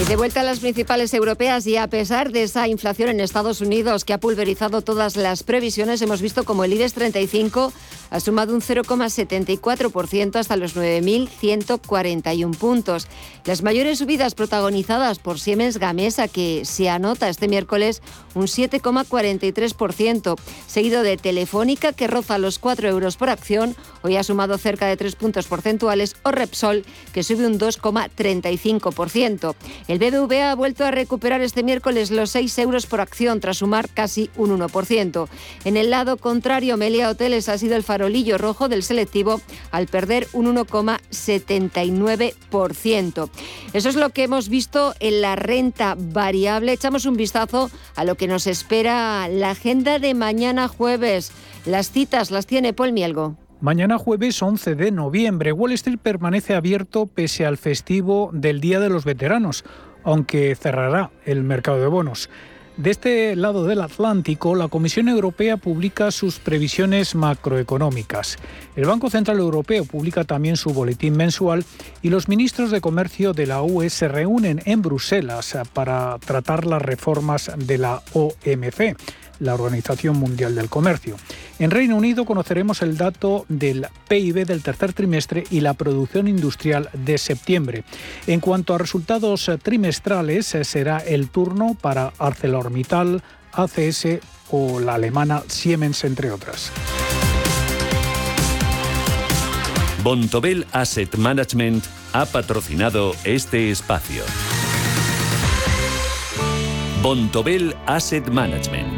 Y 0.00 0.04
de 0.04 0.14
vuelta 0.14 0.42
a 0.42 0.44
las 0.44 0.60
principales 0.60 1.12
europeas 1.12 1.66
y 1.66 1.76
a 1.76 1.88
pesar 1.88 2.30
de 2.30 2.44
esa 2.44 2.68
inflación 2.68 3.08
en 3.08 3.18
Estados 3.18 3.60
Unidos 3.60 4.04
que 4.04 4.12
ha 4.12 4.20
pulverizado 4.20 4.80
todas 4.80 5.16
las 5.16 5.42
previsiones, 5.42 6.00
hemos 6.02 6.22
visto 6.22 6.44
como 6.44 6.62
el 6.62 6.72
IBEX 6.72 6.94
35 6.94 7.72
ha 8.10 8.20
sumado 8.20 8.54
un 8.54 8.62
0,74% 8.62 10.36
hasta 10.36 10.56
los 10.56 10.76
9.141 10.76 12.56
puntos. 12.56 13.06
Las 13.44 13.62
mayores 13.62 13.98
subidas 13.98 14.34
protagonizadas 14.34 15.18
por 15.18 15.38
Siemens 15.40 15.78
Gamesa, 15.78 16.28
que 16.28 16.64
se 16.64 16.88
anota 16.88 17.28
este 17.28 17.48
miércoles 17.48 18.00
un 18.34 18.44
7,43%, 18.46 20.36
seguido 20.66 21.02
de 21.02 21.16
Telefónica, 21.16 21.92
que 21.92 22.06
roza 22.06 22.38
los 22.38 22.58
4 22.58 22.88
euros 22.88 23.16
por 23.16 23.28
acción, 23.30 23.76
hoy 24.02 24.16
ha 24.16 24.22
sumado 24.22 24.56
cerca 24.58 24.86
de 24.86 24.96
3 24.96 25.16
puntos 25.16 25.46
porcentuales, 25.46 26.16
o 26.22 26.30
Repsol, 26.30 26.84
que 27.12 27.22
sube 27.22 27.46
un 27.46 27.58
2,35%. 27.58 29.54
El 29.88 29.98
BBVA 29.98 30.50
ha 30.50 30.54
vuelto 30.54 30.84
a 30.84 30.90
recuperar 30.90 31.40
este 31.40 31.62
miércoles 31.62 32.10
los 32.10 32.28
6 32.30 32.58
euros 32.58 32.84
por 32.84 33.00
acción, 33.00 33.40
tras 33.40 33.56
sumar 33.56 33.88
casi 33.88 34.28
un 34.36 34.50
1%. 34.58 35.28
En 35.64 35.78
el 35.78 35.88
lado 35.88 36.18
contrario, 36.18 36.76
Melia 36.76 37.08
Hoteles 37.08 37.48
ha 37.48 37.56
sido 37.56 37.74
el 37.74 37.82
farolillo 37.82 38.36
rojo 38.36 38.68
del 38.68 38.82
selectivo 38.82 39.40
al 39.70 39.86
perder 39.86 40.28
un 40.34 40.54
1,79%. 40.54 43.30
Eso 43.72 43.88
es 43.88 43.96
lo 43.96 44.10
que 44.10 44.24
hemos 44.24 44.50
visto 44.50 44.94
en 45.00 45.22
la 45.22 45.36
renta 45.36 45.96
variable. 45.98 46.72
Echamos 46.72 47.06
un 47.06 47.16
vistazo 47.16 47.70
a 47.96 48.04
lo 48.04 48.16
que 48.16 48.28
nos 48.28 48.46
espera 48.46 49.26
la 49.28 49.52
agenda 49.52 49.98
de 49.98 50.12
mañana 50.12 50.68
jueves. 50.68 51.32
Las 51.64 51.90
citas 51.90 52.30
las 52.30 52.46
tiene 52.46 52.74
Paul 52.74 52.92
Mielgo. 52.92 53.38
Mañana 53.60 53.98
jueves 53.98 54.40
11 54.40 54.76
de 54.76 54.92
noviembre, 54.92 55.50
Wall 55.50 55.72
Street 55.72 55.98
permanece 56.00 56.54
abierto 56.54 57.06
pese 57.06 57.44
al 57.44 57.56
festivo 57.56 58.30
del 58.32 58.60
Día 58.60 58.78
de 58.78 58.88
los 58.88 59.04
Veteranos, 59.04 59.64
aunque 60.04 60.54
cerrará 60.54 61.10
el 61.24 61.42
mercado 61.42 61.80
de 61.80 61.88
bonos. 61.88 62.30
De 62.76 62.92
este 62.92 63.34
lado 63.34 63.66
del 63.66 63.80
Atlántico, 63.80 64.54
la 64.54 64.68
Comisión 64.68 65.08
Europea 65.08 65.56
publica 65.56 66.12
sus 66.12 66.38
previsiones 66.38 67.16
macroeconómicas. 67.16 68.36
El 68.76 68.84
Banco 68.84 69.10
Central 69.10 69.40
Europeo 69.40 69.84
publica 69.84 70.22
también 70.22 70.56
su 70.56 70.72
boletín 70.72 71.16
mensual 71.16 71.64
y 72.00 72.10
los 72.10 72.28
ministros 72.28 72.70
de 72.70 72.80
Comercio 72.80 73.32
de 73.32 73.48
la 73.48 73.62
UE 73.62 73.90
se 73.90 74.06
reúnen 74.06 74.62
en 74.66 74.82
Bruselas 74.82 75.58
para 75.72 76.16
tratar 76.20 76.64
las 76.64 76.80
reformas 76.80 77.50
de 77.56 77.78
la 77.78 78.02
OMC 78.12 78.96
la 79.40 79.54
Organización 79.54 80.16
Mundial 80.16 80.54
del 80.54 80.68
Comercio. 80.68 81.16
En 81.58 81.70
Reino 81.70 81.96
Unido 81.96 82.24
conoceremos 82.24 82.82
el 82.82 82.96
dato 82.96 83.44
del 83.48 83.86
PIB 84.08 84.46
del 84.46 84.62
tercer 84.62 84.92
trimestre 84.92 85.44
y 85.50 85.60
la 85.60 85.74
producción 85.74 86.28
industrial 86.28 86.90
de 86.92 87.18
septiembre. 87.18 87.84
En 88.26 88.40
cuanto 88.40 88.74
a 88.74 88.78
resultados 88.78 89.50
trimestrales, 89.62 90.46
será 90.62 90.98
el 90.98 91.28
turno 91.28 91.76
para 91.80 92.12
ArcelorMittal, 92.18 93.22
ACS 93.52 94.06
o 94.50 94.80
la 94.80 94.94
alemana 94.94 95.42
Siemens, 95.48 96.04
entre 96.04 96.30
otras. 96.30 96.72
Bontobel 100.02 100.66
Asset 100.72 101.16
Management 101.16 101.84
ha 102.12 102.24
patrocinado 102.24 103.14
este 103.24 103.70
espacio. 103.70 104.22
Bontobel 107.02 107.76
Asset 107.86 108.28
Management 108.28 108.97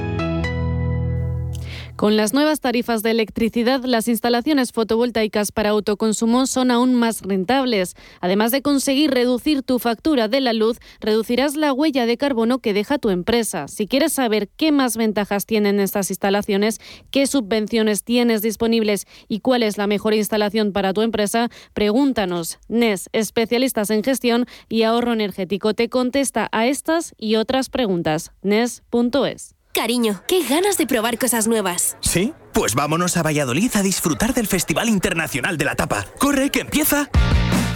Con 2.01 2.17
las 2.17 2.33
nuevas 2.33 2.61
tarifas 2.61 3.03
de 3.03 3.11
electricidad, 3.11 3.83
las 3.83 4.07
instalaciones 4.07 4.71
fotovoltaicas 4.71 5.51
para 5.51 5.69
autoconsumo 5.69 6.47
son 6.47 6.71
aún 6.71 6.95
más 6.95 7.21
rentables. 7.21 7.95
Además 8.21 8.51
de 8.51 8.63
conseguir 8.63 9.11
reducir 9.11 9.61
tu 9.61 9.77
factura 9.77 10.27
de 10.27 10.41
la 10.41 10.53
luz, 10.53 10.79
reducirás 10.99 11.55
la 11.55 11.71
huella 11.73 12.07
de 12.07 12.17
carbono 12.17 12.57
que 12.57 12.73
deja 12.73 12.97
tu 12.97 13.11
empresa. 13.11 13.67
Si 13.67 13.85
quieres 13.85 14.13
saber 14.13 14.49
qué 14.49 14.71
más 14.71 14.97
ventajas 14.97 15.45
tienen 15.45 15.79
estas 15.79 16.09
instalaciones, 16.09 16.81
qué 17.11 17.27
subvenciones 17.27 18.03
tienes 18.03 18.41
disponibles 18.41 19.05
y 19.27 19.41
cuál 19.41 19.61
es 19.61 19.77
la 19.77 19.85
mejor 19.85 20.15
instalación 20.15 20.73
para 20.73 20.93
tu 20.93 21.03
empresa, 21.03 21.49
pregúntanos. 21.75 22.57
NES, 22.67 23.09
especialistas 23.13 23.91
en 23.91 24.03
gestión 24.03 24.47
y 24.69 24.81
ahorro 24.81 25.13
energético, 25.13 25.75
te 25.75 25.87
contesta 25.87 26.49
a 26.51 26.65
estas 26.65 27.13
y 27.19 27.35
otras 27.35 27.69
preguntas. 27.69 28.31
NES.es. 28.41 29.60
Cariño, 29.73 30.21
qué 30.27 30.43
ganas 30.43 30.77
de 30.77 30.85
probar 30.85 31.17
cosas 31.17 31.47
nuevas. 31.47 31.95
¿Sí? 32.01 32.33
Pues 32.53 32.75
vámonos 32.75 33.15
a 33.15 33.23
Valladolid 33.23 33.71
a 33.75 33.81
disfrutar 33.81 34.33
del 34.33 34.47
Festival 34.47 34.89
Internacional 34.89 35.57
de 35.57 35.65
la 35.65 35.75
Tapa. 35.75 36.05
¡Corre, 36.19 36.49
que 36.49 36.59
empieza! 36.59 37.09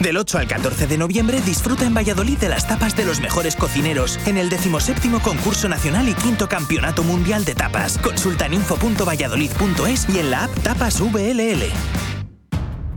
Del 0.01 0.17
8 0.17 0.39
al 0.39 0.47
14 0.47 0.87
de 0.87 0.97
noviembre 0.97 1.39
disfruta 1.39 1.85
en 1.85 1.93
Valladolid 1.93 2.37
de 2.37 2.49
las 2.49 2.67
tapas 2.67 2.97
de 2.97 3.05
los 3.05 3.21
mejores 3.21 3.55
cocineros 3.55 4.19
en 4.25 4.37
el 4.37 4.49
17 4.49 5.09
concurso 5.23 5.69
nacional 5.69 6.09
y 6.09 6.13
quinto 6.13 6.49
campeonato 6.49 7.01
mundial 7.03 7.45
de 7.45 7.55
tapas. 7.55 7.97
Consulta 7.97 8.45
en 8.45 8.55
info.valladolid.es 8.55 10.09
y 10.09 10.19
en 10.19 10.31
la 10.31 10.43
app 10.43 10.63
Tapas 10.63 10.99
VLL. 10.99 11.71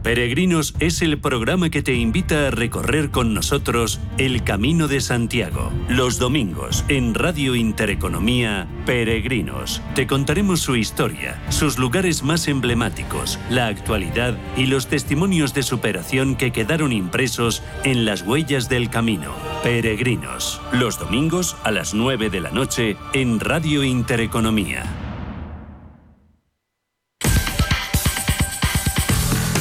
Peregrinos 0.08 0.74
es 0.80 1.02
el 1.02 1.18
programa 1.18 1.68
que 1.68 1.82
te 1.82 1.92
invita 1.92 2.46
a 2.46 2.50
recorrer 2.50 3.10
con 3.10 3.34
nosotros 3.34 4.00
el 4.16 4.42
Camino 4.42 4.88
de 4.88 5.02
Santiago. 5.02 5.70
Los 5.90 6.18
domingos 6.18 6.82
en 6.88 7.12
Radio 7.12 7.54
Intereconomía, 7.54 8.66
Peregrinos. 8.86 9.82
Te 9.94 10.06
contaremos 10.06 10.60
su 10.60 10.76
historia, 10.76 11.38
sus 11.50 11.76
lugares 11.76 12.22
más 12.22 12.48
emblemáticos, 12.48 13.38
la 13.50 13.66
actualidad 13.66 14.38
y 14.56 14.64
los 14.64 14.86
testimonios 14.86 15.52
de 15.52 15.62
superación 15.62 16.36
que 16.36 16.52
quedaron 16.52 16.92
impresos 16.92 17.62
en 17.84 18.06
las 18.06 18.22
huellas 18.22 18.70
del 18.70 18.88
camino. 18.88 19.34
Peregrinos. 19.62 20.62
Los 20.72 20.98
domingos 20.98 21.54
a 21.64 21.70
las 21.70 21.92
9 21.92 22.30
de 22.30 22.40
la 22.40 22.50
noche 22.50 22.96
en 23.12 23.40
Radio 23.40 23.84
Intereconomía. 23.84 25.07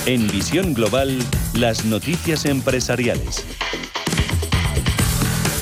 En 0.08 0.26
Visión 0.30 0.74
Global, 0.74 1.20
las 1.54 1.84
noticias 1.84 2.46
empresariales. 2.46 3.46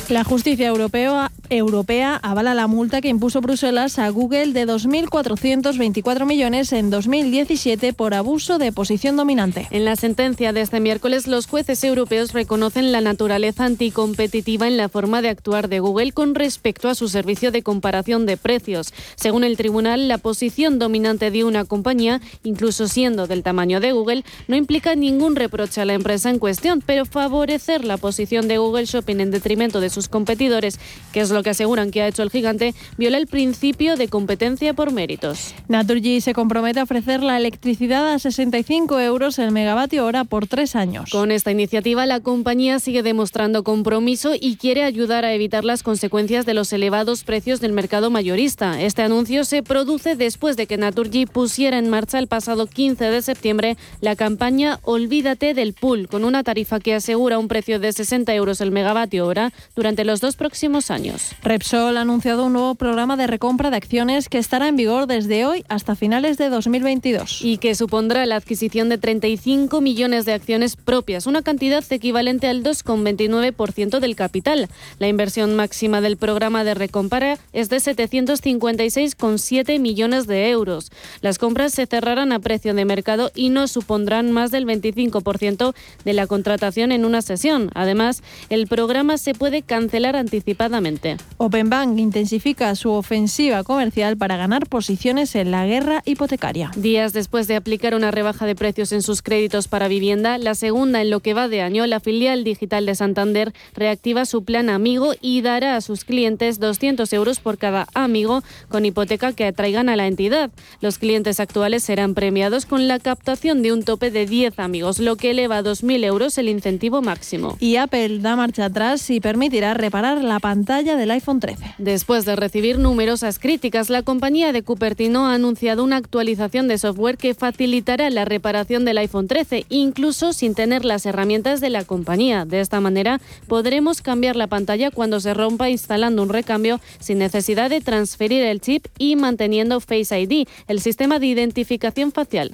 La 0.08 0.23
justicia 0.23 0.67
europea, 0.67 1.31
europea 1.49 2.19
avala 2.21 2.53
la 2.53 2.67
multa 2.67 3.01
que 3.01 3.10
impuso 3.10 3.41
Bruselas 3.41 3.99
a 3.99 4.10
Google 4.10 4.53
de 4.53 4.67
2.424 4.67 6.25
millones 6.25 6.73
en 6.73 6.89
2017 6.89 7.93
por 7.93 8.13
abuso 8.13 8.58
de 8.58 8.71
posición 8.71 9.15
dominante. 9.17 9.67
En 9.71 9.86
la 9.86 9.95
sentencia 9.95 10.53
de 10.53 10.62
este 10.62 10.79
miércoles, 10.79 11.27
los 11.27 11.47
jueces 11.47 11.84
europeos 11.84 12.34
reconocen 12.34 12.91
la 12.91 13.01
naturaleza 13.01 13.65
anticompetitiva 13.65 14.67
en 14.67 14.77
la 14.77 14.89
forma 14.89 15.21
de 15.21 15.29
actuar 15.29 15.69
de 15.69 15.79
Google 15.79 16.12
con 16.12 16.36
respecto 16.36 16.89
a 16.89 16.95
su 16.95 17.08
servicio 17.08 17.51
de 17.51 17.63
comparación 17.63 18.25
de 18.25 18.38
precios. 18.38 18.93
Según 19.15 19.43
el 19.43 19.58
tribunal, 19.58 20.08
la 20.08 20.17
posición 20.17 20.79
dominante 20.79 21.31
de 21.31 21.43
una 21.43 21.65
compañía, 21.65 22.21
incluso 22.43 22.88
siendo 22.88 23.27
del 23.27 23.43
tamaño 23.43 23.79
de 23.79 23.91
Google, 23.91 24.23
no 24.47 24.55
implica 24.55 24.95
ningún 24.95 25.36
reproche 25.36 25.81
a 25.81 25.86
la 25.86 25.93
empresa 25.93 26.29
en 26.29 26.39
cuestión, 26.39 26.81
pero 26.86 27.05
favorecer 27.05 27.86
la 27.86 27.97
posición 27.97 28.47
de 28.47 28.58
Google 28.58 28.86
Shopping 28.86 29.19
en 29.19 29.31
detrimento 29.31 29.79
de 29.79 29.89
sus 29.89 30.08
competidores, 30.08 30.79
que 31.12 31.21
es 31.21 31.29
lo 31.35 31.43
que 31.43 31.51
aseguran 31.51 31.91
que 31.91 32.01
ha 32.01 32.07
hecho 32.07 32.23
el 32.23 32.31
gigante, 32.31 32.73
viola 32.97 33.19
el 33.19 33.27
principio 33.27 33.95
de 33.95 34.07
competencia 34.07 34.73
por 34.73 34.91
méritos. 34.91 35.53
Naturgy 35.67 36.21
se 36.21 36.33
compromete 36.33 36.79
a 36.79 36.83
ofrecer 36.83 37.21
la 37.21 37.37
electricidad 37.37 38.11
a 38.11 38.17
65 38.17 38.99
euros 38.99 39.37
el 39.37 39.51
megavatio 39.51 40.05
hora 40.05 40.23
por 40.23 40.47
tres 40.47 40.75
años. 40.75 41.11
Con 41.11 41.31
esta 41.31 41.51
iniciativa, 41.51 42.05
la 42.05 42.21
compañía 42.21 42.79
sigue 42.79 43.03
demostrando 43.03 43.63
compromiso 43.63 44.33
y 44.39 44.55
quiere 44.55 44.83
ayudar 44.83 45.25
a 45.25 45.33
evitar 45.33 45.65
las 45.65 45.83
consecuencias 45.83 46.45
de 46.45 46.53
los 46.53 46.71
elevados 46.73 47.23
precios 47.23 47.59
del 47.59 47.73
mercado 47.73 48.09
mayorista. 48.09 48.81
Este 48.81 49.01
anuncio 49.01 49.43
se 49.43 49.61
produce 49.61 50.15
después 50.15 50.55
de 50.57 50.67
que 50.67 50.77
Naturgy 50.77 51.25
pusiera 51.25 51.77
en 51.77 51.89
marcha 51.89 52.17
el 52.17 52.27
pasado 52.27 52.65
15 52.65 53.05
de 53.05 53.21
septiembre 53.21 53.77
la 53.99 54.15
campaña 54.15 54.79
Olvídate 54.83 55.53
del 55.53 55.73
pool, 55.73 56.07
con 56.07 56.23
una 56.23 56.43
tarifa 56.43 56.79
que 56.79 56.93
asegura 56.93 57.39
un 57.39 57.47
precio 57.47 57.79
de 57.79 57.91
60 57.91 58.33
euros 58.33 58.61
el 58.61 58.71
megavatio 58.71 59.25
hora 59.27 59.51
durante 59.75 60.05
los 60.05 60.21
dos 60.21 60.35
próximos 60.35 60.91
años. 60.91 61.24
Repsol 61.43 61.97
ha 61.97 62.01
anunciado 62.01 62.45
un 62.45 62.53
nuevo 62.53 62.75
programa 62.75 63.17
de 63.17 63.27
recompra 63.27 63.69
de 63.69 63.77
acciones 63.77 64.29
que 64.29 64.38
estará 64.38 64.67
en 64.67 64.75
vigor 64.75 65.07
desde 65.07 65.45
hoy 65.45 65.63
hasta 65.69 65.95
finales 65.95 66.38
de 66.38 66.49
2022. 66.49 67.41
Y 67.41 67.57
que 67.57 67.75
supondrá 67.75 68.25
la 68.25 68.35
adquisición 68.35 68.89
de 68.89 68.97
35 68.97 69.81
millones 69.81 70.25
de 70.25 70.33
acciones 70.33 70.75
propias, 70.75 71.27
una 71.27 71.41
cantidad 71.41 71.83
equivalente 71.89 72.47
al 72.47 72.63
2,29% 72.63 73.99
del 73.99 74.15
capital. 74.15 74.69
La 74.99 75.07
inversión 75.07 75.55
máxima 75.55 76.01
del 76.01 76.17
programa 76.17 76.63
de 76.63 76.73
recompra 76.73 77.38
es 77.53 77.69
de 77.69 77.77
756,7 77.77 79.79
millones 79.79 80.27
de 80.27 80.49
euros. 80.49 80.91
Las 81.21 81.38
compras 81.38 81.73
se 81.73 81.85
cerrarán 81.85 82.31
a 82.31 82.39
precio 82.39 82.73
de 82.73 82.85
mercado 82.85 83.31
y 83.35 83.49
no 83.49 83.67
supondrán 83.67 84.31
más 84.31 84.51
del 84.51 84.65
25% 84.65 85.73
de 86.03 86.13
la 86.13 86.27
contratación 86.27 86.91
en 86.91 87.05
una 87.05 87.21
sesión. 87.21 87.69
Además, 87.73 88.23
el 88.49 88.67
programa 88.67 89.17
se 89.17 89.33
puede 89.33 89.61
cancelar 89.61 90.15
anticipadamente. 90.15 91.14
Openbank 91.38 91.99
intensifica 91.99 92.73
su 92.75 92.91
ofensiva 92.91 93.63
comercial 93.63 94.17
para 94.17 94.38
ganar 94.38 94.67
posiciones 94.67 95.36
en 95.36 95.51
la 95.51 95.65
guerra 95.65 96.01
hipotecaria. 96.06 96.71
Días 96.75 97.13
después 97.13 97.47
de 97.47 97.56
aplicar 97.56 97.95
una 97.95 98.12
rebaja 98.12 98.45
de 98.45 98.56
precios 98.56 98.91
en 98.91 99.01
sus 99.01 99.21
créditos 99.21 99.67
para 99.67 99.88
vivienda, 99.88 100.38
la 100.38 100.56
segunda 100.56 101.01
en 101.01 101.10
lo 101.10 101.19
que 101.19 101.34
va 101.34 101.47
de 101.47 101.62
año, 101.62 101.86
la 101.88 101.99
filial 101.99 102.43
digital 102.43 102.86
de 102.86 102.95
Santander 102.95 103.54
reactiva 103.73 104.25
su 104.25 104.43
plan 104.43 104.69
Amigo 104.69 105.13
y 105.21 105.41
dará 105.41 105.75
a 105.75 105.82
sus 105.82 106.06
clientes 106.06 106.60
200 106.60 107.12
euros 107.13 107.39
por 107.39 107.58
cada 107.58 107.88
amigo 107.93 108.43
con 108.69 108.86
hipoteca 108.86 109.34
que 109.34 109.45
atraigan 109.45 109.89
a 109.89 109.95
la 109.95 110.08
entidad. 110.08 110.51
Los 110.82 110.97
clientes 110.97 111.39
actuales 111.39 111.84
serán 111.84 112.13
premiados 112.13 112.65
con 112.65 112.88
la 112.88 112.99
captación 112.99 113.62
de 113.62 113.73
un 113.73 113.84
tope 113.84 114.12
de 114.12 114.25
10 114.25 114.60
amigos, 114.60 114.99
lo 114.99 115.15
que 115.15 115.32
eleva 115.32 115.58
a 115.58 115.63
2.000 115.63 116.04
euros 116.06 116.38
el 116.38 116.49
incentivo 116.49 117.01
máximo. 117.01 117.58
Y 117.60 117.75
Apple 117.75 118.19
da 118.19 118.36
marcha 118.36 118.65
atrás 118.65 119.10
y 119.10 119.19
permitirá 119.19 119.73
reparar 119.73 120.23
la 120.23 120.39
pantalla 120.39 120.95
del 121.05 121.11
iPhone 121.11 121.39
13. 121.39 121.75
Después 121.77 122.25
de 122.25 122.35
recibir 122.35 122.79
numerosas 122.79 123.37
críticas, 123.37 123.91
la 123.91 124.01
compañía 124.01 124.51
de 124.51 124.63
Cupertino 124.63 125.27
ha 125.27 125.35
anunciado 125.35 125.83
una 125.83 125.97
actualización 125.97 126.67
de 126.67 126.79
software 126.79 127.17
que 127.17 127.35
facilitará 127.35 128.09
la 128.09 128.25
reparación 128.25 128.85
del 128.85 128.97
iPhone 128.97 129.27
13, 129.27 129.67
incluso 129.69 130.33
sin 130.33 130.55
tener 130.55 130.83
las 130.83 131.05
herramientas 131.05 131.61
de 131.61 131.69
la 131.69 131.83
compañía. 131.83 132.45
De 132.45 132.59
esta 132.59 132.81
manera, 132.81 133.21
podremos 133.47 134.01
cambiar 134.01 134.35
la 134.35 134.47
pantalla 134.47 134.89
cuando 134.89 135.19
se 135.19 135.35
rompa 135.35 135.69
instalando 135.69 136.23
un 136.23 136.29
recambio 136.29 136.81
sin 136.99 137.19
necesidad 137.19 137.69
de 137.69 137.81
transferir 137.81 138.41
el 138.41 138.59
chip 138.59 138.87
y 138.97 139.15
manteniendo 139.15 139.81
Face 139.81 140.19
ID, 140.19 140.47
el 140.67 140.81
sistema 140.81 141.19
de 141.19 141.27
identificación 141.27 142.13
facial. 142.13 142.51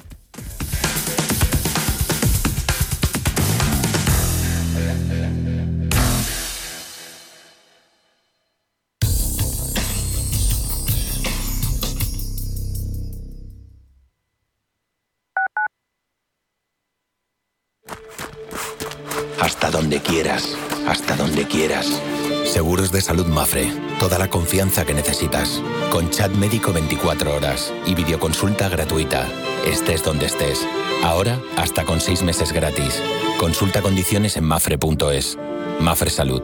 Quieras, 20.12 20.58
hasta 20.90 21.16
donde 21.16 21.46
quieras. 21.46 22.02
Seguros 22.44 22.92
de 22.92 23.00
salud 23.00 23.28
Mafre, 23.28 23.72
toda 23.98 24.20
la 24.20 24.30
confianza 24.30 24.84
que 24.84 24.94
necesitas. 24.94 25.64
Con 25.90 26.10
chat 26.10 26.30
médico 26.34 26.74
24 26.74 27.34
horas 27.34 27.74
y 27.86 27.96
videoconsulta 27.96 28.68
gratuita. 28.68 29.26
Estés 29.66 30.04
donde 30.04 30.26
estés. 30.26 30.68
Ahora, 31.02 31.40
hasta 31.56 31.86
con 31.86 32.02
6 32.02 32.24
meses 32.24 32.52
gratis. 32.52 33.02
Consulta 33.40 33.82
condiciones 33.82 34.36
en 34.36 34.44
mafre.es. 34.44 35.38
Mafre 35.80 36.10
Salud, 36.10 36.44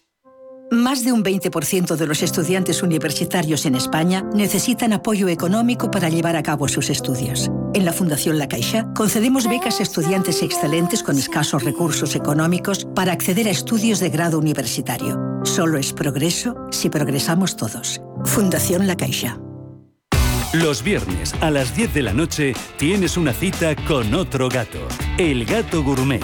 Más 0.73 1.03
de 1.03 1.11
un 1.11 1.21
20% 1.21 1.97
de 1.97 2.07
los 2.07 2.23
estudiantes 2.23 2.81
universitarios 2.81 3.65
en 3.65 3.75
España 3.75 4.23
necesitan 4.33 4.93
apoyo 4.93 5.27
económico 5.27 5.91
para 5.91 6.07
llevar 6.07 6.37
a 6.37 6.43
cabo 6.43 6.69
sus 6.69 6.89
estudios. 6.89 7.51
En 7.73 7.83
la 7.83 7.91
Fundación 7.91 8.39
La 8.39 8.47
Caixa 8.47 8.87
concedemos 8.95 9.49
becas 9.49 9.81
a 9.81 9.83
estudiantes 9.83 10.41
excelentes 10.41 11.03
con 11.03 11.17
escasos 11.17 11.65
recursos 11.65 12.15
económicos 12.15 12.87
para 12.95 13.11
acceder 13.11 13.49
a 13.49 13.51
estudios 13.51 13.99
de 13.99 14.11
grado 14.11 14.39
universitario. 14.39 15.19
Solo 15.43 15.77
es 15.77 15.91
progreso 15.91 16.55
si 16.71 16.89
progresamos 16.89 17.57
todos. 17.57 18.01
Fundación 18.23 18.87
La 18.87 18.95
Caixa. 18.95 19.41
Los 20.53 20.83
viernes 20.83 21.33
a 21.41 21.51
las 21.51 21.75
10 21.75 21.93
de 21.93 22.01
la 22.01 22.13
noche 22.13 22.53
tienes 22.77 23.17
una 23.17 23.33
cita 23.33 23.75
con 23.75 24.13
otro 24.13 24.47
gato, 24.47 24.79
el 25.17 25.43
gato 25.43 25.83
gourmet. 25.83 26.23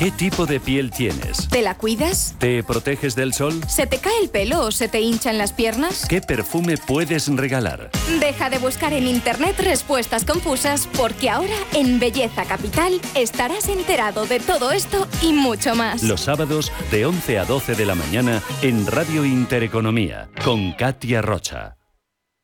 ¿Qué 0.00 0.10
tipo 0.10 0.46
de 0.46 0.60
piel 0.60 0.90
tienes? 0.90 1.46
¿Te 1.50 1.60
la 1.60 1.76
cuidas? 1.76 2.34
¿Te 2.38 2.62
proteges 2.62 3.14
del 3.14 3.34
sol? 3.34 3.60
¿Se 3.68 3.86
te 3.86 3.98
cae 3.98 4.14
el 4.22 4.30
pelo 4.30 4.62
o 4.62 4.72
se 4.72 4.88
te 4.88 5.02
hinchan 5.02 5.36
las 5.36 5.52
piernas? 5.52 6.06
¿Qué 6.08 6.22
perfume 6.22 6.78
puedes 6.78 7.28
regalar? 7.28 7.90
Deja 8.18 8.48
de 8.48 8.56
buscar 8.56 8.94
en 8.94 9.06
internet 9.06 9.60
respuestas 9.60 10.24
confusas 10.24 10.88
porque 10.96 11.28
ahora 11.28 11.54
en 11.74 12.00
Belleza 12.00 12.46
Capital 12.46 12.98
estarás 13.14 13.68
enterado 13.68 14.24
de 14.24 14.40
todo 14.40 14.72
esto 14.72 15.06
y 15.20 15.34
mucho 15.34 15.74
más. 15.74 16.02
Los 16.02 16.22
sábados 16.22 16.72
de 16.90 17.04
11 17.04 17.38
a 17.38 17.44
12 17.44 17.74
de 17.74 17.84
la 17.84 17.94
mañana 17.94 18.40
en 18.62 18.86
Radio 18.86 19.26
Intereconomía 19.26 20.30
con 20.42 20.72
Katia 20.72 21.20
Rocha. 21.20 21.76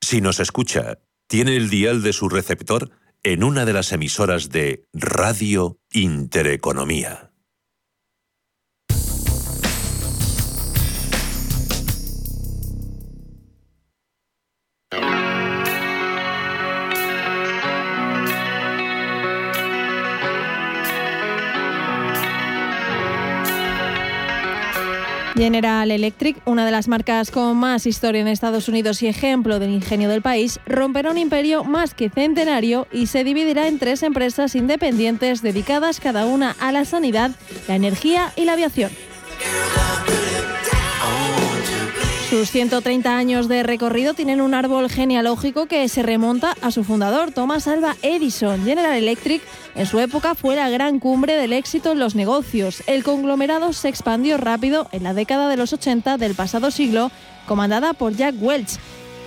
Si 0.02 0.20
nos 0.20 0.40
escucha, 0.40 0.98
tiene 1.26 1.56
el 1.56 1.70
dial 1.70 2.02
de 2.02 2.12
su 2.12 2.28
receptor 2.28 2.90
en 3.22 3.42
una 3.42 3.64
de 3.64 3.72
las 3.72 3.92
emisoras 3.92 4.50
de 4.50 4.84
Radio 4.92 5.78
Intereconomía. 5.90 7.25
General 25.36 25.90
Electric, 25.90 26.36
una 26.46 26.64
de 26.64 26.72
las 26.72 26.88
marcas 26.88 27.30
con 27.30 27.56
más 27.56 27.86
historia 27.86 28.20
en 28.20 28.28
Estados 28.28 28.68
Unidos 28.68 29.02
y 29.02 29.06
ejemplo 29.06 29.58
del 29.58 29.70
ingenio 29.70 30.08
del 30.08 30.22
país, 30.22 30.58
romperá 30.66 31.10
un 31.10 31.18
imperio 31.18 31.62
más 31.64 31.94
que 31.94 32.08
centenario 32.08 32.86
y 32.90 33.06
se 33.06 33.22
dividirá 33.22 33.68
en 33.68 33.78
tres 33.78 34.02
empresas 34.02 34.54
independientes 34.54 35.42
dedicadas 35.42 36.00
cada 36.00 36.26
una 36.26 36.56
a 36.58 36.72
la 36.72 36.84
sanidad, 36.84 37.30
la 37.68 37.76
energía 37.76 38.32
y 38.36 38.44
la 38.44 38.54
aviación. 38.54 38.90
Sus 42.36 42.50
130 42.50 43.16
años 43.16 43.48
de 43.48 43.62
recorrido 43.62 44.12
tienen 44.12 44.42
un 44.42 44.52
árbol 44.52 44.90
genealógico 44.90 45.64
que 45.64 45.88
se 45.88 46.02
remonta 46.02 46.54
a 46.60 46.70
su 46.70 46.84
fundador, 46.84 47.32
Thomas 47.32 47.66
Alva 47.66 47.96
Edison. 48.02 48.62
General 48.62 48.94
Electric 48.94 49.40
en 49.74 49.86
su 49.86 49.98
época 50.00 50.34
fue 50.34 50.54
la 50.54 50.68
gran 50.68 50.98
cumbre 50.98 51.32
del 51.36 51.54
éxito 51.54 51.92
en 51.92 51.98
los 51.98 52.14
negocios. 52.14 52.82
El 52.86 53.04
conglomerado 53.04 53.72
se 53.72 53.88
expandió 53.88 54.36
rápido 54.36 54.86
en 54.92 55.04
la 55.04 55.14
década 55.14 55.48
de 55.48 55.56
los 55.56 55.72
80 55.72 56.18
del 56.18 56.34
pasado 56.34 56.70
siglo, 56.70 57.10
comandada 57.46 57.94
por 57.94 58.14
Jack 58.14 58.34
Welch 58.38 58.78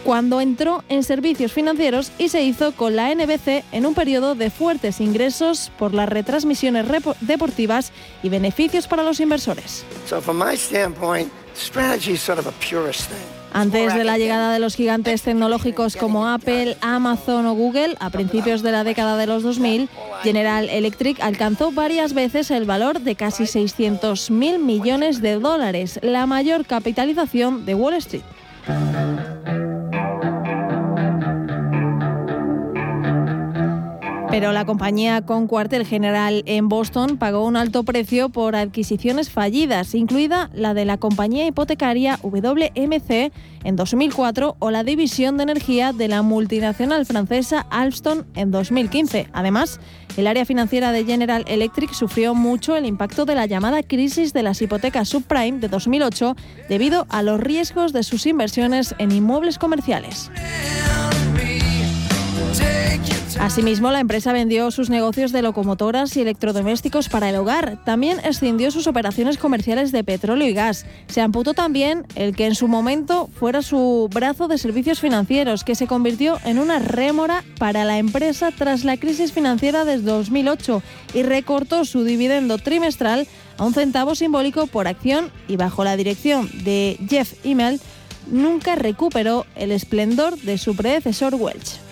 cuando 0.03 0.39
entró 0.39 0.83
en 0.87 1.03
servicios 1.03 1.51
financieros 1.51 2.11
y 2.19 2.29
se 2.29 2.43
hizo 2.43 2.73
con 2.73 2.95
la 2.95 3.13
NBC 3.13 3.65
en 3.71 3.85
un 3.87 3.95
periodo 3.95 4.35
de 4.35 4.49
fuertes 4.49 5.01
ingresos 5.01 5.71
por 5.79 5.95
las 5.95 6.07
retransmisiones 6.07 6.85
deportivas 7.21 7.91
y 8.21 8.29
beneficios 8.29 8.87
para 8.87 9.03
los 9.03 9.19
inversores. 9.19 9.83
Antes 13.51 13.95
de 13.95 14.03
la 14.03 14.17
llegada 14.17 14.53
de 14.53 14.59
los 14.59 14.75
gigantes 14.75 15.23
tecnológicos 15.23 15.95
como 15.95 16.27
Apple, 16.27 16.77
Amazon 16.81 17.47
o 17.47 17.53
Google, 17.53 17.95
a 17.99 18.09
principios 18.11 18.61
de 18.61 18.71
la 18.71 18.83
década 18.83 19.17
de 19.17 19.25
los 19.25 19.43
2000, 19.43 19.89
General 20.21 20.69
Electric 20.69 21.19
alcanzó 21.19 21.71
varias 21.71 22.13
veces 22.13 22.51
el 22.51 22.65
valor 22.65 23.01
de 23.01 23.15
casi 23.15 23.43
600.000 23.43 24.59
millones 24.59 25.21
de 25.21 25.39
dólares, 25.39 25.99
la 26.03 26.27
mayor 26.27 26.65
capitalización 26.65 27.65
de 27.65 27.75
Wall 27.75 27.95
Street. 27.95 28.23
Pero 34.29 34.51
la 34.51 34.63
compañía 34.63 35.23
con 35.23 35.47
cuartel 35.47 35.87
general 35.87 36.43
en 36.45 36.69
Boston 36.69 37.17
pagó 37.17 37.45
un 37.45 37.55
alto 37.55 37.83
precio 37.83 38.29
por 38.29 38.55
adquisiciones 38.55 39.31
fallidas, 39.31 39.95
incluida 39.95 40.51
la 40.53 40.75
de 40.75 40.85
la 40.85 40.97
compañía 40.97 41.47
hipotecaria 41.47 42.19
WMC 42.21 43.31
en 43.63 43.75
2004 43.75 44.55
o 44.59 44.71
la 44.71 44.83
división 44.83 45.37
de 45.37 45.43
energía 45.43 45.93
de 45.93 46.07
la 46.07 46.21
multinacional 46.21 47.07
francesa 47.07 47.65
Alstom 47.71 48.23
en 48.35 48.51
2015. 48.51 49.29
Además, 49.33 49.79
el 50.15 50.27
área 50.27 50.45
financiera 50.45 50.91
de 50.91 51.05
General 51.05 51.43
Electric 51.47 51.91
sufrió 51.93 52.35
mucho 52.35 52.75
el 52.75 52.85
impacto 52.85 53.25
de 53.25 53.33
la 53.33 53.47
llamada 53.47 53.81
crisis 53.81 54.31
de 54.31 54.43
las 54.43 54.61
hipotecas 54.61 55.09
subprime 55.09 55.59
de 55.59 55.69
2008 55.69 56.35
debido 56.69 57.07
a 57.09 57.23
los 57.23 57.39
riesgos 57.39 57.93
de 57.93 58.03
sus 58.03 58.27
inversiones 58.27 58.93
en 58.99 59.11
inmuebles 59.11 59.57
comerciales. 59.57 60.29
Asimismo, 63.37 63.91
la 63.91 63.99
empresa 63.99 64.33
vendió 64.33 64.71
sus 64.71 64.89
negocios 64.89 65.31
de 65.31 65.41
locomotoras 65.41 66.15
y 66.17 66.21
electrodomésticos 66.21 67.09
para 67.09 67.29
el 67.29 67.35
hogar. 67.35 67.83
También 67.85 68.19
escindió 68.23 68.71
sus 68.71 68.87
operaciones 68.87 69.37
comerciales 69.37 69.91
de 69.91 70.03
petróleo 70.03 70.47
y 70.47 70.53
gas. 70.53 70.85
Se 71.07 71.21
amputó 71.21 71.53
también 71.53 72.05
el 72.15 72.35
que 72.35 72.45
en 72.45 72.55
su 72.55 72.67
momento 72.67 73.29
fuera 73.33 73.61
su 73.61 74.09
brazo 74.11 74.47
de 74.47 74.57
servicios 74.57 74.99
financieros, 74.99 75.63
que 75.63 75.75
se 75.75 75.87
convirtió 75.87 76.37
en 76.43 76.59
una 76.59 76.79
rémora 76.79 77.43
para 77.59 77.85
la 77.85 77.97
empresa 77.97 78.51
tras 78.51 78.83
la 78.83 78.97
crisis 78.97 79.31
financiera 79.31 79.85
desde 79.85 80.05
2008 80.05 80.81
y 81.13 81.23
recortó 81.23 81.85
su 81.85 82.03
dividendo 82.03 82.57
trimestral 82.57 83.27
a 83.57 83.65
un 83.65 83.73
centavo 83.73 84.15
simbólico 84.15 84.67
por 84.67 84.87
acción 84.87 85.31
y 85.47 85.55
bajo 85.55 85.83
la 85.83 85.97
dirección 85.97 86.49
de 86.63 86.97
Jeff 87.07 87.33
Immel 87.45 87.79
nunca 88.27 88.75
recuperó 88.75 89.45
el 89.55 89.71
esplendor 89.71 90.37
de 90.39 90.57
su 90.57 90.75
predecesor 90.75 91.35
Welch. 91.35 91.88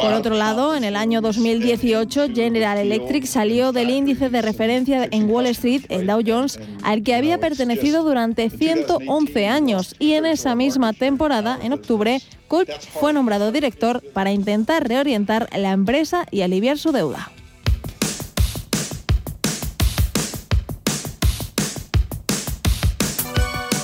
Por 0.00 0.12
otro 0.14 0.34
lado, 0.34 0.74
en 0.74 0.84
el 0.84 0.96
año 0.96 1.20
2018, 1.20 2.28
General 2.34 2.78
Electric 2.78 3.24
salió 3.26 3.72
del 3.72 3.90
índice 3.90 4.30
de 4.30 4.42
referencia 4.42 5.08
en 5.10 5.30
Wall 5.30 5.46
Street, 5.46 5.82
el 5.88 6.06
Dow 6.06 6.22
Jones, 6.26 6.58
al 6.82 7.02
que 7.02 7.14
había 7.14 7.38
pertenecido 7.38 8.02
durante 8.02 8.50
111 8.50 9.46
años. 9.46 9.94
y 9.98 10.14
en 10.14 10.26
esa 10.26 10.54
misma 10.54 10.92
temporada, 10.92 11.58
en 11.62 11.72
octubre, 11.72 12.20
Culp 12.48 12.68
fue 12.68 13.12
nombrado 13.12 13.52
director 13.52 14.02
para 14.12 14.32
intentar 14.32 14.88
reorientar 14.88 15.48
la 15.56 15.72
empresa 15.72 16.26
y 16.30 16.42
aliviar 16.42 16.78
su 16.78 16.92
deuda. 16.92 17.30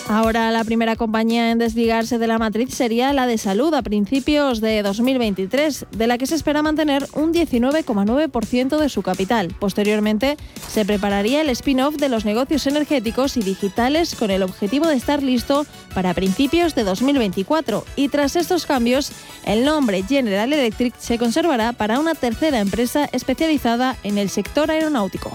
Ahora 0.09 0.53
la 0.53 0.63
primera 0.63 0.95
compañía 0.95 1.51
en 1.51 1.59
desligarse 1.59 2.19
de 2.19 2.29
la 2.29 2.39
matriz 2.39 2.73
sería 2.73 3.13
la 3.13 3.27
de 3.27 3.39
salud 3.39 3.75
a 3.75 3.83
principios 3.83 4.61
de 4.61 4.83
2023, 4.83 5.87
de 5.91 6.07
la 6.07 6.17
que 6.17 6.27
se 6.27 6.37
espera 6.37 6.63
mantener 6.63 7.09
un 7.15 7.35
19,9% 7.35 8.79
de 8.79 8.89
su 8.89 9.03
capital. 9.03 9.53
Posteriormente 9.59 10.37
se 10.69 10.85
prepararía 10.85 11.41
el 11.41 11.51
spin-off 11.51 11.97
de 11.97 12.09
los 12.09 12.25
negocios 12.25 12.69
energéticos 12.69 13.37
y 13.37 13.41
digitales 13.41 14.15
con 14.15 14.31
el 14.31 14.45
objetivo 14.45 14.87
de 14.87 14.95
estar 14.95 15.25
listo 15.25 15.67
para 15.93 16.15
principios 16.15 16.77
de 16.77 16.85
2024. 16.85 17.85
Y 17.97 18.09
tras 18.09 18.37
estos 18.37 18.65
cambios, 18.65 19.11
el 19.45 19.65
nombre 19.65 20.05
General 20.05 20.53
Electric 20.53 20.95
se 20.99 21.19
conservará 21.19 21.73
para 21.73 21.99
una 21.99 22.15
tercera 22.15 22.61
empresa 22.61 23.09
especializada 23.11 23.97
en 24.05 24.19
el 24.19 24.31
sector 24.31 24.71
aeronáutico. 24.71 25.33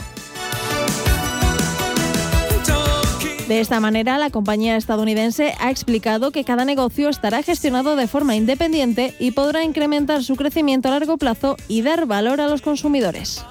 De 3.51 3.59
esta 3.59 3.81
manera, 3.81 4.17
la 4.17 4.29
compañía 4.29 4.77
estadounidense 4.77 5.55
ha 5.59 5.71
explicado 5.71 6.31
que 6.31 6.45
cada 6.45 6.63
negocio 6.63 7.09
estará 7.09 7.43
gestionado 7.43 7.97
de 7.97 8.07
forma 8.07 8.37
independiente 8.37 9.13
y 9.19 9.31
podrá 9.31 9.65
incrementar 9.65 10.23
su 10.23 10.37
crecimiento 10.37 10.87
a 10.87 10.91
largo 10.91 11.17
plazo 11.17 11.57
y 11.67 11.81
dar 11.81 12.05
valor 12.05 12.39
a 12.39 12.47
los 12.47 12.61
consumidores. 12.61 13.43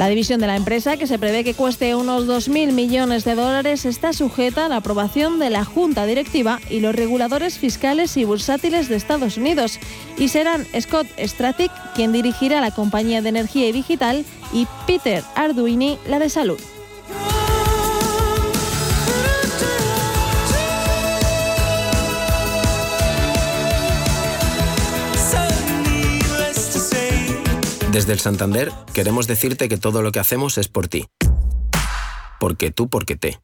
La 0.00 0.08
división 0.08 0.40
de 0.40 0.46
la 0.46 0.56
empresa, 0.56 0.96
que 0.96 1.06
se 1.06 1.18
prevé 1.18 1.44
que 1.44 1.52
cueste 1.52 1.94
unos 1.94 2.26
2.000 2.26 2.72
millones 2.72 3.26
de 3.26 3.34
dólares, 3.34 3.84
está 3.84 4.14
sujeta 4.14 4.64
a 4.64 4.68
la 4.70 4.76
aprobación 4.76 5.38
de 5.38 5.50
la 5.50 5.62
Junta 5.62 6.06
Directiva 6.06 6.58
y 6.70 6.80
los 6.80 6.94
reguladores 6.94 7.58
fiscales 7.58 8.16
y 8.16 8.24
bursátiles 8.24 8.88
de 8.88 8.96
Estados 8.96 9.36
Unidos. 9.36 9.78
Y 10.16 10.28
serán 10.28 10.64
Scott 10.80 11.06
Stratic 11.18 11.70
quien 11.94 12.12
dirigirá 12.12 12.62
la 12.62 12.70
compañía 12.70 13.20
de 13.20 13.28
energía 13.28 13.68
y 13.68 13.72
digital 13.72 14.24
y 14.54 14.66
Peter 14.86 15.22
Arduini 15.34 15.98
la 16.08 16.18
de 16.18 16.30
salud. 16.30 16.58
Desde 27.92 28.12
el 28.12 28.20
Santander 28.20 28.70
queremos 28.94 29.26
decirte 29.26 29.68
que 29.68 29.76
todo 29.76 30.00
lo 30.02 30.12
que 30.12 30.20
hacemos 30.20 30.58
es 30.58 30.68
por 30.68 30.86
ti. 30.86 31.06
Porque 32.38 32.70
tú, 32.70 32.88
porque 32.88 33.16
te. 33.16 33.40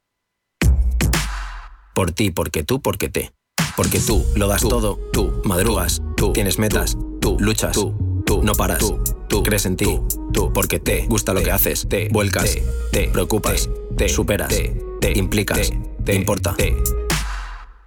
Por 1.92 2.12
ti, 2.12 2.30
porque 2.30 2.62
tú, 2.62 2.80
porque 2.80 3.09
te. 3.09 3.32
Porque 3.76 3.98
tú 3.98 4.24
lo 4.37 4.46
das 4.46 4.62
todo, 4.62 5.00
tú 5.12 5.42
madrugas, 5.44 6.00
tú 6.16 6.32
tienes 6.32 6.61
metas, 6.61 6.96
tú 7.20 7.37
luchas, 7.40 7.72
tú, 7.72 8.22
tú 8.24 8.42
no 8.44 8.54
paras, 8.54 8.85
tú 9.28 9.42
crees 9.42 9.66
en 9.66 9.76
ti, 9.76 10.01
tú 10.32 10.53
porque 10.53 10.78
te 10.78 11.07
gusta 11.07 11.34
lo 11.34 11.42
que 11.42 11.51
haces, 11.51 11.86
te 11.88 12.09
vuelcas, 12.11 12.57
te 12.92 13.09
preocupas, 13.09 13.68
te 13.97 14.09
superas, 14.09 14.55
te 15.01 15.18
implicas, 15.18 15.72
te 16.05 16.14
importa. 16.14 16.55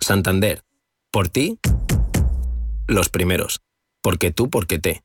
Santander, 0.01 0.63
por 1.09 1.29
ti, 1.29 1.57
los 2.85 3.09
primeros. 3.09 3.61
Porque 4.01 4.31
tú, 4.31 4.49
porque 4.49 4.77
te. 4.77 5.03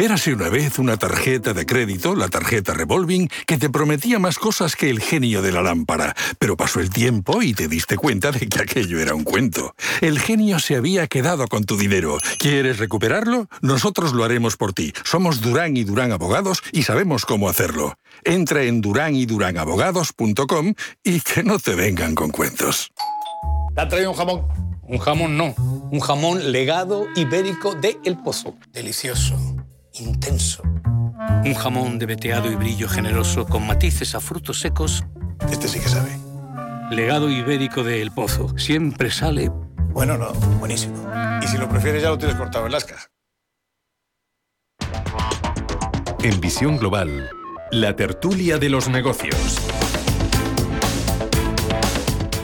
Érase 0.00 0.32
una 0.32 0.48
vez 0.48 0.78
una 0.78 0.96
tarjeta 0.96 1.52
de 1.52 1.66
crédito, 1.66 2.14
la 2.14 2.28
tarjeta 2.28 2.72
Revolving, 2.72 3.28
que 3.46 3.58
te 3.58 3.68
prometía 3.68 4.18
más 4.18 4.38
cosas 4.38 4.74
que 4.74 4.88
el 4.88 4.98
genio 4.98 5.42
de 5.42 5.52
la 5.52 5.60
lámpara. 5.60 6.16
Pero 6.38 6.56
pasó 6.56 6.80
el 6.80 6.88
tiempo 6.88 7.42
y 7.42 7.52
te 7.52 7.68
diste 7.68 7.98
cuenta 7.98 8.32
de 8.32 8.48
que 8.48 8.62
aquello 8.62 8.98
era 8.98 9.14
un 9.14 9.24
cuento. 9.24 9.74
El 10.00 10.18
genio 10.18 10.58
se 10.58 10.76
había 10.76 11.06
quedado 11.06 11.46
con 11.48 11.64
tu 11.64 11.76
dinero. 11.76 12.16
¿Quieres 12.38 12.78
recuperarlo? 12.78 13.50
Nosotros 13.60 14.14
lo 14.14 14.24
haremos 14.24 14.56
por 14.56 14.72
ti. 14.72 14.94
Somos 15.04 15.42
Durán 15.42 15.76
y 15.76 15.84
Durán 15.84 16.12
Abogados 16.12 16.62
y 16.72 16.84
sabemos 16.84 17.26
cómo 17.26 17.50
hacerlo. 17.50 17.98
Entra 18.24 18.62
en 18.62 18.80
duranyduránabogados.com 18.80 20.72
y 21.04 21.20
que 21.20 21.42
no 21.42 21.58
te 21.58 21.74
vengan 21.74 22.14
con 22.14 22.30
cuentos. 22.30 22.90
¿Te 23.74 23.82
ha 23.82 23.88
traído 23.88 24.12
un 24.12 24.16
jamón? 24.16 24.48
Un 24.82 24.98
jamón 24.98 25.36
no. 25.36 25.54
Un 25.90 26.00
jamón 26.00 26.52
legado 26.52 27.06
ibérico 27.16 27.74
de 27.74 27.98
El 28.02 28.16
Pozo. 28.16 28.54
Delicioso 28.72 29.36
intenso. 29.94 30.62
Un 31.44 31.54
jamón 31.54 31.98
de 31.98 32.06
veteado 32.06 32.50
y 32.50 32.54
brillo 32.54 32.88
generoso 32.88 33.46
con 33.46 33.66
matices 33.66 34.14
a 34.14 34.20
frutos 34.20 34.60
secos. 34.60 35.04
Este 35.50 35.68
sí 35.68 35.80
que 35.80 35.88
sabe. 35.88 36.18
Legado 36.90 37.30
ibérico 37.30 37.84
de 37.84 38.02
El 38.02 38.10
Pozo. 38.10 38.56
Siempre 38.58 39.10
sale. 39.10 39.50
Bueno, 39.92 40.16
no, 40.16 40.32
buenísimo. 40.58 40.96
Y 41.42 41.46
si 41.46 41.58
lo 41.58 41.68
prefieres, 41.68 42.02
ya 42.02 42.10
lo 42.10 42.18
tienes 42.18 42.36
cortado 42.36 42.66
en 42.66 42.72
lascas. 42.72 43.10
En 46.22 46.40
Visión 46.40 46.76
Global, 46.76 47.30
la 47.70 47.96
tertulia 47.96 48.58
de 48.58 48.68
los 48.68 48.88
negocios. 48.88 49.56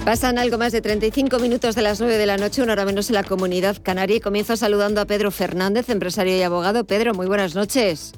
Pasan 0.07 0.39
algo 0.39 0.57
más 0.57 0.71
de 0.71 0.81
35 0.81 1.41
minutos 1.41 1.75
de 1.75 1.83
las 1.83 1.99
9 1.99 2.17
de 2.17 2.27
la 2.27 2.37
noche, 2.37 2.63
una 2.63 2.75
hora 2.75 2.85
menos 2.85 3.11
en 3.11 3.17
la 3.17 3.25
comunidad 3.25 3.83
canaria. 3.83 4.19
Y 4.19 4.21
comienzo 4.21 4.55
saludando 4.55 5.01
a 5.01 5.05
Pedro 5.05 5.33
Fernández, 5.33 5.91
empresario 5.91 6.37
y 6.37 6.43
abogado. 6.43 6.85
Pedro, 6.85 7.13
muy 7.13 7.27
buenas 7.27 7.57
noches. 7.57 8.15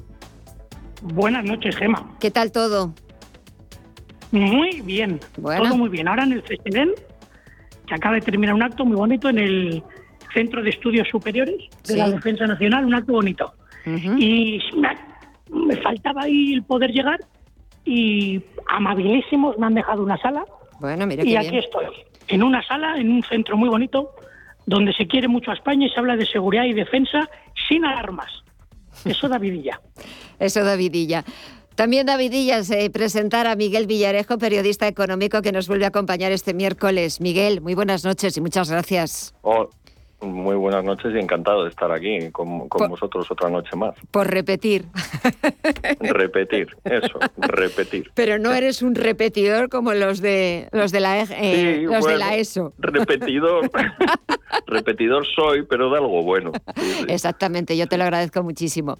Buenas 1.01 1.43
noches, 1.45 1.75
Gema. 1.75 2.15
¿Qué 2.19 2.29
tal 2.29 2.51
todo? 2.51 2.93
Muy 4.31 4.81
bien, 4.81 5.19
todo 5.33 5.75
muy 5.77 5.89
bien. 5.89 6.07
Ahora 6.07 6.25
en 6.25 6.33
el 6.33 6.43
festival, 6.43 6.93
que 7.87 7.95
acaba 7.95 8.13
de 8.13 8.21
terminar 8.21 8.53
un 8.53 8.61
acto 8.61 8.85
muy 8.85 8.95
bonito 8.95 9.27
en 9.29 9.39
el 9.39 9.83
Centro 10.31 10.61
de 10.61 10.69
Estudios 10.69 11.07
Superiores 11.09 11.55
de 11.87 11.97
la 11.97 12.11
Defensa 12.11 12.45
Nacional, 12.45 12.85
un 12.85 12.93
acto 12.93 13.13
bonito. 13.13 13.51
Y 13.87 14.59
me 15.49 15.75
faltaba 15.77 16.21
ahí 16.21 16.53
el 16.53 16.61
poder 16.61 16.91
llegar 16.91 17.19
y 17.83 18.39
amabilísimos 18.67 19.57
me 19.57 19.65
han 19.65 19.73
dejado 19.73 20.03
una 20.03 20.17
sala 20.17 20.45
bueno, 20.79 21.05
mira 21.07 21.23
y 21.23 21.35
aquí 21.35 21.57
estoy, 21.57 21.85
en 22.27 22.43
una 22.43 22.65
sala, 22.65 22.97
en 22.97 23.11
un 23.11 23.23
centro 23.23 23.57
muy 23.57 23.69
bonito, 23.69 24.11
donde 24.65 24.93
se 24.93 25.07
quiere 25.07 25.27
mucho 25.27 25.51
a 25.51 25.55
España 25.55 25.87
y 25.87 25.89
se 25.89 25.99
habla 25.99 26.15
de 26.15 26.25
seguridad 26.25 26.65
y 26.65 26.73
defensa 26.73 27.29
sin 27.67 27.85
armas. 27.85 28.29
Eso 29.05 29.27
da 29.27 29.37
vidilla. 29.37 29.79
Eso 30.39 30.63
da 30.63 30.75
vidilla. 30.75 31.23
También 31.75 32.05
da 32.05 32.17
vidilla 32.17 32.59
eh, 32.59 32.89
presentar 32.89 33.47
a 33.47 33.55
Miguel 33.55 33.87
Villarejo, 33.87 34.37
periodista 34.37 34.85
económico, 34.87 35.41
que 35.41 35.53
nos 35.53 35.69
vuelve 35.69 35.85
a 35.85 35.87
acompañar 35.87 36.33
este 36.33 36.53
miércoles. 36.53 37.21
Miguel, 37.21 37.61
muy 37.61 37.73
buenas 37.73 38.03
noches 38.03 38.35
y 38.35 38.41
muchas 38.41 38.69
gracias. 38.69 39.33
Muy 40.21 40.55
buenas 40.55 40.83
noches 40.83 41.13
y 41.15 41.17
encantado 41.17 41.63
de 41.63 41.69
estar 41.69 41.89
aquí 41.91 42.29
con, 42.31 42.67
vosotros 42.67 43.29
otra 43.31 43.49
noche 43.49 43.75
más. 43.77 43.95
Por 44.11 44.27
repetir. 44.27 44.85
Repetir, 45.99 46.75
eso, 46.83 47.19
repetir. 47.37 48.11
Pero 48.15 48.37
no 48.37 48.53
eres 48.53 48.81
un 48.81 48.95
repetidor 48.95 49.69
como 49.69 49.93
los 49.93 50.19
de 50.19 50.67
los 50.71 50.91
de 50.91 50.99
la 50.99 51.21
eh, 51.21 51.83
los 51.83 52.05
de 52.05 52.17
la 52.17 52.35
ESO. 52.35 52.73
Repetidor. 52.79 53.71
repetidor 54.67 55.25
soy, 55.25 55.63
pero 55.63 55.89
de 55.89 55.97
algo 55.97 56.21
bueno. 56.23 56.51
Exactamente, 57.07 57.77
yo 57.77 57.87
te 57.87 57.97
lo 57.97 58.03
agradezco 58.03 58.43
muchísimo. 58.43 58.97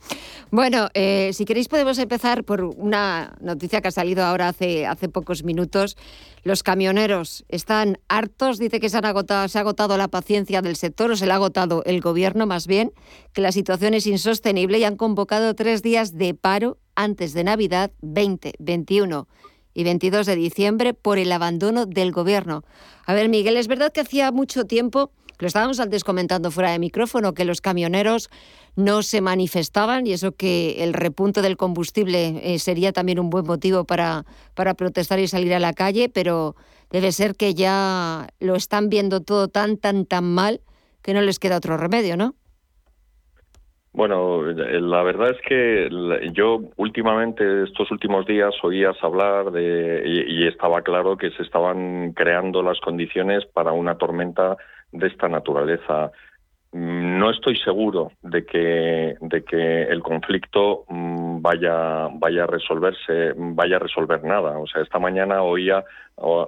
Bueno, 0.51 0.88
eh, 0.93 1.32
si 1.34 1.43
queréis 1.43 1.67
podemos 1.67 1.97
empezar 1.99 2.43
por 2.45 2.63
una 2.63 3.36
noticia 3.41 3.82
que 3.82 3.89
ha 3.89 3.91
salido 3.91 4.24
ahora 4.24 4.47
hace 4.47 4.88
hace 4.88 5.09
pocos 5.09 5.43
minutos. 5.43 5.97
Los 6.43 6.63
camioneros 6.63 7.45
están 7.47 7.99
hartos, 8.07 8.57
dice 8.59 8.79
que 8.79 8.89
se, 8.89 8.97
ha 8.97 8.99
agotado 8.99 9.97
la 9.97 10.07
paciencia 10.07 10.61
del 10.61 10.75
sector, 10.75 11.11
o 11.11 11.15
se 11.15 11.25
le 11.25 11.31
ha 11.31 11.35
agotado 11.35 11.83
el 11.85 12.01
gobierno 12.01 12.45
más 12.45 12.67
bien, 12.67 12.93
que 13.33 13.41
la 13.41 13.51
situación 13.51 13.93
es 13.93 14.07
insostenible 14.07 14.79
y 14.79 14.83
han 14.83 14.95
convocado 14.95 15.53
tres 15.55 15.81
días 15.81 16.17
de 16.17 16.33
paro 16.33 16.77
antes 16.95 17.33
de 17.33 17.43
Navidad 17.43 17.91
20, 18.01 18.53
21 18.59 19.27
y 19.73 19.83
22 19.83 20.25
de 20.25 20.35
diciembre 20.35 20.93
por 20.93 21.19
el 21.19 21.31
abandono 21.31 21.85
del 21.85 22.11
gobierno. 22.11 22.63
A 23.05 23.13
ver, 23.13 23.29
Miguel, 23.29 23.57
es 23.57 23.67
verdad 23.67 23.91
que 23.91 24.01
hacía 24.01 24.31
mucho 24.31 24.65
tiempo 24.65 25.11
lo 25.39 25.47
estábamos 25.47 25.79
antes 25.79 26.03
comentando 26.03 26.51
fuera 26.51 26.71
de 26.71 26.79
micrófono, 26.79 27.33
que 27.33 27.45
los 27.45 27.61
camioneros 27.61 28.29
no 28.76 29.01
se 29.01 29.22
manifestaban 29.22 30.07
y 30.07 30.13
eso 30.13 30.32
que 30.32 30.84
el 30.84 30.93
repunto 30.93 31.41
del 31.41 31.57
combustible 31.57 32.39
eh, 32.43 32.59
sería 32.59 32.91
también 32.91 33.20
un 33.20 33.30
buen 33.30 33.45
motivo 33.45 33.84
para, 33.84 34.26
para 34.55 34.74
protestar 34.74 35.20
y 35.20 35.28
salir 35.28 35.53
a 35.53 35.59
la 35.59 35.74
calle, 35.74 36.09
pero 36.09 36.55
debe 36.89 37.11
ser 37.11 37.36
que 37.36 37.53
ya 37.53 38.28
lo 38.39 38.55
están 38.55 38.89
viendo 38.89 39.22
todo 39.22 39.47
tan, 39.47 39.78
tan, 39.78 40.05
tan 40.05 40.26
mal 40.26 40.61
que 41.01 41.13
no 41.13 41.22
les 41.22 41.39
queda 41.39 41.57
otro 41.57 41.78
remedio, 41.78 42.17
¿no? 42.17 42.36
Bueno, 43.91 44.43
la 44.43 45.01
verdad 45.01 45.32
es 45.32 45.41
que 45.41 45.89
yo 46.32 46.61
últimamente, 46.78 47.63
estos 47.63 47.89
últimos 47.89 48.26
días, 48.28 48.53
oías 48.63 48.95
hablar 49.03 49.51
de, 49.51 50.03
y, 50.05 50.47
estaba 50.47 50.84
claro 50.84 51.17
que 51.17 51.32
se 51.32 51.41
estaban 51.41 52.13
creando 52.13 52.61
las 52.61 52.80
condiciones 52.80 53.45
para 53.47 53.72
una 53.72 53.97
tormenta 53.97 54.57
de 54.91 55.07
esta 55.07 55.28
naturaleza. 55.28 56.11
No 56.72 57.32
estoy 57.32 57.57
seguro 57.57 58.11
de 58.22 58.45
que, 58.45 59.17
de 59.20 59.43
que 59.43 59.84
el 59.84 60.03
conflicto 60.03 60.86
mm, 60.88 61.41
vaya, 61.41 62.09
vaya 62.13 62.43
a 62.43 62.47
resolverse, 62.47 63.34
vaya 63.36 63.78
a 63.78 63.80
resolver 63.80 64.24
nada. 64.24 64.59
O 64.59 64.67
sea, 64.67 64.84
esta 64.84 64.99
mañana 64.99 65.41
oía, 65.41 65.84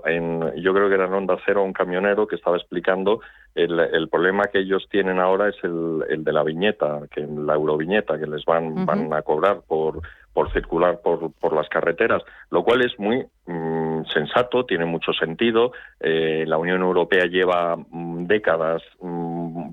en, 0.06 0.62
yo 0.62 0.74
creo 0.76 0.90
que 0.90 0.96
era 0.96 1.06
en 1.06 1.14
Onda 1.14 1.38
Cero, 1.44 1.64
un 1.64 1.74
camionero 1.74 2.28
que 2.28 2.36
estaba 2.36 2.58
explicando 2.58 3.22
el, 3.56 3.80
el 3.80 4.10
problema 4.10 4.46
que 4.48 4.60
ellos 4.60 4.88
tienen 4.92 5.20
ahora 5.20 5.50
es 5.50 5.56
el, 5.64 6.04
el 6.08 6.24
de 6.24 6.34
la 6.34 6.44
viñeta, 6.44 7.02
que 7.10 7.22
la 7.22 7.56
euroviñeta 7.56 8.20
que 8.20 8.28
les 8.28 8.46
van, 8.46 8.86
van 8.86 9.12
a 9.14 9.24
cobrar 9.24 9.62
por, 9.68 10.02
por 10.34 10.52
circular 10.54 11.02
por, 11.02 11.32
por 11.34 11.54
las 11.54 11.68
carreteras, 11.68 12.24
lo 12.50 12.64
cual 12.64 12.82
es 12.82 12.98
muy 12.98 13.26
mm, 13.46 14.04
sensato, 14.14 14.66
tiene 14.66 14.86
mucho 14.86 15.12
sentido. 15.14 15.74
Eh, 16.00 16.46
la 16.48 16.58
Unión 16.58 16.82
Europea 16.82 17.26
lleva 17.26 17.76
mm, 17.76 18.26
décadas 18.28 18.82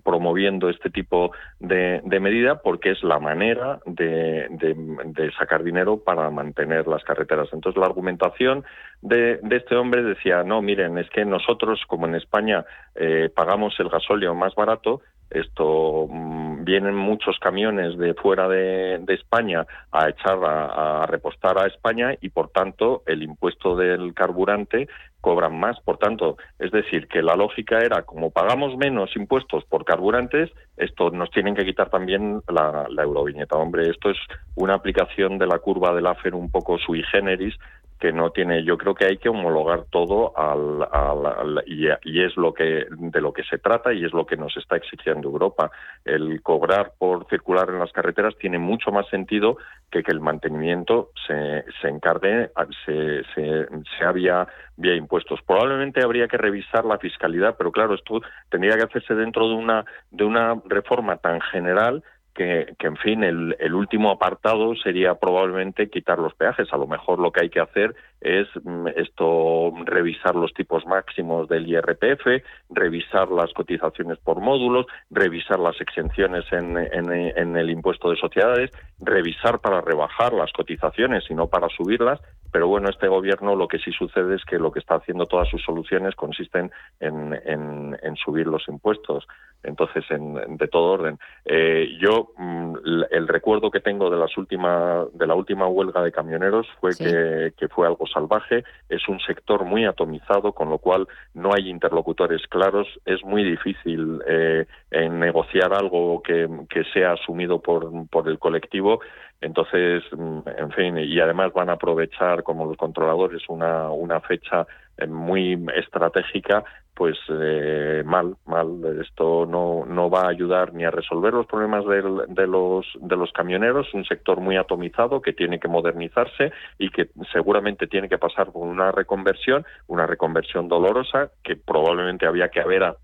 promoviendo 0.09 0.71
este 0.71 0.89
tipo 0.89 1.33
de, 1.61 2.01
de, 2.03 2.19
medida 2.19 2.63
porque 2.63 2.93
es 2.93 3.03
la 3.03 3.19
manera 3.19 3.79
de, 3.85 4.47
de, 4.49 5.31
sacar 5.33 5.63
dinero 5.63 5.99
para 6.03 6.31
mantener 6.31 6.89
las 6.89 7.05
carreteras. 7.05 7.51
Entonces, 7.53 7.79
la 7.79 7.89
argumentación 7.89 8.65
de, 9.03 9.39
este 9.51 9.77
hombre 9.77 10.03
decía, 10.03 10.45
no, 10.45 10.63
miren, 10.63 10.97
es 10.97 11.11
que 11.11 11.27
nosotros, 11.27 11.83
como 11.87 12.07
en 12.07 12.15
España, 12.15 12.65
eh, 12.95 13.29
pagamos 13.35 13.79
el 13.81 13.91
gasóleo 13.91 14.35
más 14.35 14.55
barato, 14.55 15.03
esto 15.29 16.07
mm, 16.09 16.65
vienen 16.65 16.95
muchos 16.95 17.39
camiones 17.39 17.99
de 17.99 18.15
fuera 18.15 18.49
de, 18.49 19.05
España 19.09 19.67
a 19.93 20.09
echar 20.09 20.39
a, 20.43 21.05
repostar 21.07 21.59
a 21.59 21.67
España 21.67 22.15
y 22.21 22.31
por 22.31 22.49
tanto 22.49 23.03
el 23.07 23.23
impuesto 23.23 23.77
del 23.77 24.15
carburante 24.15 24.89
cobran 25.21 25.59
más. 25.59 25.79
Por 25.81 25.99
tanto, 25.99 26.37
es 26.59 26.71
decir, 26.71 27.09
que 27.09 27.23
la 27.23 27.37
lógica 27.37 27.79
era 27.79 28.03
como 28.03 28.31
pagamos 28.31 28.77
menos 28.77 29.15
impuestos 29.17 29.65
por 29.65 29.85
carburantes, 29.85 30.51
esto 30.77 31.11
nos 31.11 31.31
tienen 31.31 31.55
que 31.55 31.65
quitar 31.65 31.91
también 31.91 32.43
la, 32.49 32.87
la 32.91 33.03
euroviñeta. 33.03 33.57
Hombre, 33.57 33.91
esto 33.91 34.11
es 34.11 34.19
una 34.55 34.75
aplicación 34.75 35.39
de 35.39 35.47
la 35.47 35.59
curva 35.59 35.95
del 35.95 36.07
AFER 36.07 36.35
un 36.35 36.51
poco 36.51 36.79
sui 36.79 37.03
generis 37.03 37.55
que 37.99 38.13
no 38.13 38.31
tiene 38.31 38.65
yo 38.65 38.79
creo 38.79 38.95
que 38.95 39.07
hay 39.07 39.19
que 39.19 39.29
homologar 39.29 39.85
todo 39.91 40.33
al, 40.37 41.63
y, 41.67 41.89
es 42.23 42.37
lo 42.37 42.55
que 42.55 42.87
de 42.91 43.21
lo 43.21 43.33
que 43.33 43.43
se 43.45 43.59
trata 43.59 43.93
y 43.93 44.05
es 44.05 44.13
lo 44.13 44.27
que 44.27 44.37
nos 44.37 44.57
está 44.57 44.77
exigiendo 44.77 45.29
Europa. 45.29 45.71
El 46.05 46.43
cobrar 46.43 46.93
por 46.99 47.27
circular 47.29 47.69
en 47.71 47.79
las 47.79 47.93
carreteras 47.93 48.37
tiene 48.39 48.59
mucho 48.59 48.91
más 48.91 49.09
sentido 49.09 49.57
que 49.91 50.03
que 50.03 50.13
el 50.13 50.21
mantenimiento 50.21 51.11
se, 51.27 51.65
se 51.81 51.89
encargue 51.89 52.51
se, 52.85 53.25
se, 53.35 53.67
se 53.99 54.05
había 54.05 54.47
vía 54.77 54.95
impuestos. 54.95 55.41
Probablemente 55.47 56.03
habría 56.03 56.29
que 56.29 56.37
revisar 56.37 56.85
la 56.85 56.99
fiscalidad 56.99 57.57
pero 57.59 57.73
claro 57.73 57.95
esto 57.95 58.21
tendría 58.49 58.77
que 58.77 58.85
hacerse 58.85 59.15
dentro 59.15 59.49
de 59.49 59.55
una 59.55 59.85
de 60.11 60.25
una 60.25 60.61
reforma 60.67 61.17
tan 61.17 61.41
general 61.41 62.03
que, 62.39 62.75
en 62.79 62.97
fin, 62.99 63.25
el, 63.25 63.57
el, 63.59 63.75
último 63.75 64.13
apartado 64.13 64.77
sería 64.77 65.17
probablemente 65.17 65.91
quitar 65.91 66.21
los 66.21 66.35
peajes. 66.35 66.73
A 66.73 66.77
lo 66.77 66.87
mejor 66.87 67.19
lo 67.19 67.33
que 67.33 67.43
hay 67.43 67.51
que 67.51 67.59
hacer 67.59 67.97
es 68.21 68.47
mm, 68.63 68.87
esto 68.97 69.73
revisar 69.85 70.37
los 70.37 70.55
tipos 70.55 70.87
máximos 70.87 71.49
del 71.49 71.67
IRPF, 71.67 72.45
revisar 72.71 73.29
las 73.31 73.53
cotizaciones 73.53 74.19
por 74.19 74.41
módulos, 74.41 74.87
revisar 75.11 75.59
las 75.59 75.81
exenciones 75.81 76.45
en, 76.53 76.77
en, 76.77 77.11
en 77.13 77.57
el 77.57 77.71
impuesto 77.71 78.11
de 78.11 78.17
sociedades, 78.17 78.71
revisar 79.01 79.61
para 79.61 79.81
rebajar 79.81 80.33
las 80.33 80.53
cotizaciones 80.53 81.25
y 81.31 81.35
no 81.35 81.49
para 81.49 81.69
subirlas. 81.69 82.21
pero 82.53 82.67
bueno, 82.67 82.89
este 82.89 83.09
gobierno 83.09 83.57
lo 83.57 83.69
que 83.69 83.79
sí 83.79 83.93
sucede 83.93 84.37
es 84.37 84.45
que 84.45 84.59
lo 84.59 84.73
que 84.73 84.79
está 84.79 84.95
haciendo 84.95 85.27
todas 85.27 85.49
sus 85.49 85.63
soluciones 85.63 86.15
consisten 86.15 86.71
en, 87.01 87.35
en, 87.45 88.17
subir 88.17 88.47
los 88.47 88.67
impuestos. 88.69 89.27
Entonces, 89.63 90.05
en, 90.11 90.57
de 90.57 90.69
todo 90.69 90.93
orden. 90.93 91.19
Eh, 91.45 91.97
yo, 92.01 92.28
mm, 92.37 92.75
el 93.11 93.29
recuerdo 93.29 93.71
que 93.71 93.81
tengo 93.81 94.11
de, 94.11 94.17
las 94.17 94.37
última, 94.37 95.05
de 95.13 95.27
la 95.27 95.35
última 95.35 95.67
huelga 95.67 96.03
de 96.03 96.13
camioneros 96.13 96.67
fue 96.81 96.91
que, 96.97 97.53
que, 97.57 97.69
fue 97.69 97.87
algo 97.87 98.07
salvaje. 98.07 98.65
Es 98.89 99.09
un 99.09 99.21
sector 99.21 99.65
muy 99.65 99.85
atomizado, 99.85 100.53
con 100.53 100.69
lo 100.71 100.79
cual 100.79 101.09
no 101.35 101.55
hay 101.55 101.69
interlocutores 101.69 102.47
claros. 102.49 102.87
Es 103.05 103.25
muy 103.25 103.45
difícil 103.45 104.21
eh, 104.27 104.67
negociar 105.11 105.73
algo 105.73 106.23
que, 106.23 106.49
que 106.69 106.85
sea 106.93 107.13
asumido 107.13 107.61
por, 107.61 107.91
por 108.09 108.29
el 108.29 108.39
colectivo. 108.39 109.01
Entonces, 109.41 110.03
mm, 110.11 110.41
en 110.47 110.71
fin, 110.73 110.99
y 110.99 111.21
además 111.21 111.53
van 111.53 111.71
a 111.71 111.75
aprovechar 111.75 112.43
como 112.43 112.67
los 112.67 112.77
controladores 112.77 113.43
una, 113.49 113.91
una 113.91 114.21
fecha 114.21 114.67
eh, 114.97 115.07
muy 115.07 115.65
estratégica 115.77 116.65
pues 116.99 117.17
eh, 117.29 118.03
mal, 118.05 118.35
mal. 118.45 119.01
Esto 119.01 119.47
no, 119.47 119.87
no 119.87 120.11
va 120.11 120.23
a 120.23 120.31
ayudar 120.31 120.75
ni 120.75 120.85
a 120.85 120.91
resolver 120.91 121.33
los 121.33 121.47
problemas 121.47 121.85
de, 121.87 122.47
los, 122.49 122.87
de 123.01 123.17
los 123.17 123.31
camioneros, 123.31 123.95
un 123.95 124.05
sector 124.05 124.41
muy 124.41 124.57
atomizado 124.57 125.23
que 125.23 125.33
tiene 125.33 125.61
que 125.61 125.69
modernizarse 125.69 126.51
y 126.77 126.91
que 126.91 127.09
seguramente 127.33 127.87
tiene 127.87 128.09
que 128.09 128.19
pasar 128.19 128.51
por 128.51 128.67
una 128.67 128.91
reconversión, 128.91 129.65
una 129.87 130.09
reconversión 130.09 130.67
dolorosa 130.67 131.31
que 131.45 131.55
probablemente 131.55 132.27
había 132.27 132.49
que 132.49 132.61
haber 132.61 132.97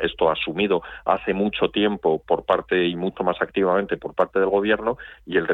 esto 0.00 0.30
asumido 0.30 0.82
hace 1.04 1.34
mucho 1.34 1.70
tiempo 1.70 2.22
por 2.24 2.44
parte 2.44 2.86
y 2.86 2.94
mucho 2.94 3.24
más 3.24 3.42
activamente 3.42 3.96
por 3.96 4.14
parte 4.14 4.38
del 4.38 4.48
gobierno 4.48 4.96
y 5.26 5.38
el 5.38 5.48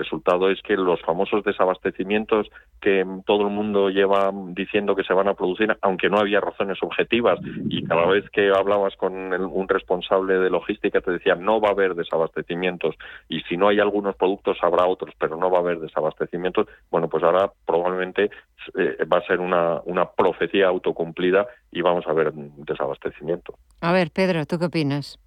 es 0.51 0.63
que 0.63 0.77
los 0.77 1.01
famosos 1.03 1.45
desabastecimientos 1.45 2.49
que 2.81 3.05
todo 3.27 3.43
el 3.43 3.51
mundo 3.51 3.91
lleva 3.91 4.33
diciendo 4.49 4.97
que 4.97 5.05
se 5.05 5.13
van 5.13 5.29
a 5.29 5.35
producir, 5.35 5.77
aunque 5.83 6.09
no 6.09 6.19
había 6.19 6.41
razones 6.41 6.79
objetivas 6.83 7.39
y 7.69 7.85
cada 7.85 8.07
vez 8.07 8.29
que 8.31 8.51
hablabas 8.51 8.97
con 8.97 9.13
un 9.15 9.69
responsable 9.69 10.39
de 10.39 10.51
logística 10.51 11.01
te 11.01 11.13
decía 11.13 11.35
no 11.35 11.61
va 11.61 11.69
a 11.69 11.73
haber 11.73 11.95
desabastecimientos 11.95 12.95
y 13.29 13.41
si 13.43 13.57
no 13.57 13.69
hay 13.69 13.81
algunos 13.81 14.17
productos 14.17 14.59
habrá 14.63 14.87
otros, 14.87 15.15
pero 15.19 15.37
no 15.37 15.51
va 15.51 15.59
a 15.59 15.61
haber 15.61 15.81
desabastecimientos. 15.81 16.67
Bueno, 16.91 17.09
pues 17.09 17.23
ahora 17.23 17.51
probablemente 17.67 18.31
eh, 18.77 19.05
va 19.05 19.19
a 19.19 19.27
ser 19.27 19.41
una, 19.41 19.81
una 19.85 20.11
profecía 20.11 20.69
autocumplida 20.69 21.47
y 21.71 21.83
vamos 21.83 22.07
a 22.07 22.13
ver 22.13 22.33
desabastecimiento. 22.33 23.55
A 23.81 23.93
ver, 23.93 24.11
Pedro, 24.13 24.45
¿tú 24.47 24.59
qué 24.59 24.67
opinas? 24.67 25.19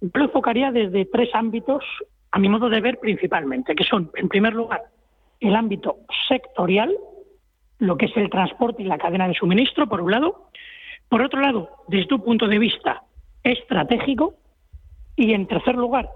Yo 0.00 0.10
lo 0.14 0.24
enfocaría 0.24 0.70
desde 0.70 1.06
tres 1.06 1.30
ámbitos, 1.34 1.82
a 2.34 2.38
mi 2.40 2.48
modo 2.48 2.68
de 2.68 2.80
ver 2.80 2.98
principalmente, 2.98 3.76
que 3.76 3.84
son, 3.84 4.10
en 4.16 4.28
primer 4.28 4.54
lugar, 4.54 4.82
el 5.38 5.54
ámbito 5.54 5.98
sectorial, 6.26 6.92
lo 7.78 7.96
que 7.96 8.06
es 8.06 8.16
el 8.16 8.28
transporte 8.28 8.82
y 8.82 8.86
la 8.86 8.98
cadena 8.98 9.28
de 9.28 9.34
suministro, 9.34 9.86
por 9.86 10.00
un 10.00 10.10
lado, 10.10 10.50
por 11.08 11.22
otro 11.22 11.40
lado, 11.40 11.84
desde 11.86 12.12
un 12.12 12.22
punto 12.22 12.48
de 12.48 12.58
vista 12.58 13.04
estratégico 13.44 14.34
y, 15.14 15.32
en 15.32 15.46
tercer 15.46 15.76
lugar, 15.76 16.08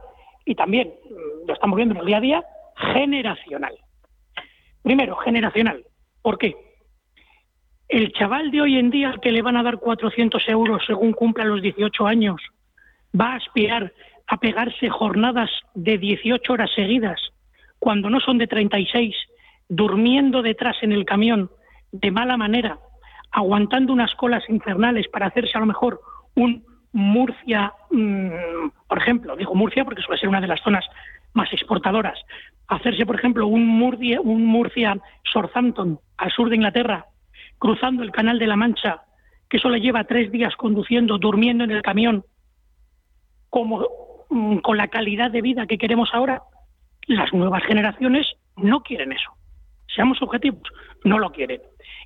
y 0.45 0.57
también 0.57 0.89
mm, 0.89 1.47
lo 1.47 1.55
estamos 1.55 1.77
viendo 1.77 1.95
en 1.95 2.01
el 2.01 2.07
día 2.07 2.17
a 2.17 2.21
día, 2.21 2.45
generacional. 2.95 3.77
Primero, 4.83 5.15
generacional. 5.19 5.85
¿Por 6.21 6.37
qué? 6.37 6.57
El 7.87 8.13
chaval 8.13 8.51
de 8.51 8.61
hoy 8.61 8.77
en 8.77 8.91
día 8.91 9.15
que 9.23 9.31
le 9.31 9.43
van 9.43 9.57
a 9.57 9.63
dar 9.63 9.79
400 9.79 10.49
euros 10.49 10.83
según 10.85 11.13
cumpla 11.13 11.45
los 11.45 11.63
18 11.63 12.09
años 12.09 12.41
va 13.19 13.35
a 13.35 13.37
aspirar 13.37 13.93
a 14.29 14.37
pegarse 14.37 14.89
jornadas 14.89 15.51
de 15.75 15.99
18 15.99 16.53
horas 16.53 16.71
seguidas 16.75 17.21
cuando 17.79 18.11
no 18.11 18.21
son 18.21 18.39
de 18.39 18.47
36, 18.47 19.17
durmiendo 19.69 20.43
detrás 20.43 20.77
en 20.83 20.93
el 20.93 21.05
camión 21.05 21.51
de 21.93 22.11
mala 22.11 22.37
manera 22.37 22.79
aguantando 23.31 23.93
unas 23.93 24.15
colas 24.15 24.43
infernales 24.49 25.09
para 25.09 25.27
hacerse 25.27 25.57
a 25.57 25.61
lo 25.61 25.67
mejor 25.67 26.01
un 26.35 26.67
Murcia, 26.93 27.73
mm, 27.91 28.69
por 28.89 28.99
ejemplo, 28.99 29.37
digo 29.37 29.55
Murcia 29.55 29.85
porque 29.85 30.01
suele 30.01 30.19
ser 30.19 30.29
una 30.29 30.41
de 30.41 30.47
las 30.47 30.61
zonas 30.63 30.87
más 31.35 31.53
exportadoras, 31.53 32.19
hacerse, 32.67 33.05
por 33.05 33.17
ejemplo, 33.17 33.47
un 33.47 33.67
Murcia, 33.67 34.21
un 34.21 34.47
Murcia 34.47 34.99
Southampton 35.31 36.01
al 36.17 36.33
sur 36.33 36.49
de 36.49 36.57
Inglaterra, 36.57 37.07
cruzando 37.59 38.03
el 38.03 38.11
Canal 38.11 38.39
de 38.39 38.47
la 38.47 38.57
Mancha, 38.57 39.03
que 39.51 39.59
solo 39.59 39.77
lleva 39.77 40.05
tres 40.05 40.33
días 40.33 40.57
conduciendo, 40.57 41.19
durmiendo 41.19 41.65
en 41.65 41.73
el 41.73 41.83
camión, 41.83 42.25
como 43.51 43.87
con 44.29 44.77
la 44.77 44.89
calidad 44.89 45.31
de 45.31 45.43
vida 45.43 45.67
que 45.67 45.79
queremos 45.79 46.11
ahora, 46.13 46.43
las 47.07 47.33
nuevas 47.33 47.65
generaciones 47.65 48.27
no 48.57 48.83
quieren 48.83 49.13
eso. 49.13 49.33
Seamos 49.95 50.21
objetivos, 50.23 50.63
no 51.05 51.19
lo 51.19 51.33
quieren. 51.33 51.61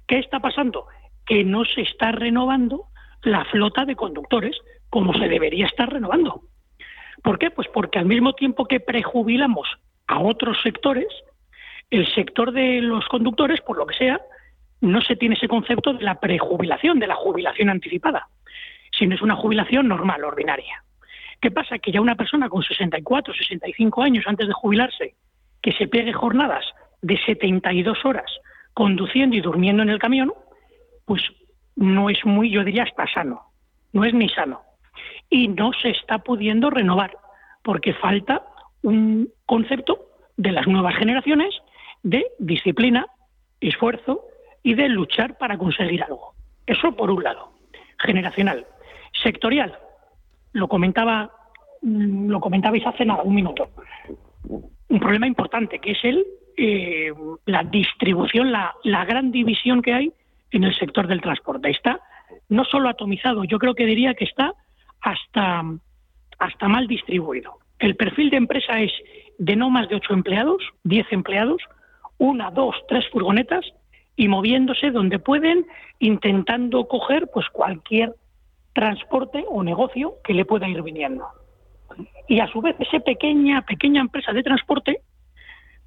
¿Qué 0.06 0.18
está 0.18 0.40
pasando? 0.40 0.86
que 1.26 1.44
no 1.44 1.64
se 1.64 1.82
está 1.82 2.12
renovando 2.12 2.86
la 3.22 3.44
flota 3.46 3.84
de 3.84 3.96
conductores 3.96 4.56
como 4.88 5.14
se 5.14 5.28
debería 5.28 5.66
estar 5.66 5.90
renovando. 5.90 6.42
¿Por 7.22 7.38
qué? 7.38 7.50
Pues 7.50 7.68
porque 7.72 7.98
al 7.98 8.06
mismo 8.06 8.34
tiempo 8.34 8.66
que 8.66 8.80
prejubilamos 8.80 9.68
a 10.06 10.18
otros 10.18 10.60
sectores, 10.62 11.06
el 11.90 12.06
sector 12.14 12.52
de 12.52 12.80
los 12.80 13.06
conductores, 13.06 13.60
por 13.60 13.78
lo 13.78 13.86
que 13.86 13.96
sea, 13.96 14.20
no 14.80 15.00
se 15.00 15.16
tiene 15.16 15.36
ese 15.36 15.48
concepto 15.48 15.94
de 15.94 16.02
la 16.02 16.18
prejubilación, 16.18 16.98
de 16.98 17.06
la 17.06 17.14
jubilación 17.14 17.70
anticipada, 17.70 18.26
sino 18.90 19.14
es 19.14 19.22
una 19.22 19.36
jubilación 19.36 19.86
normal, 19.86 20.24
ordinaria. 20.24 20.82
¿Qué 21.42 21.50
pasa? 21.50 21.76
Que 21.80 21.90
ya 21.90 22.00
una 22.00 22.14
persona 22.14 22.48
con 22.48 22.62
64, 22.62 23.34
65 23.34 24.00
años 24.00 24.24
antes 24.28 24.46
de 24.46 24.54
jubilarse, 24.54 25.16
que 25.60 25.72
se 25.72 25.88
pegue 25.88 26.12
jornadas 26.12 26.64
de 27.02 27.18
72 27.26 27.98
horas 28.04 28.30
conduciendo 28.74 29.34
y 29.34 29.40
durmiendo 29.40 29.82
en 29.82 29.90
el 29.90 29.98
camión, 29.98 30.32
pues 31.04 31.20
no 31.74 32.08
es 32.10 32.24
muy, 32.24 32.48
yo 32.50 32.62
diría, 32.62 32.84
hasta 32.84 33.12
sano, 33.12 33.42
no 33.92 34.04
es 34.04 34.14
ni 34.14 34.28
sano. 34.28 34.60
Y 35.28 35.48
no 35.48 35.72
se 35.72 35.90
está 35.90 36.18
pudiendo 36.18 36.70
renovar, 36.70 37.16
porque 37.62 37.92
falta 37.92 38.46
un 38.82 39.28
concepto 39.44 39.98
de 40.36 40.52
las 40.52 40.68
nuevas 40.68 40.94
generaciones 40.94 41.52
de 42.04 42.24
disciplina, 42.38 43.06
esfuerzo 43.60 44.24
y 44.62 44.74
de 44.74 44.88
luchar 44.88 45.36
para 45.38 45.58
conseguir 45.58 46.04
algo. 46.04 46.34
Eso 46.66 46.92
por 46.92 47.10
un 47.10 47.24
lado, 47.24 47.52
generacional. 47.98 48.64
Sectorial, 49.24 49.76
lo 50.52 50.68
comentaba, 50.68 51.30
mm, 51.82 52.28
lo 52.28 52.40
comentabais 52.40 52.86
hace 52.86 53.04
nada, 53.04 53.22
un 53.22 53.34
minuto. 53.34 53.68
Un 54.88 55.00
problema 55.00 55.26
importante 55.26 55.78
que 55.78 55.92
es 55.92 56.04
el 56.04 56.24
eh, 56.56 57.12
la 57.46 57.64
distribución, 57.64 58.52
la, 58.52 58.74
la 58.84 59.04
gran 59.06 59.32
división 59.32 59.80
que 59.80 59.94
hay 59.94 60.12
en 60.50 60.64
el 60.64 60.76
sector 60.76 61.06
del 61.06 61.22
transporte. 61.22 61.70
Está 61.70 62.00
no 62.48 62.64
solo 62.64 62.88
atomizado, 62.88 63.44
yo 63.44 63.58
creo 63.58 63.74
que 63.74 63.86
diría 63.86 64.14
que 64.14 64.24
está 64.24 64.52
hasta, 65.00 65.62
hasta 66.38 66.68
mal 66.68 66.86
distribuido. 66.86 67.58
El 67.78 67.96
perfil 67.96 68.30
de 68.30 68.36
empresa 68.36 68.80
es 68.80 68.92
de 69.38 69.56
no 69.56 69.70
más 69.70 69.88
de 69.88 69.96
ocho 69.96 70.12
empleados, 70.12 70.62
diez 70.84 71.06
empleados, 71.10 71.62
una, 72.18 72.50
dos, 72.50 72.76
tres 72.88 73.08
furgonetas 73.10 73.64
y 74.14 74.28
moviéndose 74.28 74.90
donde 74.90 75.18
pueden, 75.18 75.66
intentando 75.98 76.86
coger 76.86 77.28
pues 77.32 77.48
cualquier 77.48 78.14
transporte 78.72 79.44
o 79.48 79.62
negocio 79.62 80.14
que 80.24 80.34
le 80.34 80.44
pueda 80.44 80.68
ir 80.68 80.82
viniendo. 80.82 81.26
Y 82.28 82.40
a 82.40 82.46
su 82.48 82.60
vez, 82.60 82.76
esa 82.78 83.00
pequeña, 83.00 83.62
pequeña 83.62 84.00
empresa 84.00 84.32
de 84.32 84.42
transporte 84.42 85.02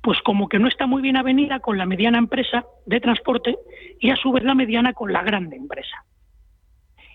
pues 0.06 0.22
como 0.22 0.48
que 0.48 0.60
no 0.60 0.68
está 0.68 0.86
muy 0.86 1.02
bien 1.02 1.18
avenida 1.18 1.60
con 1.62 1.80
la 1.80 1.88
mediana 1.88 2.20
empresa 2.20 2.64
de 2.86 3.00
transporte 3.00 3.58
y 4.00 4.12
a 4.12 4.16
su 4.16 4.32
vez 4.32 4.44
la 4.44 4.54
mediana 4.54 4.94
con 4.94 5.12
la 5.12 5.24
grande 5.24 5.56
empresa. 5.56 6.06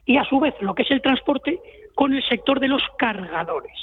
Y 0.05 0.17
a 0.17 0.25
su 0.25 0.41
vez 0.41 0.57
lo 0.61 0.75
que 0.75 0.83
es 0.83 0.91
el 0.91 1.01
transporte 1.01 1.61
con 1.95 2.13
el 2.15 2.25
sector 2.25 2.59
de 2.59 2.67
los 2.67 2.83
cargadores. 2.99 3.79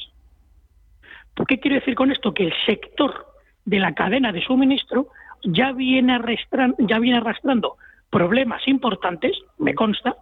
¿Por 1.33 1.47
qué 1.47 1.57
quiero 1.57 1.75
decir 1.75 1.95
con 1.95 2.11
esto? 2.11 2.33
Que 2.33 2.47
el 2.47 2.53
sector 2.65 3.27
de 3.63 3.79
la 3.79 3.93
cadena 3.93 4.33
de 4.33 4.43
suministro 4.43 5.07
ya 5.41 5.71
viene, 5.71 6.15
arrastrando, 6.15 6.75
ya 6.79 6.99
viene 6.99 7.19
arrastrando 7.19 7.77
problemas 8.09 8.67
importantes, 8.67 9.37
me 9.57 9.73
consta, 9.73 10.17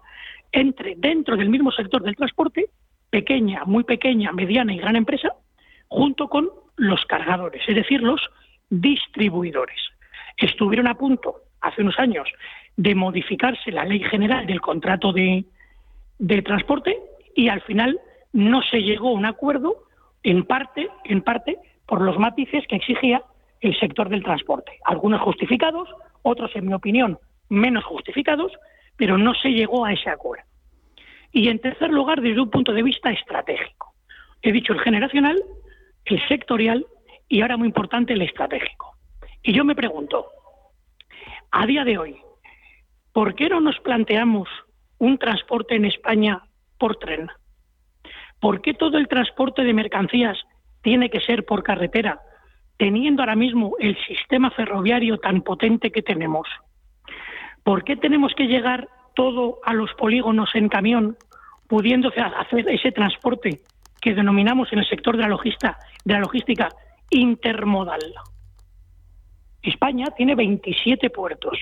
entre 0.55 0.95
dentro 0.95 1.35
del 1.35 1.49
mismo 1.49 1.71
sector 1.71 2.01
del 2.01 2.15
transporte, 2.15 2.69
pequeña, 3.09 3.63
muy 3.65 3.83
pequeña, 3.83 4.31
mediana 4.31 4.73
y 4.73 4.77
gran 4.77 4.95
empresa, 4.95 5.33
junto 5.87 6.29
con 6.29 6.49
los 6.77 7.05
cargadores, 7.05 7.61
es 7.67 7.75
decir, 7.75 8.01
los 8.01 8.21
distribuidores. 8.69 9.77
Estuvieron 10.37 10.87
a 10.87 10.95
punto, 10.95 11.41
hace 11.61 11.81
unos 11.81 11.99
años, 11.99 12.27
de 12.77 12.95
modificarse 12.95 13.71
la 13.71 13.83
ley 13.83 13.99
general 13.99 14.47
del 14.47 14.61
contrato 14.61 15.11
de, 15.11 15.45
de 16.19 16.41
transporte 16.41 16.97
y 17.35 17.49
al 17.49 17.61
final 17.61 17.99
no 18.31 18.61
se 18.63 18.81
llegó 18.81 19.09
a 19.09 19.13
un 19.13 19.25
acuerdo, 19.25 19.83
en 20.23 20.45
parte, 20.45 20.89
en 21.03 21.21
parte, 21.21 21.57
por 21.85 22.01
los 22.01 22.17
matices 22.17 22.65
que 22.67 22.77
exigía 22.77 23.21
el 23.59 23.77
sector 23.77 24.09
del 24.09 24.23
transporte. 24.23 24.71
Algunos 24.85 25.21
justificados, 25.21 25.89
otros, 26.21 26.51
en 26.55 26.67
mi 26.67 26.73
opinión, 26.73 27.19
menos 27.49 27.83
justificados, 27.83 28.51
pero 28.97 29.17
no 29.17 29.33
se 29.35 29.49
llegó 29.49 29.85
a 29.85 29.93
ese 29.93 30.09
acuerdo. 30.09 30.45
Y 31.31 31.49
en 31.49 31.59
tercer 31.59 31.91
lugar, 31.91 32.21
desde 32.21 32.41
un 32.41 32.49
punto 32.49 32.71
de 32.71 32.83
vista 32.83 33.11
estratégico. 33.11 33.93
He 34.41 34.51
dicho 34.51 34.73
el 34.73 34.79
generacional, 34.79 35.41
el 36.05 36.27
sectorial 36.27 36.85
y 37.27 37.41
ahora 37.41 37.57
muy 37.57 37.67
importante 37.67 38.13
el 38.13 38.21
estratégico. 38.21 38.95
Y 39.43 39.53
yo 39.53 39.65
me 39.65 39.75
pregunto, 39.75 40.27
A 41.51 41.65
día 41.65 41.83
de 41.83 41.97
hoy, 41.97 42.17
¿por 43.11 43.35
qué 43.35 43.49
no 43.49 43.59
nos 43.59 43.79
planteamos 43.79 44.47
un 44.97 45.17
transporte 45.17 45.75
en 45.75 45.85
España 45.85 46.41
por 46.77 46.97
tren? 46.97 47.29
¿Por 48.39 48.61
qué 48.61 48.73
todo 48.73 48.97
el 48.97 49.07
transporte 49.07 49.63
de 49.63 49.73
mercancías 49.73 50.37
tiene 50.81 51.09
que 51.09 51.21
ser 51.21 51.45
por 51.45 51.63
carretera, 51.63 52.19
teniendo 52.77 53.21
ahora 53.21 53.35
mismo 53.35 53.75
el 53.79 53.97
sistema 54.05 54.51
ferroviario 54.51 55.17
tan 55.17 55.41
potente 55.41 55.91
que 55.91 56.01
tenemos? 56.01 56.47
¿Por 57.65 57.83
qué 57.83 57.95
tenemos 57.95 58.31
que 58.35 58.45
llegar 58.45 58.87
todo 59.15 59.59
a 59.65 59.73
los 59.73 59.91
polígonos 59.95 60.51
en 60.53 60.69
camión, 60.69 61.17
pudiendo 61.67 62.09
hacer 62.09 62.69
ese 62.69 62.91
transporte 62.91 63.61
que 63.99 64.13
denominamos 64.13 64.71
en 64.71 64.79
el 64.79 64.87
sector 64.87 65.17
de 65.17 65.23
la, 65.23 65.29
logística, 65.29 65.75
de 66.03 66.13
la 66.13 66.19
logística 66.19 66.69
intermodal? 67.09 68.03
España 69.63 70.05
tiene 70.15 70.35
27 70.35 71.09
puertos 71.09 71.57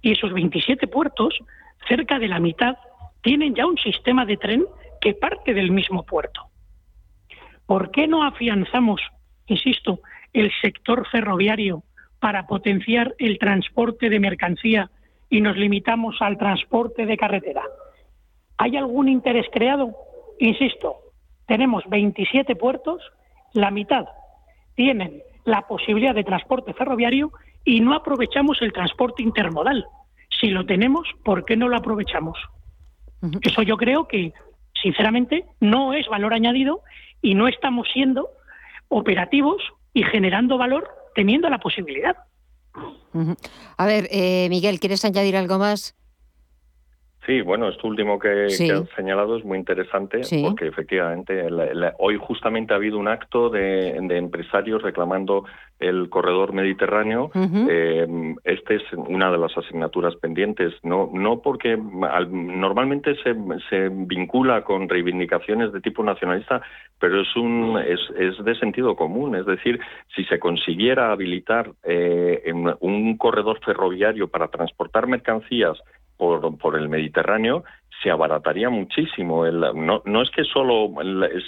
y 0.00 0.12
esos 0.12 0.32
27 0.32 0.86
puertos, 0.86 1.34
cerca 1.88 2.20
de 2.20 2.28
la 2.28 2.38
mitad, 2.38 2.76
tienen 3.20 3.52
ya 3.52 3.66
un 3.66 3.76
sistema 3.76 4.24
de 4.24 4.36
tren 4.36 4.64
que 5.00 5.14
parte 5.14 5.52
del 5.52 5.72
mismo 5.72 6.04
puerto. 6.04 6.42
¿Por 7.66 7.90
qué 7.90 8.06
no 8.06 8.22
afianzamos, 8.22 9.00
insisto, 9.48 9.98
el 10.32 10.52
sector 10.62 11.08
ferroviario 11.08 11.82
para 12.20 12.46
potenciar 12.46 13.16
el 13.18 13.40
transporte 13.40 14.08
de 14.08 14.20
mercancía 14.20 14.92
y 15.30 15.40
nos 15.40 15.56
limitamos 15.56 16.16
al 16.20 16.36
transporte 16.36 17.06
de 17.06 17.16
carretera? 17.16 17.62
¿Hay 18.58 18.76
algún 18.76 19.08
interés 19.08 19.46
creado? 19.50 19.96
Insisto, 20.38 20.96
tenemos 21.46 21.84
27 21.88 22.56
puertos, 22.56 23.00
la 23.54 23.70
mitad 23.70 24.06
tienen 24.74 25.22
la 25.44 25.62
posibilidad 25.62 26.14
de 26.14 26.24
transporte 26.24 26.72
ferroviario 26.74 27.32
y 27.64 27.80
no 27.80 27.94
aprovechamos 27.94 28.60
el 28.62 28.72
transporte 28.72 29.22
intermodal. 29.22 29.86
Si 30.40 30.48
lo 30.48 30.64
tenemos, 30.64 31.06
¿por 31.24 31.44
qué 31.44 31.56
no 31.56 31.68
lo 31.68 31.76
aprovechamos? 31.76 32.38
Eso 33.42 33.62
yo 33.62 33.76
creo 33.76 34.08
que, 34.08 34.32
sinceramente, 34.82 35.44
no 35.60 35.92
es 35.92 36.08
valor 36.08 36.32
añadido 36.32 36.80
y 37.20 37.34
no 37.34 37.48
estamos 37.48 37.88
siendo 37.92 38.28
operativos 38.88 39.62
y 39.92 40.02
generando 40.04 40.56
valor 40.56 40.88
teniendo 41.14 41.50
la 41.50 41.58
posibilidad. 41.58 42.16
A 43.76 43.86
ver, 43.86 44.08
eh, 44.10 44.48
Miguel, 44.50 44.80
¿quieres 44.80 45.04
añadir 45.04 45.36
algo 45.36 45.58
más? 45.58 45.94
Sí, 47.26 47.42
bueno, 47.42 47.68
esto 47.68 47.86
último 47.86 48.18
que, 48.18 48.46
has 48.46 48.88
señalado 48.96 49.36
es 49.36 49.44
muy 49.44 49.58
interesante 49.58 50.22
porque 50.42 50.66
efectivamente 50.66 51.48
hoy 51.98 52.16
justamente 52.18 52.72
ha 52.72 52.76
habido 52.76 52.98
un 52.98 53.08
acto 53.08 53.50
de, 53.50 53.90
empresarios 53.90 54.82
reclamando 54.82 55.44
el 55.78 56.08
corredor 56.08 56.54
mediterráneo. 56.54 57.30
eh, 57.34 58.34
este 58.44 58.76
es 58.76 58.82
una 58.94 59.30
de 59.30 59.36
las 59.36 59.56
asignaturas 59.56 60.16
pendientes, 60.16 60.72
no, 60.82 61.10
no 61.12 61.40
porque 61.40 61.76
normalmente 61.76 63.14
se, 63.16 63.34
se, 63.68 63.90
vincula 63.90 64.62
con 64.62 64.88
reivindicaciones 64.88 65.72
de 65.72 65.80
tipo 65.80 66.02
nacionalista, 66.02 66.62
pero 66.98 67.20
es, 67.20 67.36
un, 67.36 67.78
es, 67.78 68.00
es 68.18 68.42
de 68.42 68.54
sentido 68.58 68.96
común. 68.96 69.36
Es 69.36 69.44
decir, 69.44 69.78
si 70.16 70.24
se 70.24 70.38
consiguiera 70.38 71.12
habilitar 71.12 71.70
eh, 71.82 72.50
un 72.80 73.16
corredor 73.18 73.60
ferroviario 73.62 74.28
para 74.28 74.48
transportar 74.48 75.06
mercancías 75.06 75.78
por, 76.20 76.58
por 76.58 76.76
el 76.76 76.90
Mediterráneo, 76.90 77.64
se 78.02 78.10
abarataría 78.10 78.68
muchísimo. 78.68 79.46
El, 79.46 79.60
no, 79.60 80.02
no, 80.04 80.22
es 80.22 80.30
que 80.30 80.44
solo 80.44 80.92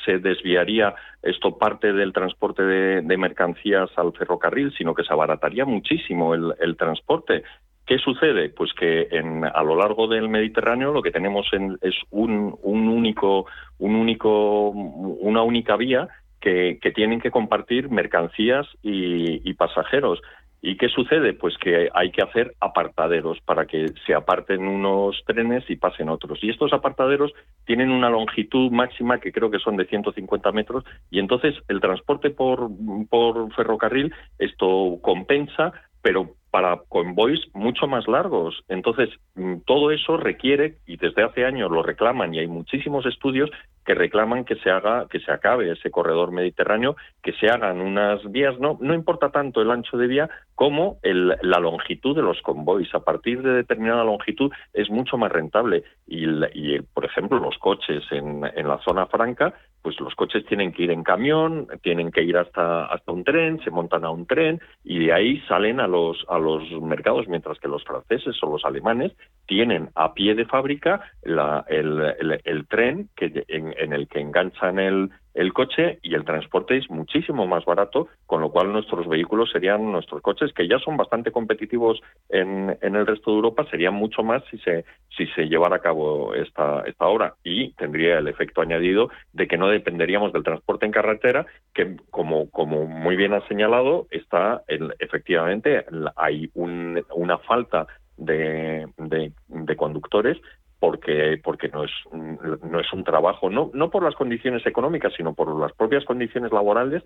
se 0.04 0.18
desviaría 0.18 0.94
esto 1.22 1.58
parte 1.58 1.92
del 1.92 2.12
transporte 2.14 2.62
de, 2.62 3.16
mercancías 3.18 3.90
al 3.96 4.12
ferrocarril, 4.14 4.72
sino 4.76 4.94
que 4.94 5.04
se 5.04 5.12
abarataría 5.12 5.66
muchísimo 5.66 6.34
el, 6.34 6.76
transporte. 6.76 7.42
¿Qué 7.86 7.98
sucede? 7.98 8.48
Pues 8.48 8.72
que 8.72 9.08
a 9.54 9.62
lo 9.62 9.76
largo 9.76 10.08
del 10.08 10.28
Mediterráneo 10.28 10.92
lo 10.92 11.02
que 11.02 11.10
tenemos 11.10 11.46
en, 11.52 11.76
es 11.82 11.94
un, 12.10 12.56
un 12.62 12.88
único, 12.88 13.46
un 13.78 13.94
único, 13.94 14.70
una 14.70 15.42
única 15.42 15.76
vía 15.76 16.08
que, 16.40 16.78
tienen 16.94 17.20
que 17.20 17.30
compartir 17.30 17.90
mercancías 17.90 18.66
y 18.82 19.52
pasajeros. 19.54 20.20
¿Y 20.64 20.76
qué 20.76 20.88
sucede? 20.88 21.34
Pues 21.34 21.58
que 21.58 21.88
hay 21.92 22.12
que 22.12 22.22
hacer 22.22 22.54
apartaderos 22.60 23.40
para 23.40 23.66
que 23.66 23.88
se 24.06 24.14
aparten 24.14 24.68
unos 24.68 25.20
trenes 25.26 25.68
y 25.68 25.74
pasen 25.74 26.08
otros. 26.08 26.38
Y 26.40 26.50
estos 26.50 26.72
apartaderos 26.72 27.32
tienen 27.64 27.90
una 27.90 28.08
longitud 28.08 28.70
máxima 28.70 29.18
que 29.18 29.32
creo 29.32 29.50
que 29.50 29.58
son 29.58 29.76
de 29.76 29.86
150 29.86 30.52
metros 30.52 30.84
y 31.10 31.18
entonces 31.18 31.56
el 31.66 31.80
transporte 31.80 32.30
por, 32.30 32.70
por 33.10 33.52
ferrocarril 33.54 34.14
esto 34.38 35.00
compensa, 35.02 35.72
pero 36.02 36.34
para 36.50 36.82
convoys 36.88 37.40
mucho 37.54 37.86
más 37.86 38.06
largos. 38.06 38.62
Entonces, 38.68 39.08
mm, 39.36 39.60
todo 39.64 39.90
eso 39.90 40.18
requiere, 40.18 40.76
y 40.86 40.98
desde 40.98 41.22
hace 41.22 41.46
años 41.46 41.70
lo 41.70 41.82
reclaman, 41.82 42.34
y 42.34 42.40
hay 42.40 42.46
muchísimos 42.46 43.06
estudios 43.06 43.50
que 43.86 43.94
reclaman 43.94 44.44
que 44.44 44.56
se 44.56 44.70
haga, 44.70 45.06
que 45.08 45.18
se 45.20 45.32
acabe 45.32 45.72
ese 45.72 45.90
corredor 45.90 46.30
mediterráneo, 46.30 46.94
que 47.22 47.32
se 47.32 47.48
hagan 47.48 47.80
unas 47.80 48.20
vías, 48.30 48.58
no, 48.60 48.76
no 48.80 48.94
importa 48.94 49.30
tanto 49.30 49.62
el 49.62 49.70
ancho 49.70 49.96
de 49.96 50.06
vía 50.06 50.30
como 50.54 50.98
el, 51.02 51.36
la 51.40 51.58
longitud 51.58 52.14
de 52.14 52.22
los 52.22 52.40
convoys. 52.42 52.94
A 52.94 53.00
partir 53.00 53.42
de 53.42 53.54
determinada 53.54 54.04
longitud 54.04 54.52
es 54.74 54.90
mucho 54.90 55.16
más 55.16 55.32
rentable. 55.32 55.84
Y, 56.06 56.26
y 56.52 56.80
por 56.82 57.06
ejemplo, 57.06 57.38
los 57.38 57.56
coches 57.58 58.04
en, 58.10 58.44
en 58.54 58.68
la 58.68 58.78
zona 58.84 59.06
franca 59.06 59.54
pues 59.82 59.98
los 60.00 60.14
coches 60.14 60.46
tienen 60.46 60.72
que 60.72 60.84
ir 60.84 60.90
en 60.90 61.02
camión, 61.02 61.66
tienen 61.82 62.10
que 62.10 62.22
ir 62.22 62.36
hasta, 62.36 62.86
hasta 62.86 63.12
un 63.12 63.24
tren, 63.24 63.60
se 63.64 63.70
montan 63.70 64.04
a 64.04 64.10
un 64.10 64.26
tren 64.26 64.60
y 64.84 65.04
de 65.04 65.12
ahí 65.12 65.40
salen 65.48 65.80
a 65.80 65.88
los, 65.88 66.24
a 66.28 66.38
los 66.38 66.70
mercados, 66.80 67.26
mientras 67.28 67.58
que 67.58 67.68
los 67.68 67.84
franceses 67.84 68.40
o 68.42 68.50
los 68.50 68.64
alemanes 68.64 69.12
tienen 69.46 69.90
a 69.94 70.14
pie 70.14 70.34
de 70.34 70.46
fábrica 70.46 71.02
la, 71.24 71.64
el, 71.68 72.00
el, 72.20 72.40
el, 72.44 72.66
tren 72.68 73.08
que, 73.16 73.44
en, 73.48 73.74
en, 73.76 73.92
el 73.92 74.06
que 74.08 74.20
enganchan 74.20 74.78
el, 74.78 75.10
el 75.34 75.52
coche 75.52 75.98
y 76.02 76.14
el 76.14 76.24
transporte 76.24 76.76
es 76.76 76.90
muchísimo 76.90 77.46
más 77.46 77.64
barato, 77.64 78.08
con 78.26 78.40
lo 78.40 78.50
cual 78.50 78.72
nuestros 78.72 79.08
vehículos 79.08 79.50
serían 79.50 79.90
nuestros 79.90 80.20
coches, 80.20 80.52
que 80.52 80.68
ya 80.68 80.78
son 80.78 80.96
bastante 80.96 81.30
competitivos 81.30 82.00
en, 82.28 82.76
en 82.80 82.96
el 82.96 83.06
resto 83.06 83.30
de 83.30 83.36
Europa, 83.36 83.66
serían 83.70 83.94
mucho 83.94 84.22
más 84.22 84.42
si 84.50 84.58
se, 84.58 84.84
si 85.16 85.26
se 85.28 85.48
llevara 85.48 85.76
a 85.76 85.80
cabo 85.80 86.34
esta, 86.34 86.82
esta 86.86 87.06
obra. 87.06 87.34
Y 87.44 87.72
tendría 87.74 88.18
el 88.18 88.28
efecto 88.28 88.60
añadido 88.60 89.10
de 89.32 89.46
que 89.46 89.58
no 89.58 89.68
dependeríamos 89.68 90.32
del 90.32 90.44
transporte 90.44 90.86
en 90.86 90.92
carretera, 90.92 91.46
que 91.74 91.96
como, 92.10 92.50
como 92.50 92.86
muy 92.86 93.16
bien 93.16 93.32
ha 93.32 93.46
señalado, 93.48 94.06
está 94.10 94.62
el, 94.68 94.94
efectivamente 94.98 95.84
hay 96.16 96.50
un, 96.54 97.02
una 97.14 97.38
falta 97.38 97.86
de, 98.16 98.86
de, 98.98 99.32
de, 99.48 99.76
conductores 99.76 100.38
porque 100.82 101.40
porque 101.44 101.68
no 101.68 101.84
es 101.84 101.92
no 102.12 102.80
es 102.80 102.92
un 102.92 103.04
trabajo 103.04 103.48
no 103.48 103.70
no 103.72 103.88
por 103.88 104.02
las 104.02 104.16
condiciones 104.16 104.66
económicas 104.66 105.12
sino 105.16 105.32
por 105.32 105.56
las 105.56 105.72
propias 105.74 106.04
condiciones 106.04 106.50
laborales 106.50 107.04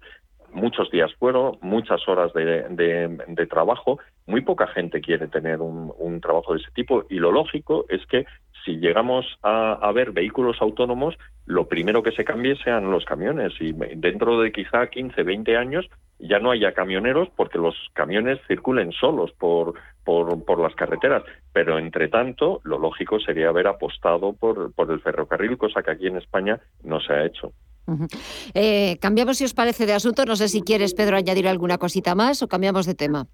muchos 0.57 0.91
días 0.91 1.13
fueron 1.19 1.59
muchas 1.61 2.07
horas 2.09 2.33
de, 2.33 3.47
trabajo 3.49 4.01
muy 4.27 4.41
poca 4.41 4.67
gente 4.67 5.01
quiere 5.01 5.29
tener 5.29 5.61
un, 5.61 5.93
un, 5.99 6.21
trabajo 6.21 6.55
de 6.55 6.61
ese 6.61 6.71
tipo 6.73 7.05
y 7.09 7.17
lo 7.17 7.31
lógico 7.31 7.85
es 7.89 8.05
que 8.07 8.27
si 8.65 8.79
llegamos 8.79 9.25
a, 9.43 9.75
a, 9.75 9.93
ver 9.93 10.11
vehículos 10.11 10.57
autónomos 10.61 11.15
lo 11.45 11.69
primero 11.69 12.03
que 12.03 12.11
se 12.11 12.25
cambie 12.25 12.57
sean 12.57 12.91
los 12.91 13.05
camiones 13.05 13.53
y 13.61 13.73
dentro 13.95 14.41
de 14.41 14.51
quizá 14.51 14.89
15 14.89 15.23
20 15.23 15.57
años 15.57 15.89
ya 16.19 16.39
no 16.39 16.51
haya 16.51 16.73
camioneros 16.73 17.29
porque 17.37 17.59
los 17.59 17.75
camiones 17.93 18.41
circulen 18.49 18.93
solos 18.93 19.33
por, 19.39 19.75
por, 20.05 20.45
por, 20.45 20.61
las 20.61 20.75
carreteras. 20.75 21.23
Pero, 21.53 21.79
entre 21.79 22.09
tanto, 22.09 22.61
lo 22.65 22.79
lógico 22.79 23.21
sería 23.21 23.49
haber 23.49 23.67
apostado 23.67 24.33
por, 24.33 24.73
por 24.73 24.91
el 24.91 25.01
ferrocarril, 25.01 25.59
cosa 25.59 25.83
que 25.83 25.91
aquí 25.91 26.07
en 26.07 26.17
España 26.17 26.59
no 26.83 27.01
se 27.01 27.13
ha 27.13 27.27
hecho. 27.27 27.53
Uh 27.87 27.93
-huh. 27.93 28.09
eh, 28.55 28.99
cambiamos, 29.01 29.39
si 29.39 29.45
os 29.45 29.55
parece, 29.55 29.87
de 29.87 29.95
asunto. 29.95 30.25
No 30.25 30.37
sé 30.37 30.49
si 30.49 30.63
quieres, 30.63 30.95
Pedro, 30.95 31.17
añadir 31.17 31.49
alguna 31.49 31.79
cosita 31.79 32.15
más 32.15 32.43
o 32.43 32.49
cambiamos 32.49 32.87
de 32.87 32.95
tema. 32.95 33.27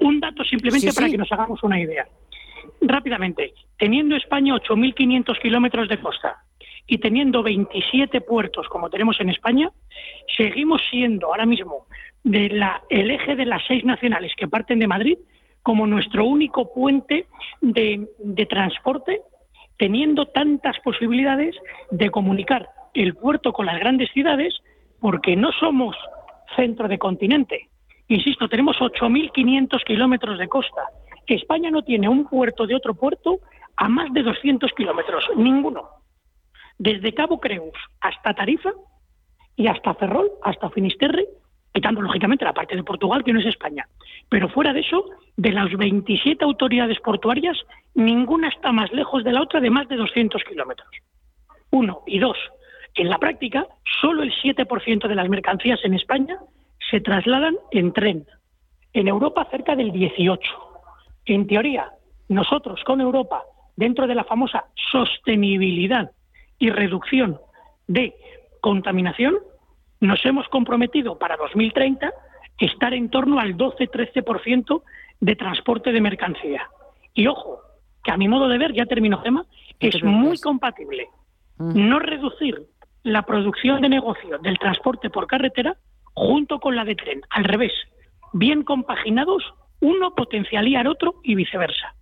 Un 0.00 0.20
dato 0.20 0.44
simplemente 0.44 0.90
sí, 0.90 0.94
para 0.94 1.06
sí. 1.06 1.12
que 1.12 1.18
nos 1.18 1.30
hagamos 1.32 1.62
una 1.62 1.80
idea. 1.80 2.06
Rápidamente, 2.80 3.54
teniendo 3.78 4.16
España 4.16 4.54
8.500 4.54 5.40
kilómetros 5.40 5.88
de 5.88 6.00
costa, 6.00 6.44
y 6.86 6.98
teniendo 6.98 7.42
27 7.42 8.20
puertos 8.20 8.68
como 8.68 8.90
tenemos 8.90 9.18
en 9.20 9.30
España, 9.30 9.70
seguimos 10.36 10.82
siendo 10.90 11.28
ahora 11.28 11.46
mismo 11.46 11.86
de 12.22 12.48
la, 12.50 12.82
el 12.90 13.10
eje 13.10 13.36
de 13.36 13.46
las 13.46 13.62
seis 13.66 13.84
nacionales 13.84 14.32
que 14.36 14.48
parten 14.48 14.78
de 14.78 14.86
Madrid 14.86 15.18
como 15.62 15.86
nuestro 15.86 16.26
único 16.26 16.72
puente 16.74 17.26
de, 17.62 18.06
de 18.18 18.46
transporte, 18.46 19.22
teniendo 19.78 20.26
tantas 20.26 20.78
posibilidades 20.80 21.56
de 21.90 22.10
comunicar 22.10 22.68
el 22.94 23.14
puerto 23.14 23.52
con 23.52 23.66
las 23.66 23.78
grandes 23.78 24.10
ciudades, 24.12 24.54
porque 25.00 25.36
no 25.36 25.52
somos 25.52 25.96
centro 26.56 26.88
de 26.88 26.98
continente. 26.98 27.68
Insisto, 28.08 28.48
tenemos 28.48 28.76
8.500 28.78 29.82
kilómetros 29.84 30.38
de 30.38 30.48
costa. 30.48 30.82
España 31.26 31.70
no 31.70 31.82
tiene 31.82 32.08
un 32.08 32.26
puerto 32.26 32.66
de 32.66 32.74
otro 32.74 32.94
puerto 32.94 33.40
a 33.76 33.88
más 33.88 34.12
de 34.12 34.22
200 34.22 34.72
kilómetros, 34.72 35.24
ninguno 35.36 36.04
desde 36.78 37.14
Cabo 37.14 37.40
Creus 37.40 37.74
hasta 38.00 38.34
Tarifa 38.34 38.72
y 39.56 39.66
hasta 39.68 39.94
Ferrol, 39.94 40.30
hasta 40.42 40.70
Finisterre, 40.70 41.26
quitando 41.72 42.00
lógicamente 42.00 42.44
la 42.44 42.52
parte 42.52 42.76
de 42.76 42.82
Portugal 42.82 43.22
que 43.24 43.32
no 43.32 43.40
es 43.40 43.46
España. 43.46 43.86
Pero 44.28 44.48
fuera 44.48 44.72
de 44.72 44.80
eso, 44.80 45.04
de 45.36 45.52
las 45.52 45.72
27 45.72 46.44
autoridades 46.44 46.98
portuarias, 47.00 47.56
ninguna 47.94 48.48
está 48.48 48.72
más 48.72 48.92
lejos 48.92 49.22
de 49.24 49.32
la 49.32 49.42
otra 49.42 49.60
de 49.60 49.70
más 49.70 49.88
de 49.88 49.96
200 49.96 50.42
kilómetros. 50.44 50.88
Uno. 51.70 52.02
Y 52.06 52.18
dos, 52.18 52.36
en 52.94 53.08
la 53.08 53.18
práctica, 53.18 53.66
solo 54.00 54.22
el 54.22 54.32
7% 54.32 55.08
de 55.08 55.14
las 55.14 55.28
mercancías 55.28 55.80
en 55.84 55.94
España 55.94 56.38
se 56.90 57.00
trasladan 57.00 57.56
en 57.72 57.92
tren. 57.92 58.26
En 58.92 59.08
Europa, 59.08 59.48
cerca 59.50 59.74
del 59.74 59.92
18%. 59.92 60.38
En 61.26 61.46
teoría, 61.46 61.90
nosotros 62.28 62.82
con 62.84 63.00
Europa, 63.00 63.42
dentro 63.76 64.06
de 64.06 64.14
la 64.14 64.24
famosa 64.24 64.66
sostenibilidad 64.92 66.12
y 66.58 66.70
reducción 66.70 67.40
de 67.88 68.14
contaminación, 68.60 69.36
nos 70.00 70.24
hemos 70.24 70.46
comprometido 70.48 71.18
para 71.18 71.36
2030 71.36 72.12
estar 72.58 72.94
en 72.94 73.08
torno 73.08 73.40
al 73.40 73.56
12-13% 73.56 74.82
de 75.20 75.36
transporte 75.36 75.92
de 75.92 76.00
mercancía. 76.00 76.68
Y 77.14 77.26
ojo, 77.26 77.60
que 78.02 78.12
a 78.12 78.16
mi 78.16 78.28
modo 78.28 78.48
de 78.48 78.58
ver, 78.58 78.72
ya 78.72 78.86
termino, 78.86 79.18
Gema, 79.22 79.46
es 79.80 80.02
muy 80.04 80.38
compatible 80.38 81.08
no 81.58 81.98
reducir 81.98 82.66
la 83.04 83.22
producción 83.22 83.80
de 83.82 83.88
negocio 83.88 84.38
del 84.38 84.58
transporte 84.58 85.10
por 85.10 85.26
carretera 85.26 85.76
junto 86.14 86.58
con 86.58 86.74
la 86.74 86.84
de 86.84 86.96
tren. 86.96 87.20
Al 87.30 87.44
revés, 87.44 87.72
bien 88.32 88.64
compaginados, 88.64 89.42
uno 89.80 90.14
potenciaría 90.14 90.80
al 90.80 90.88
otro 90.88 91.20
y 91.22 91.34
viceversa. 91.34 91.94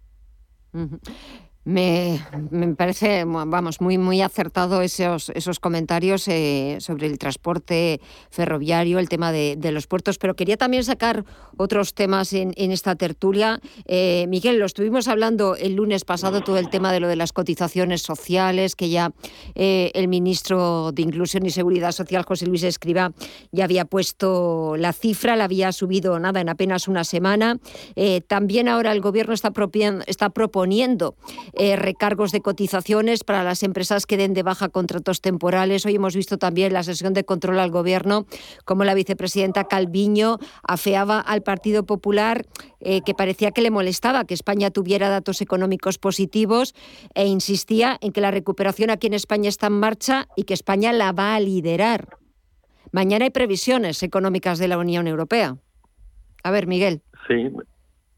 Me, 1.65 2.19
parece, 2.77 3.25
vamos, 3.25 3.81
muy, 3.81 3.97
muy 3.97 4.21
acertado 4.21 4.83
esos, 4.83 5.31
esos 5.31 5.61
comentarios 5.61 6.27
eh, 6.27 6.79
sobre 6.81 7.07
el 7.07 7.19
transporte 7.19 8.01
ferroviario, 8.31 8.99
el 8.99 9.09
tema 9.09 9.31
de, 9.31 9.57
los 9.71 9.87
puertos, 9.87 10.19
pero 10.19 10.35
quería 10.35 10.57
también 10.57 10.83
sacar 10.83 11.25
otros 11.57 11.95
temas 11.95 12.33
en, 12.33 12.53
esta 12.57 12.97
tertulia. 12.97 13.61
Eh, 13.87 14.27
Miguel, 14.29 14.59
lo 14.59 14.67
estuvimos 14.67 15.07
hablando 15.07 15.55
el 15.55 15.75
lunes 15.75 16.05
pasado, 16.05 16.41
todo 16.41 16.59
el 16.59 16.69
tema 16.69 16.93
de 16.93 16.99
lo 16.99 17.07
de 17.07 17.15
las 17.15 17.33
cotizaciones 17.33 18.03
sociales, 18.03 18.75
que 18.75 18.91
ya 18.91 19.13
eh, 19.55 19.93
el 19.95 20.09
ministro 20.09 20.91
de 20.91 21.03
Inclusión 21.03 21.47
y 21.47 21.51
Seguridad 21.51 21.93
Social, 21.93 22.25
José 22.25 22.47
Luis 22.47 22.65
Escriba, 22.65 23.13
ya 23.53 23.65
había 23.65 23.85
puesto 23.85 24.75
la 24.77 24.93
cifra, 24.93 25.37
la 25.37 25.45
había 25.45 25.71
subido 25.71 26.19
nada 26.19 26.41
en 26.41 26.49
apenas 26.49 26.89
una 26.89 27.05
semana. 27.05 27.61
también 28.27 28.67
ahora 28.67 28.91
el 28.91 29.01
gobierno 29.01 29.33
está, 29.33 29.53
está 30.09 30.31
proponiendo 30.31 31.15
eh, 31.55 31.77
recargos 31.77 32.33
de 32.33 32.41
cotizaciones 32.41 33.25
para 33.25 33.45
las 33.45 33.63
empresas 33.63 34.07
que 34.07 34.17
den 34.17 34.35
de 34.35 34.43
baja 34.43 34.69
contratos 34.69 35.21
temporales. 35.21 35.85
Hoy 35.87 35.95
hemos 35.95 36.17
visto 36.17 36.39
también 36.39 36.73
la 36.73 36.83
sesión 36.83 37.13
de 37.13 37.25
control 37.25 37.59
al 37.59 37.71
Gobierno, 37.71 38.27
como 38.65 38.85
la 38.85 38.95
vicepresidenta 38.95 39.65
Calviño 39.65 40.39
afeaba 40.63 41.21
al 41.21 41.43
Partido 41.43 41.85
Popular 41.85 42.47
eh, 42.81 43.03
que 43.05 43.15
parecía 43.15 43.53
que 43.53 43.63
le 43.63 43.71
molestaba 43.71 44.25
que 44.25 44.35
España 44.35 44.71
tuviera 44.71 45.09
datos 45.09 45.41
económicos 45.41 45.99
positivos 45.99 46.75
e 47.15 47.27
insistía 47.27 47.97
en 48.01 48.13
que 48.13 48.21
la 48.21 48.31
recuperación 48.31 48.91
aquí 48.91 49.07
en 49.07 49.15
España 49.15 49.49
está 49.49 49.69
en 49.69 49.75
marcha 49.75 50.27
y 50.37 50.45
que 50.45 50.55
España 50.55 50.93
la 50.93 51.13
va 51.13 51.35
a 51.35 51.41
liderar. 51.41 52.17
Mañana 52.91 53.25
hay 53.25 53.31
previsiones 53.31 54.03
económicas 54.03 54.59
de 54.59 54.69
la 54.69 54.79
Unión 54.79 55.07
Europea. 55.07 55.57
A 56.43 56.51
ver, 56.51 56.67
Miguel. 56.67 57.03
Sí, 57.29 57.51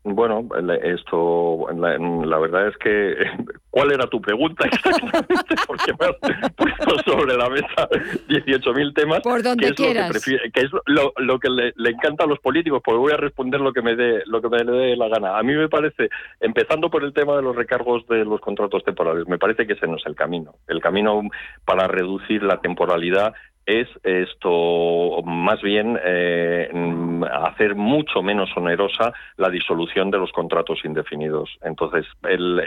bueno, 0.05 0.47
esto, 0.83 1.67
la, 1.75 2.39
verdad 2.39 2.69
es 2.69 2.77
que, 2.77 3.17
¿cuál 3.71 3.91
era 3.91 4.07
tu 4.07 4.21
pregunta 4.21 4.67
exactamente? 4.71 5.55
Porque 5.67 5.93
me 5.99 6.07
has 6.07 6.53
puesto 6.53 7.11
sobre 7.11 7.37
la 7.37 7.49
mesa 7.49 7.89
18.000 8.29 8.95
temas. 8.95 9.21
Por 9.23 9.43
donde 9.43 9.69
que 9.69 9.75
quieras. 9.75 10.23
que, 10.23 10.61
es 10.61 10.71
lo, 10.85 11.41
que 11.41 11.49
le, 11.49 11.73
encanta 11.91 12.25
a 12.25 12.27
los 12.27 12.39
políticos, 12.41 12.83
porque 12.85 12.99
voy 12.99 13.13
a 13.13 13.17
responder 13.17 13.63
lo 13.63 13.73
que 13.73 13.81
me 13.81 13.97
dé 13.97 14.23
lo 14.27 14.43
que 14.43 14.51
me 14.51 14.59
dé 14.59 14.95
la 14.95 15.09
gana. 15.09 15.39
A 15.39 15.43
mí 15.43 15.55
me 15.55 15.71
parece, 15.71 16.11
empezando 16.39 16.91
por 16.91 17.03
el 17.03 17.15
tema 17.15 17.37
de 17.37 17.43
los 17.43 17.57
recargos 17.57 18.07
de 18.07 18.27
los 18.27 18.41
contratos 18.43 18.85
temporales, 18.85 19.27
me 19.27 19.39
parece 19.39 19.67
que 19.67 19.73
ese 19.73 19.87
no 19.87 19.97
es 19.97 20.05
el 20.05 20.15
camino. 20.15 20.57
El 20.69 20.81
camino 20.81 21.23
para 21.65 21.89
reducir 21.89 22.43
la 22.43 22.61
temporalidad 22.61 23.33
es 23.67 23.89
esto 24.03 25.23
más 25.25 25.62
bien 25.62 25.99
eh, 26.05 26.69
hacer 27.33 27.75
mucho 27.75 28.23
menos 28.23 28.51
onerosa 28.57 29.12
la 29.37 29.49
disolución 29.49 30.11
de 30.11 30.19
los 30.19 30.33
contratos 30.33 30.85
indefinidos. 30.85 31.51
Entonces, 31.62 32.07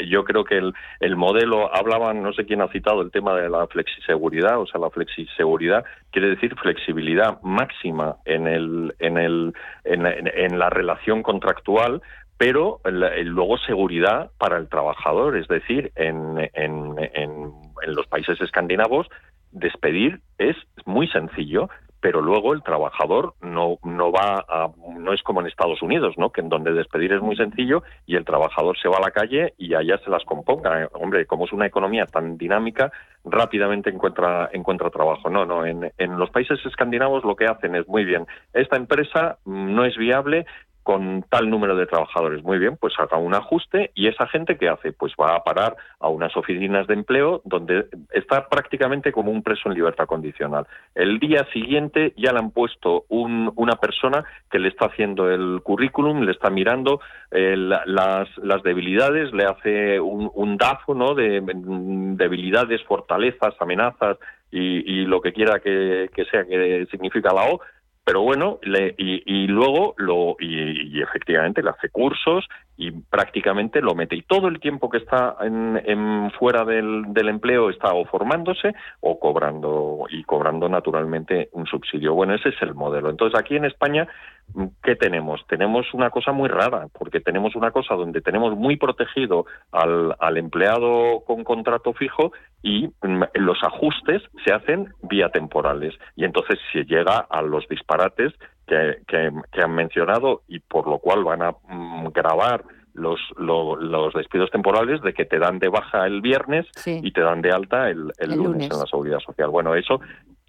yo 0.07 0.23
creo 0.23 0.43
que 0.43 0.57
el, 0.57 0.73
el 0.99 1.15
modelo, 1.15 1.73
hablaban, 1.73 2.23
no 2.23 2.33
sé 2.33 2.45
quién 2.45 2.61
ha 2.61 2.67
citado 2.69 3.01
el 3.01 3.11
tema 3.11 3.35
de 3.35 3.49
la 3.49 3.67
flexiseguridad, 3.67 4.59
o 4.59 4.65
sea, 4.65 4.81
la 4.81 4.89
flexiseguridad 4.89 5.85
quiere 6.11 6.29
decir 6.29 6.55
flexibilidad 6.55 7.41
máxima 7.41 8.17
en, 8.25 8.47
el, 8.47 8.95
en, 8.99 9.17
el, 9.17 9.53
en, 9.83 10.05
en 10.05 10.59
la 10.59 10.69
relación 10.69 11.21
contractual, 11.21 12.01
pero 12.37 12.79
luego 12.85 13.57
seguridad 13.57 14.29
para 14.37 14.57
el 14.57 14.69
trabajador, 14.69 15.37
es 15.37 15.47
decir, 15.47 15.91
en, 15.95 16.37
en, 16.53 16.95
en, 17.13 17.51
en, 17.83 17.95
los 17.95 18.05
países 18.07 18.39
escandinavos 18.41 19.07
despedir 19.51 20.21
es 20.37 20.55
muy 20.85 21.07
sencillo, 21.07 21.69
pero 21.99 22.21
luego 22.21 22.53
el 22.53 22.61
trabajador 22.61 23.33
no 23.41 23.79
no 23.83 24.11
va 24.11 24.45
a, 24.47 24.69
no 24.97 25.13
es 25.13 25.23
como 25.23 25.41
en 25.41 25.47
Estados 25.47 25.81
Unidos, 25.81 26.15
¿no? 26.17 26.29
Que 26.29 26.41
en 26.41 26.49
donde 26.49 26.73
despedir 26.73 27.13
es 27.13 27.21
muy 27.21 27.35
sencillo 27.35 27.83
y 28.05 28.15
el 28.15 28.25
trabajador 28.25 28.77
se 28.77 28.87
va 28.87 28.97
a 28.97 29.01
la 29.01 29.11
calle 29.11 29.53
y 29.57 29.73
allá 29.73 29.97
se 30.03 30.09
las 30.09 30.23
componga. 30.23 30.89
Hombre, 30.93 31.25
como 31.25 31.45
es 31.45 31.53
una 31.53 31.65
economía 31.65 32.05
tan 32.05 32.37
dinámica, 32.37 32.91
rápidamente 33.25 33.89
encuentra 33.89 34.49
encuentra 34.53 34.89
trabajo. 34.89 35.29
No, 35.29 35.45
no, 35.45 35.65
en, 35.65 35.91
en 35.97 36.17
los 36.19 36.29
países 36.29 36.59
escandinavos 36.65 37.23
lo 37.23 37.35
que 37.35 37.45
hacen 37.45 37.75
es 37.75 37.87
muy 37.87 38.05
bien. 38.05 38.27
Esta 38.53 38.77
empresa 38.77 39.39
no 39.45 39.83
es 39.83 39.97
viable, 39.97 40.45
con 40.87 41.23
tal 41.23 41.49
número 41.49 41.75
de 41.75 41.85
trabajadores. 41.85 42.41
Muy 42.43 42.59
bien, 42.59 42.77
pues 42.77 42.93
haga 42.97 43.17
un 43.17 43.35
ajuste 43.35 43.91
y 43.93 44.07
esa 44.07 44.25
gente 44.25 44.57
que 44.57 44.69
hace, 44.69 44.93
pues 44.93 45.11
va 45.21 45.35
a 45.35 45.43
parar 45.43 45.75
a 45.99 46.07
unas 46.07 46.37
oficinas 46.37 46.87
de 46.87 46.93
empleo 46.93 47.41
donde 47.43 47.87
está 48.13 48.47
prácticamente 48.47 49.11
como 49.11 49.29
un 49.29 49.43
preso 49.43 49.67
en 49.67 49.75
libertad 49.75 50.05
condicional. 50.05 50.65
El 50.95 51.19
día 51.19 51.45
siguiente 51.51 52.13
ya 52.15 52.31
le 52.31 52.39
han 52.39 52.51
puesto 52.51 53.03
una 53.09 53.75
persona 53.75 54.23
que 54.49 54.59
le 54.59 54.69
está 54.69 54.85
haciendo 54.85 55.29
el 55.29 55.59
currículum, 55.61 56.21
le 56.21 56.31
está 56.31 56.49
mirando 56.49 57.01
eh, 57.31 57.57
las, 57.57 58.29
las, 58.37 58.63
debilidades, 58.63 59.33
le 59.33 59.43
hace 59.43 59.99
un, 59.99 60.31
un 60.33 60.57
¿no? 60.95 61.15
de 61.15 61.41
debilidades, 62.15 62.81
fortalezas, 62.83 63.55
amenazas 63.59 64.17
y, 64.51 65.05
lo 65.05 65.19
que 65.19 65.33
quiera 65.33 65.59
que, 65.59 66.09
que 66.15 66.23
sea 66.25 66.45
que 66.45 66.87
significa 66.89 67.33
la 67.33 67.43
O 67.43 67.59
pero 68.07 68.21
bueno, 68.21 68.57
le, 68.61 68.95
y, 68.97 69.47
luego 69.47 69.93
lo 69.97 70.37
y, 70.39 71.01
efectivamente 71.01 71.61
le 71.61 71.71
hace 71.71 71.89
cursos 71.89 72.47
y 72.77 72.91
prácticamente 72.91 73.81
lo 73.81 73.95
mete 73.95 74.15
y 74.15 74.21
todo 74.21 74.47
el 74.47 74.59
tiempo 74.59 74.89
que 74.89 74.99
está 74.99 75.35
en, 75.41 76.31
fuera 76.37 76.63
del, 76.63 77.05
empleo 77.27 77.69
está 77.69 77.93
o 77.93 78.05
formándose 78.05 78.73
o 79.01 79.19
cobrando 79.19 80.05
y 80.09 80.23
cobrando 80.23 80.69
naturalmente 80.69 81.49
un 81.53 81.65
subsidio. 81.65 82.13
Bueno, 82.13 82.35
ese 82.35 82.49
es 82.49 82.61
el 82.61 82.75
modelo. 82.75 83.09
Entonces 83.09 83.39
aquí 83.39 83.55
en 83.55 83.65
España 83.65 84.07
¿qué 84.83 84.95
tenemos? 84.95 85.45
Tenemos 85.47 85.93
una 85.93 86.09
cosa 86.09 86.31
muy 86.31 86.47
rara, 86.47 86.87
porque 86.97 87.19
tenemos 87.19 87.55
una 87.55 87.71
cosa 87.71 87.95
donde 87.95 88.21
tenemos 88.21 88.55
muy 88.55 88.77
protegido 88.77 89.45
al, 89.71 90.15
al 90.19 90.37
empleado 90.37 91.21
con 91.25 91.43
contrato 91.43 91.93
fijo 91.93 92.31
y 92.61 92.87
mm, 92.87 93.23
los 93.35 93.61
ajustes 93.63 94.21
se 94.45 94.53
hacen 94.53 94.93
vía 95.01 95.29
temporales. 95.29 95.95
Y 96.15 96.25
entonces 96.25 96.59
se 96.71 96.85
llega 96.85 97.27
a 97.29 97.41
los 97.41 97.67
disparates 97.67 98.33
que, 98.67 98.97
que, 99.07 99.61
han 99.61 99.73
mencionado 99.73 100.41
y 100.47 100.59
por 100.59 100.87
lo 100.87 100.99
cual 100.99 101.23
van 101.23 101.41
a 101.41 101.51
mm, 101.51 102.09
grabar 102.13 102.63
los, 102.93 103.19
los 103.37 104.13
despidos 104.13 104.51
temporales 104.51 105.01
de 105.01 105.13
que 105.13 105.25
te 105.25 105.39
dan 105.39 105.59
de 105.59 105.69
baja 105.69 106.05
el 106.05 106.21
viernes 106.21 106.65
y 106.85 107.11
te 107.11 107.21
dan 107.21 107.41
de 107.41 107.51
alta 107.51 107.89
el, 107.89 108.11
el, 108.17 108.35
lunes 108.35 108.69
en 108.71 108.79
la 108.79 108.85
seguridad 108.85 109.19
social. 109.19 109.49
Bueno, 109.49 109.75
eso 109.75 110.01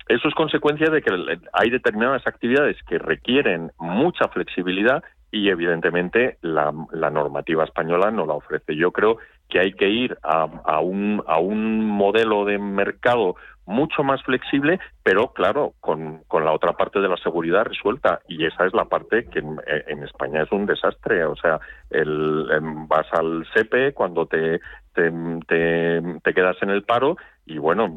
eso 0.08 0.26
es 0.26 0.34
consecuencia 0.34 0.90
de 0.90 1.02
que 1.02 1.10
hay 1.52 1.70
determinadas 1.70 2.26
actividades 2.26 2.76
que 2.88 2.98
requieren 2.98 3.72
mucha 3.78 4.28
flexibilidad 4.28 5.04
y 5.30 5.50
evidentemente 5.50 6.38
la, 6.40 6.72
normativa 7.10 7.64
española 7.64 8.10
no 8.10 8.24
la 8.24 8.32
ofrece. 8.32 8.74
Yo 8.74 8.90
creo 8.90 9.18
que 9.50 9.60
hay 9.60 9.72
que 9.74 9.88
ir 9.88 10.16
a, 10.22 10.80
un, 10.80 11.22
a 11.26 11.38
un 11.38 11.84
modelo 11.84 12.46
de 12.46 12.58
mercado 12.58 13.36
mucho 13.68 14.02
más 14.02 14.22
flexible, 14.22 14.80
pero 15.02 15.32
claro, 15.34 15.74
con, 15.80 16.22
con, 16.26 16.44
la 16.44 16.52
otra 16.52 16.72
parte 16.72 17.00
de 17.00 17.08
la 17.08 17.18
seguridad 17.18 17.64
resuelta. 17.64 18.20
Y 18.26 18.46
esa 18.46 18.64
es 18.64 18.72
la 18.72 18.86
parte 18.86 19.26
que 19.26 19.40
en, 19.40 20.02
España 20.02 20.42
es 20.42 20.50
un 20.52 20.64
desastre. 20.64 21.24
O 21.26 21.36
sea, 21.36 21.60
el, 21.90 22.48
em, 22.50 22.88
vas 22.88 23.06
al 23.12 23.46
SEPE 23.52 23.92
cuando 23.92 24.24
te, 24.26 24.60
te, 24.94 25.12
te, 25.46 26.02
te 26.22 26.34
quedas 26.34 26.56
en 26.62 26.70
el 26.70 26.82
paro 26.82 27.16
y 27.44 27.58
bueno, 27.58 27.94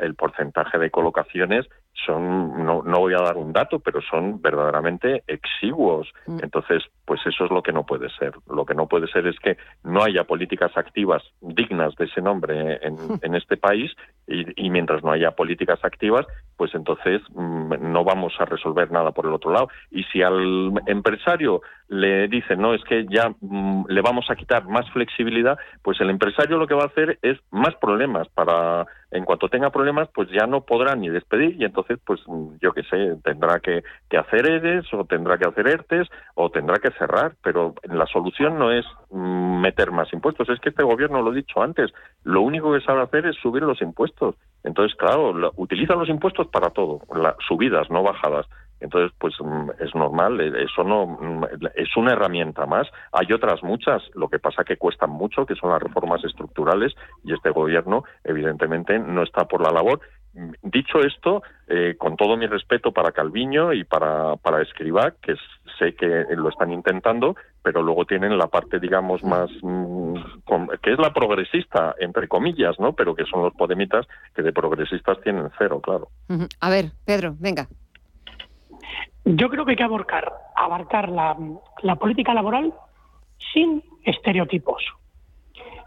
el 0.00 0.14
porcentaje 0.14 0.78
de 0.78 0.90
colocaciones 0.90 1.66
son, 2.04 2.64
no, 2.64 2.82
no 2.82 2.98
voy 3.00 3.14
a 3.14 3.22
dar 3.22 3.36
un 3.36 3.52
dato, 3.52 3.78
pero 3.80 4.00
son 4.02 4.40
verdaderamente 4.40 5.22
exiguos. 5.26 6.08
Mm. 6.26 6.38
Entonces, 6.42 6.82
pues 7.04 7.20
eso 7.26 7.44
es 7.44 7.50
lo 7.50 7.62
que 7.62 7.72
no 7.72 7.84
puede 7.84 8.08
ser. 8.10 8.32
Lo 8.48 8.64
que 8.64 8.74
no 8.74 8.86
puede 8.86 9.06
ser 9.08 9.26
es 9.26 9.38
que 9.38 9.56
no 9.84 10.02
haya 10.02 10.24
políticas 10.24 10.76
activas 10.76 11.22
dignas 11.40 11.94
de 11.96 12.06
ese 12.06 12.20
nombre 12.20 12.78
en, 12.82 12.96
en 13.22 13.34
este 13.34 13.56
país 13.56 13.92
y, 14.26 14.66
y, 14.66 14.70
mientras 14.70 15.02
no 15.02 15.10
haya 15.10 15.32
políticas 15.32 15.80
activas, 15.84 16.26
pues 16.56 16.74
entonces 16.74 17.20
mm, 17.34 17.92
no 17.92 18.04
vamos 18.04 18.34
a 18.38 18.44
resolver 18.44 18.90
nada 18.90 19.10
por 19.10 19.26
el 19.26 19.32
otro 19.32 19.52
lado. 19.52 19.68
Y 19.90 20.04
si 20.04 20.22
al 20.22 20.72
empresario 20.86 21.60
le 21.88 22.28
dicen, 22.28 22.60
no, 22.60 22.72
es 22.72 22.82
que 22.84 23.04
ya 23.10 23.34
mm, 23.40 23.86
le 23.88 24.00
vamos 24.00 24.30
a 24.30 24.36
quitar 24.36 24.66
más 24.66 24.88
flexibilidad, 24.90 25.58
pues 25.82 26.00
el 26.00 26.10
empresario 26.10 26.56
lo 26.56 26.66
que 26.66 26.74
va 26.74 26.84
a 26.84 26.86
hacer 26.86 27.18
es 27.22 27.38
más 27.50 27.74
problemas 27.76 28.28
para 28.28 28.86
en 29.12 29.24
cuanto 29.26 29.48
tenga 29.48 29.70
problemas, 29.70 30.08
pues 30.14 30.28
ya 30.30 30.46
no 30.46 30.62
podrá 30.62 30.96
ni 30.96 31.10
despedir 31.10 31.60
y 31.60 31.64
entonces, 31.64 31.98
pues 32.04 32.20
mm, 32.26 32.56
yo 32.60 32.72
qué 32.72 32.82
sé, 32.84 33.16
tendrá 33.22 33.60
que, 33.60 33.82
hacer 34.18 34.50
ERES 34.50 34.86
o 34.94 35.04
tendrá 35.04 35.36
que 35.36 35.46
hacer 35.46 35.68
ERTES 35.68 36.08
o 36.34 36.50
tendrá 36.50 36.78
que 36.78 36.90
cerrar, 36.92 37.34
pero 37.42 37.74
la 37.84 38.06
solución 38.06 38.58
no 38.58 38.72
es 38.72 38.86
mm, 39.10 39.60
meter 39.60 39.90
más 39.90 40.10
impuestos, 40.12 40.48
es 40.48 40.58
que 40.60 40.70
este 40.70 40.82
gobierno, 40.82 41.20
lo 41.20 41.32
he 41.32 41.36
dicho 41.36 41.62
antes, 41.62 41.92
lo 42.24 42.40
único 42.40 42.72
que 42.72 42.80
sabe 42.80 43.02
hacer 43.02 43.26
es 43.26 43.36
subir 43.36 43.62
los 43.62 43.82
impuestos. 43.82 44.34
Entonces, 44.64 44.96
claro, 44.96 45.32
utiliza 45.56 45.94
los 45.94 46.08
impuestos 46.08 46.46
para 46.48 46.70
todo, 46.70 47.00
las 47.14 47.34
subidas, 47.46 47.90
no 47.90 48.02
bajadas. 48.02 48.46
Entonces, 48.82 49.16
pues 49.18 49.34
mm, 49.40 49.70
es 49.78 49.94
normal, 49.94 50.40
eh, 50.40 50.64
eso 50.64 50.82
no 50.82 51.06
mm, 51.06 51.44
es 51.76 51.96
una 51.96 52.12
herramienta 52.12 52.66
más. 52.66 52.88
Hay 53.12 53.32
otras 53.32 53.62
muchas, 53.62 54.02
lo 54.14 54.28
que 54.28 54.38
pasa 54.38 54.64
que 54.64 54.76
cuestan 54.76 55.10
mucho, 55.10 55.46
que 55.46 55.54
son 55.54 55.70
las 55.70 55.82
reformas 55.82 56.22
estructurales, 56.24 56.92
y 57.24 57.32
este 57.32 57.50
gobierno, 57.50 58.04
evidentemente, 58.24 58.98
no 58.98 59.22
está 59.22 59.44
por 59.44 59.62
la 59.62 59.70
labor. 59.70 60.00
Mm, 60.34 60.50
dicho 60.62 60.98
esto, 60.98 61.42
eh, 61.68 61.94
con 61.96 62.16
todo 62.16 62.36
mi 62.36 62.46
respeto 62.46 62.90
para 62.90 63.12
Calviño 63.12 63.72
y 63.72 63.84
para, 63.84 64.36
para 64.36 64.62
que 65.20 65.36
sé 65.78 65.94
que 65.94 66.26
lo 66.36 66.48
están 66.48 66.72
intentando, 66.72 67.36
pero 67.62 67.82
luego 67.82 68.04
tienen 68.04 68.36
la 68.36 68.48
parte, 68.48 68.80
digamos, 68.80 69.22
más, 69.22 69.48
que 70.82 70.92
es 70.92 70.98
la 70.98 71.12
progresista, 71.12 71.94
entre 72.00 72.26
comillas, 72.26 72.78
¿no? 72.80 72.94
Pero 72.94 73.14
que 73.14 73.24
son 73.26 73.42
los 73.44 73.54
podemitas 73.54 74.06
que 74.34 74.42
de 74.42 74.52
progresistas 74.52 75.20
tienen 75.20 75.50
cero, 75.58 75.80
claro. 75.80 76.08
A 76.60 76.70
ver, 76.70 76.86
Pedro, 77.04 77.36
venga. 77.38 77.68
Yo 79.24 79.48
creo 79.48 79.64
que 79.64 79.72
hay 79.72 79.76
que 79.76 79.82
abarcar, 79.84 80.32
abarcar 80.56 81.08
la, 81.08 81.96
política 81.96 82.34
laboral 82.34 82.74
sin 83.52 83.82
estereotipos. 84.04 84.82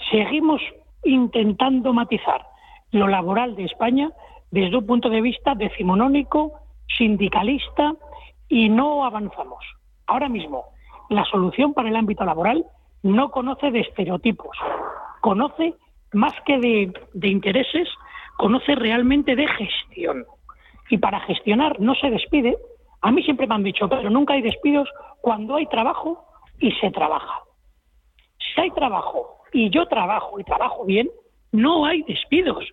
Seguimos 0.10 0.62
intentando 1.04 1.94
matizar 1.94 2.46
lo 2.92 3.08
laboral 3.08 3.56
de 3.56 3.66
España 3.66 4.12
desde 4.52 4.78
un 4.78 4.86
punto 4.86 5.10
de 5.10 5.22
vista 5.22 5.54
decimonónico, 5.56 6.54
sindicalista 6.98 7.94
y 8.48 8.70
no 8.70 9.04
avanzamos. 9.04 9.66
Ahora 10.08 10.30
mismo, 10.30 10.66
la 11.10 11.26
solución 11.26 11.74
para 11.74 11.90
el 11.90 11.96
ámbito 11.96 12.24
laboral 12.24 12.66
no 13.04 13.32
conoce 13.32 13.72
de 13.72 13.82
estereotipos, 13.82 14.58
conoce 15.22 15.76
más 16.14 16.34
que 16.46 16.58
de 17.14 17.28
intereses, 17.28 17.90
conoce 18.38 18.76
realmente 18.76 19.36
de 19.36 19.48
gestión. 19.48 20.26
Y 20.90 20.98
para 21.00 21.20
gestionar 21.22 21.80
no 21.80 21.96
se 21.96 22.10
despide, 22.10 22.58
a 23.06 23.12
mí 23.12 23.22
siempre 23.22 23.46
me 23.46 23.54
han 23.54 23.62
dicho, 23.62 23.88
pero 23.88 24.10
nunca 24.10 24.34
hay 24.34 24.42
despidos 24.42 24.90
cuando 25.22 25.56
hay 25.58 25.68
trabajo 25.68 26.26
y 26.60 26.72
se 26.72 26.90
trabaja. 26.90 27.42
Si 28.40 28.60
hay 28.60 28.72
trabajo 28.72 29.42
y 29.54 29.70
yo 29.70 29.86
trabajo 29.86 30.40
y 30.40 30.44
trabajo 30.44 30.86
bien, 30.86 31.12
no 31.52 31.86
hay 31.86 32.02
despidos. 32.02 32.66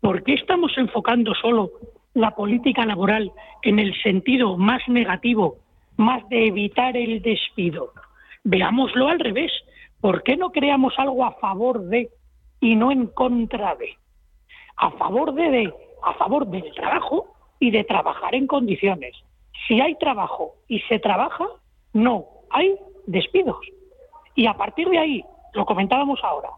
¿Por 0.00 0.22
qué 0.22 0.34
estamos 0.34 0.78
enfocando 0.78 1.34
solo 1.34 1.72
la 2.14 2.36
política 2.36 2.86
laboral 2.86 3.32
en 3.62 3.80
el 3.80 4.00
sentido 4.00 4.56
más 4.56 4.80
negativo, 4.86 5.56
más 5.96 6.26
de 6.28 6.46
evitar 6.46 6.96
el 6.96 7.20
despido? 7.20 7.92
Veámoslo 8.44 9.08
al 9.08 9.18
revés. 9.18 9.50
¿Por 10.00 10.22
qué 10.22 10.36
no 10.36 10.52
creamos 10.52 10.94
algo 10.98 11.24
a 11.24 11.32
favor 11.32 11.80
de 11.86 12.10
y 12.60 12.76
no 12.76 12.92
en 12.92 13.08
contra 13.08 13.74
de? 13.74 13.96
A 14.76 14.92
favor 14.92 15.34
de, 15.34 15.50
de 15.50 15.74
a 16.04 16.14
favor 16.14 16.46
del 16.46 16.72
trabajo 16.74 17.34
y 17.58 17.72
de 17.72 17.82
trabajar 17.82 18.36
en 18.36 18.46
condiciones. 18.46 19.16
Si 19.66 19.80
hay 19.80 19.94
trabajo 19.96 20.54
y 20.68 20.80
se 20.80 20.98
trabaja, 20.98 21.46
no 21.92 22.26
hay 22.50 22.76
despidos. 23.06 23.58
Y 24.34 24.46
a 24.46 24.54
partir 24.54 24.88
de 24.88 24.98
ahí, 24.98 25.24
lo 25.54 25.64
comentábamos 25.64 26.20
ahora, 26.22 26.50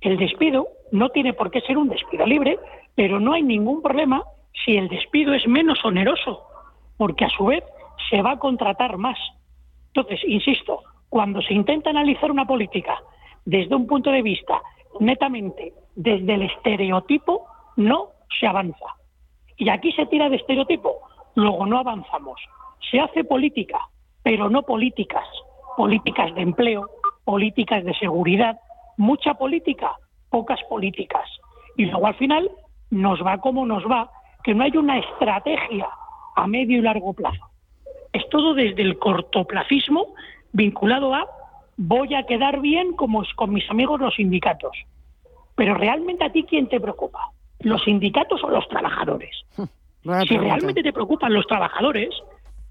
el 0.00 0.16
despido 0.16 0.68
no 0.92 1.10
tiene 1.10 1.34
por 1.34 1.50
qué 1.50 1.60
ser 1.60 1.76
un 1.76 1.88
despido 1.88 2.26
libre, 2.26 2.58
pero 2.94 3.20
no 3.20 3.32
hay 3.32 3.42
ningún 3.42 3.82
problema 3.82 4.24
si 4.64 4.76
el 4.76 4.88
despido 4.88 5.34
es 5.34 5.46
menos 5.46 5.84
oneroso, 5.84 6.42
porque 6.96 7.24
a 7.24 7.30
su 7.30 7.46
vez 7.46 7.64
se 8.08 8.22
va 8.22 8.32
a 8.32 8.38
contratar 8.38 8.96
más. 8.96 9.18
Entonces, 9.88 10.20
insisto, 10.26 10.82
cuando 11.08 11.42
se 11.42 11.54
intenta 11.54 11.90
analizar 11.90 12.30
una 12.30 12.46
política 12.46 12.98
desde 13.44 13.74
un 13.74 13.86
punto 13.86 14.10
de 14.10 14.22
vista 14.22 14.60
netamente 15.00 15.74
desde 15.94 16.34
el 16.34 16.42
estereotipo, 16.42 17.46
no 17.76 18.08
se 18.38 18.46
avanza. 18.46 18.96
Y 19.56 19.68
aquí 19.68 19.92
se 19.92 20.06
tira 20.06 20.28
de 20.28 20.36
estereotipo 20.36 21.00
luego 21.40 21.66
no 21.66 21.78
avanzamos. 21.78 22.40
Se 22.90 23.00
hace 23.00 23.24
política, 23.24 23.78
pero 24.22 24.48
no 24.48 24.62
políticas, 24.62 25.26
políticas 25.76 26.34
de 26.34 26.42
empleo, 26.42 26.88
políticas 27.24 27.84
de 27.84 27.94
seguridad, 27.94 28.58
mucha 28.96 29.34
política, 29.34 29.96
pocas 30.28 30.60
políticas. 30.68 31.28
Y 31.76 31.86
luego 31.86 32.06
al 32.06 32.14
final 32.14 32.50
nos 32.90 33.24
va 33.24 33.38
como 33.38 33.66
nos 33.66 33.84
va, 33.84 34.10
que 34.44 34.54
no 34.54 34.64
hay 34.64 34.76
una 34.76 34.98
estrategia 34.98 35.88
a 36.36 36.46
medio 36.46 36.78
y 36.78 36.82
largo 36.82 37.12
plazo. 37.12 37.46
Es 38.12 38.28
todo 38.28 38.54
desde 38.54 38.82
el 38.82 38.98
cortoplacismo 38.98 40.14
vinculado 40.52 41.14
a 41.14 41.26
voy 41.76 42.14
a 42.14 42.24
quedar 42.24 42.60
bien 42.60 42.92
como 42.94 43.22
con 43.36 43.52
mis 43.52 43.68
amigos 43.70 44.00
los 44.00 44.14
sindicatos. 44.14 44.76
Pero 45.54 45.74
realmente 45.74 46.24
a 46.24 46.32
ti 46.32 46.44
quién 46.44 46.68
te 46.68 46.80
preocupa, 46.80 47.30
los 47.60 47.82
sindicatos 47.84 48.42
o 48.44 48.50
los 48.50 48.68
trabajadores. 48.68 49.34
si 50.26 50.36
realmente 50.36 50.82
te 50.82 50.92
preocupan 50.92 51.32
los 51.32 51.46
trabajadores, 51.46 52.08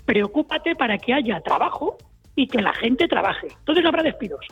preocúpate 0.06 0.76
para 0.76 0.98
que 0.98 1.14
haya 1.14 1.42
trabajo 1.42 1.98
y 2.36 2.48
que 2.48 2.62
la 2.62 2.74
gente 2.74 3.08
trabaje. 3.08 3.48
Entonces 3.60 3.84
no 3.84 3.90
habrá 3.90 4.04
despidos. 4.04 4.46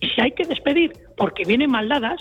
Y 0.00 0.08
si 0.08 0.20
hay 0.20 0.32
que 0.32 0.44
despedir 0.44 0.92
porque 1.16 1.44
vienen 1.44 1.70
mal 1.70 1.88
dadas, 1.88 2.20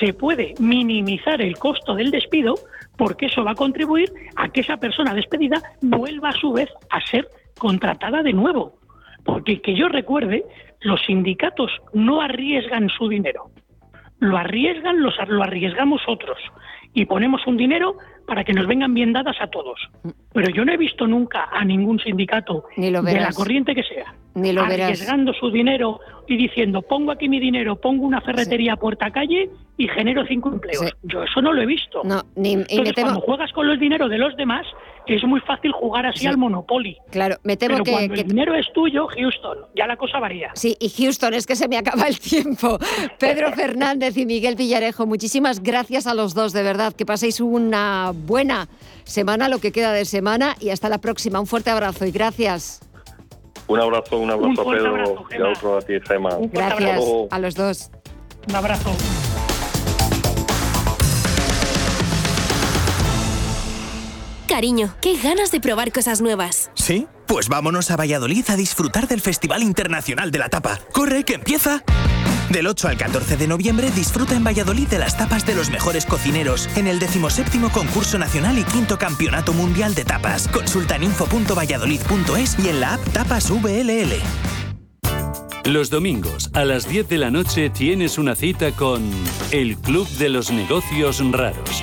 se 0.00 0.12
puede 0.12 0.54
minimizar 0.58 1.40
el 1.40 1.58
costo 1.58 1.94
del 1.94 2.10
despido 2.10 2.54
porque 2.96 3.26
eso 3.26 3.44
va 3.44 3.52
a 3.52 3.54
contribuir 3.54 4.10
a 4.36 4.48
que 4.48 4.60
esa 4.60 4.78
persona 4.78 5.14
despedida 5.14 5.62
vuelva 5.80 6.30
a 6.30 6.40
su 6.40 6.52
vez 6.52 6.70
a 6.90 7.00
ser 7.02 7.28
contratada 7.58 8.22
de 8.22 8.32
nuevo. 8.32 8.78
Porque 9.24 9.60
que 9.60 9.74
yo 9.74 9.88
recuerde, 9.88 10.44
los 10.80 11.00
sindicatos 11.02 11.70
no 11.92 12.20
arriesgan 12.20 12.88
su 12.88 13.08
dinero. 13.08 13.50
Lo 14.18 14.36
arriesgan, 14.38 15.02
los, 15.02 15.14
lo 15.28 15.42
arriesgamos 15.42 16.02
otros. 16.06 16.38
Y 16.96 17.04
ponemos 17.04 17.46
un 17.46 17.58
dinero 17.58 17.98
para 18.26 18.42
que 18.42 18.54
nos 18.54 18.66
vengan 18.66 18.94
bien 18.94 19.12
dadas 19.12 19.36
a 19.38 19.48
todos. 19.48 19.78
Pero 20.32 20.48
yo 20.48 20.64
no 20.64 20.72
he 20.72 20.78
visto 20.78 21.06
nunca 21.06 21.46
a 21.52 21.62
ningún 21.62 22.00
sindicato 22.00 22.64
de 22.74 22.90
la 22.90 23.32
corriente 23.34 23.74
que 23.74 23.82
sea 23.82 24.14
Ni 24.34 24.50
lo 24.50 24.62
arriesgando 24.62 25.34
su 25.34 25.50
dinero 25.50 26.00
y 26.26 26.38
diciendo 26.38 26.80
pongo 26.80 27.12
aquí 27.12 27.28
mi 27.28 27.38
dinero, 27.38 27.76
pongo 27.76 28.06
una 28.06 28.22
ferretería 28.22 28.72
a 28.72 28.76
puerta 28.76 29.10
calle 29.10 29.50
y 29.76 29.88
genero 29.88 30.24
cinco 30.26 30.48
empleos. 30.48 30.96
Yo 31.02 31.22
eso 31.22 31.42
no 31.42 31.52
lo 31.52 31.60
he 31.60 31.66
visto. 31.66 32.00
No, 32.02 32.22
ni, 32.34 32.54
Entonces, 32.54 32.94
cuando 32.94 33.20
juegas 33.20 33.52
con 33.52 33.68
el 33.68 33.78
dinero 33.78 34.08
de 34.08 34.16
los 34.16 34.34
demás, 34.36 34.66
es 35.14 35.24
muy 35.24 35.40
fácil 35.40 35.72
jugar 35.72 36.06
así 36.06 36.26
al 36.26 36.36
Monopoly. 36.36 36.96
Claro, 37.10 37.36
me 37.44 37.56
temo 37.56 37.74
Pero 37.74 37.84
que, 37.84 37.92
cuando 37.92 38.14
el 38.14 38.26
dinero 38.26 38.54
es 38.54 38.66
tuyo, 38.72 39.06
Houston, 39.06 39.58
ya 39.76 39.86
la 39.86 39.96
cosa 39.96 40.18
varía. 40.18 40.50
Sí, 40.54 40.76
y 40.80 40.88
Houston, 40.88 41.34
es 41.34 41.46
que 41.46 41.54
se 41.56 41.68
me 41.68 41.76
acaba 41.76 42.06
el 42.08 42.18
tiempo. 42.18 42.78
Pedro 43.18 43.52
Fernández 43.52 44.16
y 44.16 44.26
Miguel 44.26 44.56
Villarejo, 44.56 45.06
muchísimas 45.06 45.62
gracias 45.62 46.06
a 46.06 46.14
los 46.14 46.34
dos, 46.34 46.52
de 46.52 46.62
verdad. 46.62 46.92
Que 46.92 47.06
paséis 47.06 47.40
una 47.40 48.12
buena 48.14 48.68
semana, 49.04 49.48
lo 49.48 49.58
que 49.58 49.72
queda 49.72 49.92
de 49.92 50.04
semana, 50.04 50.56
y 50.60 50.70
hasta 50.70 50.88
la 50.88 50.98
próxima. 50.98 51.40
Un 51.40 51.46
fuerte 51.46 51.70
abrazo 51.70 52.04
y 52.06 52.10
gracias. 52.10 52.80
Un 53.68 53.80
abrazo, 53.80 54.18
un 54.18 54.30
abrazo 54.30 54.62
Un 54.62 54.74
a 54.74 54.76
Pedro 54.76 54.90
abrazo, 54.90 55.26
y 55.30 55.42
a 55.42 55.48
otro 55.48 55.76
a 55.78 55.82
ti, 55.82 55.94
Gema. 56.06 56.36
Gracias 56.52 56.72
Hasta 56.72 56.80
luego. 56.80 57.28
a 57.30 57.38
los 57.38 57.54
dos. 57.54 57.90
Un 58.48 58.54
abrazo. 58.54 58.90
Cariño, 64.46 64.94
qué 65.00 65.16
ganas 65.16 65.50
de 65.50 65.60
probar 65.60 65.92
cosas 65.92 66.20
nuevas. 66.20 66.70
¿Sí? 66.74 67.08
Pues 67.26 67.48
vámonos 67.48 67.90
a 67.90 67.96
Valladolid 67.96 68.44
a 68.48 68.56
disfrutar 68.56 69.08
del 69.08 69.20
Festival 69.20 69.62
Internacional 69.62 70.30
de 70.30 70.38
la 70.38 70.48
Tapa. 70.48 70.78
¡Corre, 70.92 71.24
que 71.24 71.34
empieza! 71.34 71.82
Del 72.50 72.68
8 72.68 72.88
al 72.88 72.96
14 72.96 73.36
de 73.36 73.48
noviembre 73.48 73.90
disfruta 73.90 74.36
en 74.36 74.44
Valladolid 74.44 74.86
de 74.86 75.00
las 75.00 75.16
tapas 75.18 75.44
de 75.44 75.56
los 75.56 75.70
mejores 75.70 76.06
cocineros 76.06 76.68
en 76.76 76.86
el 76.86 77.00
17 77.00 77.58
Concurso 77.72 78.18
Nacional 78.18 78.56
y 78.58 78.62
quinto 78.62 78.98
Campeonato 78.98 79.52
Mundial 79.52 79.96
de 79.96 80.04
Tapas. 80.04 80.46
Consulta 80.46 80.94
en 80.94 81.02
info.valladolid.es 81.04 82.56
y 82.64 82.68
en 82.68 82.80
la 82.80 82.94
app 82.94 83.12
Tapas 83.12 83.50
VLL. 83.50 84.14
Los 85.64 85.90
domingos 85.90 86.50
a 86.54 86.64
las 86.64 86.88
10 86.88 87.08
de 87.08 87.18
la 87.18 87.32
noche 87.32 87.70
tienes 87.70 88.16
una 88.16 88.36
cita 88.36 88.70
con 88.70 89.10
el 89.50 89.76
Club 89.78 90.08
de 90.10 90.28
los 90.28 90.52
Negocios 90.52 91.20
Raros. 91.32 91.82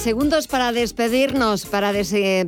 Segundos 0.00 0.48
para 0.48 0.72
despedirnos, 0.72 1.66
para, 1.66 1.92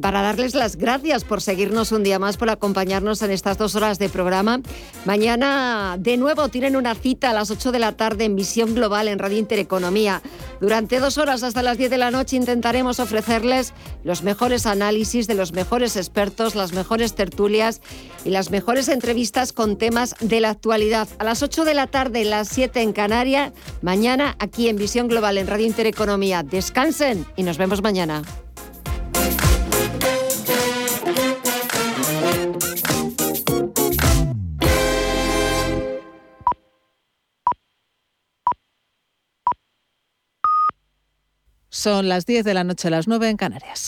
para 0.00 0.22
darles 0.22 0.54
las 0.54 0.76
gracias 0.76 1.24
por 1.24 1.42
seguirnos 1.42 1.92
un 1.92 2.02
día 2.02 2.18
más, 2.18 2.36
por 2.36 2.48
acompañarnos 2.48 3.22
en 3.22 3.30
estas 3.30 3.58
dos 3.58 3.74
horas 3.74 3.98
de 3.98 4.08
programa. 4.08 4.60
Mañana, 5.04 5.96
de 5.98 6.16
nuevo, 6.16 6.48
tienen 6.48 6.76
una 6.76 6.94
cita 6.94 7.30
a 7.30 7.32
las 7.34 7.50
8 7.50 7.72
de 7.72 7.78
la 7.78 7.92
tarde 7.92 8.24
en 8.24 8.36
Visión 8.36 8.74
Global 8.74 9.08
en 9.08 9.18
Radio 9.18 9.38
Intereconomía. 9.38 10.22
Durante 10.60 11.00
dos 11.00 11.18
horas 11.18 11.42
hasta 11.42 11.62
las 11.62 11.76
10 11.76 11.90
de 11.90 11.98
la 11.98 12.10
noche 12.10 12.36
intentaremos 12.36 13.00
ofrecerles 13.00 13.74
los 14.04 14.22
mejores 14.22 14.66
análisis 14.66 15.26
de 15.26 15.34
los 15.34 15.52
mejores 15.52 15.96
expertos, 15.96 16.54
las 16.54 16.72
mejores 16.72 17.14
tertulias 17.14 17.80
y 18.24 18.30
las 18.30 18.50
mejores 18.50 18.88
entrevistas 18.88 19.52
con 19.52 19.76
temas 19.76 20.14
de 20.20 20.40
la 20.40 20.50
actualidad. 20.50 21.08
A 21.18 21.24
las 21.24 21.42
8 21.42 21.64
de 21.64 21.74
la 21.74 21.86
tarde, 21.86 22.24
las 22.24 22.48
7 22.48 22.80
en 22.80 22.92
Canarias, 22.92 23.52
mañana 23.82 24.36
aquí 24.38 24.68
en 24.68 24.76
Visión 24.76 25.08
Global 25.08 25.36
en 25.36 25.46
Radio 25.46 25.66
Intereconomía. 25.66 26.42
Descansen 26.42 27.26
y 27.36 27.42
nos 27.42 27.58
vemos 27.58 27.82
mañana. 27.82 28.22
Son 41.84 42.08
las 42.08 42.24
10 42.24 42.46
de 42.46 42.54
la 42.54 42.64
noche, 42.64 42.88
las 42.88 43.06
9 43.08 43.28
en 43.28 43.36
Canarias. 43.36 43.82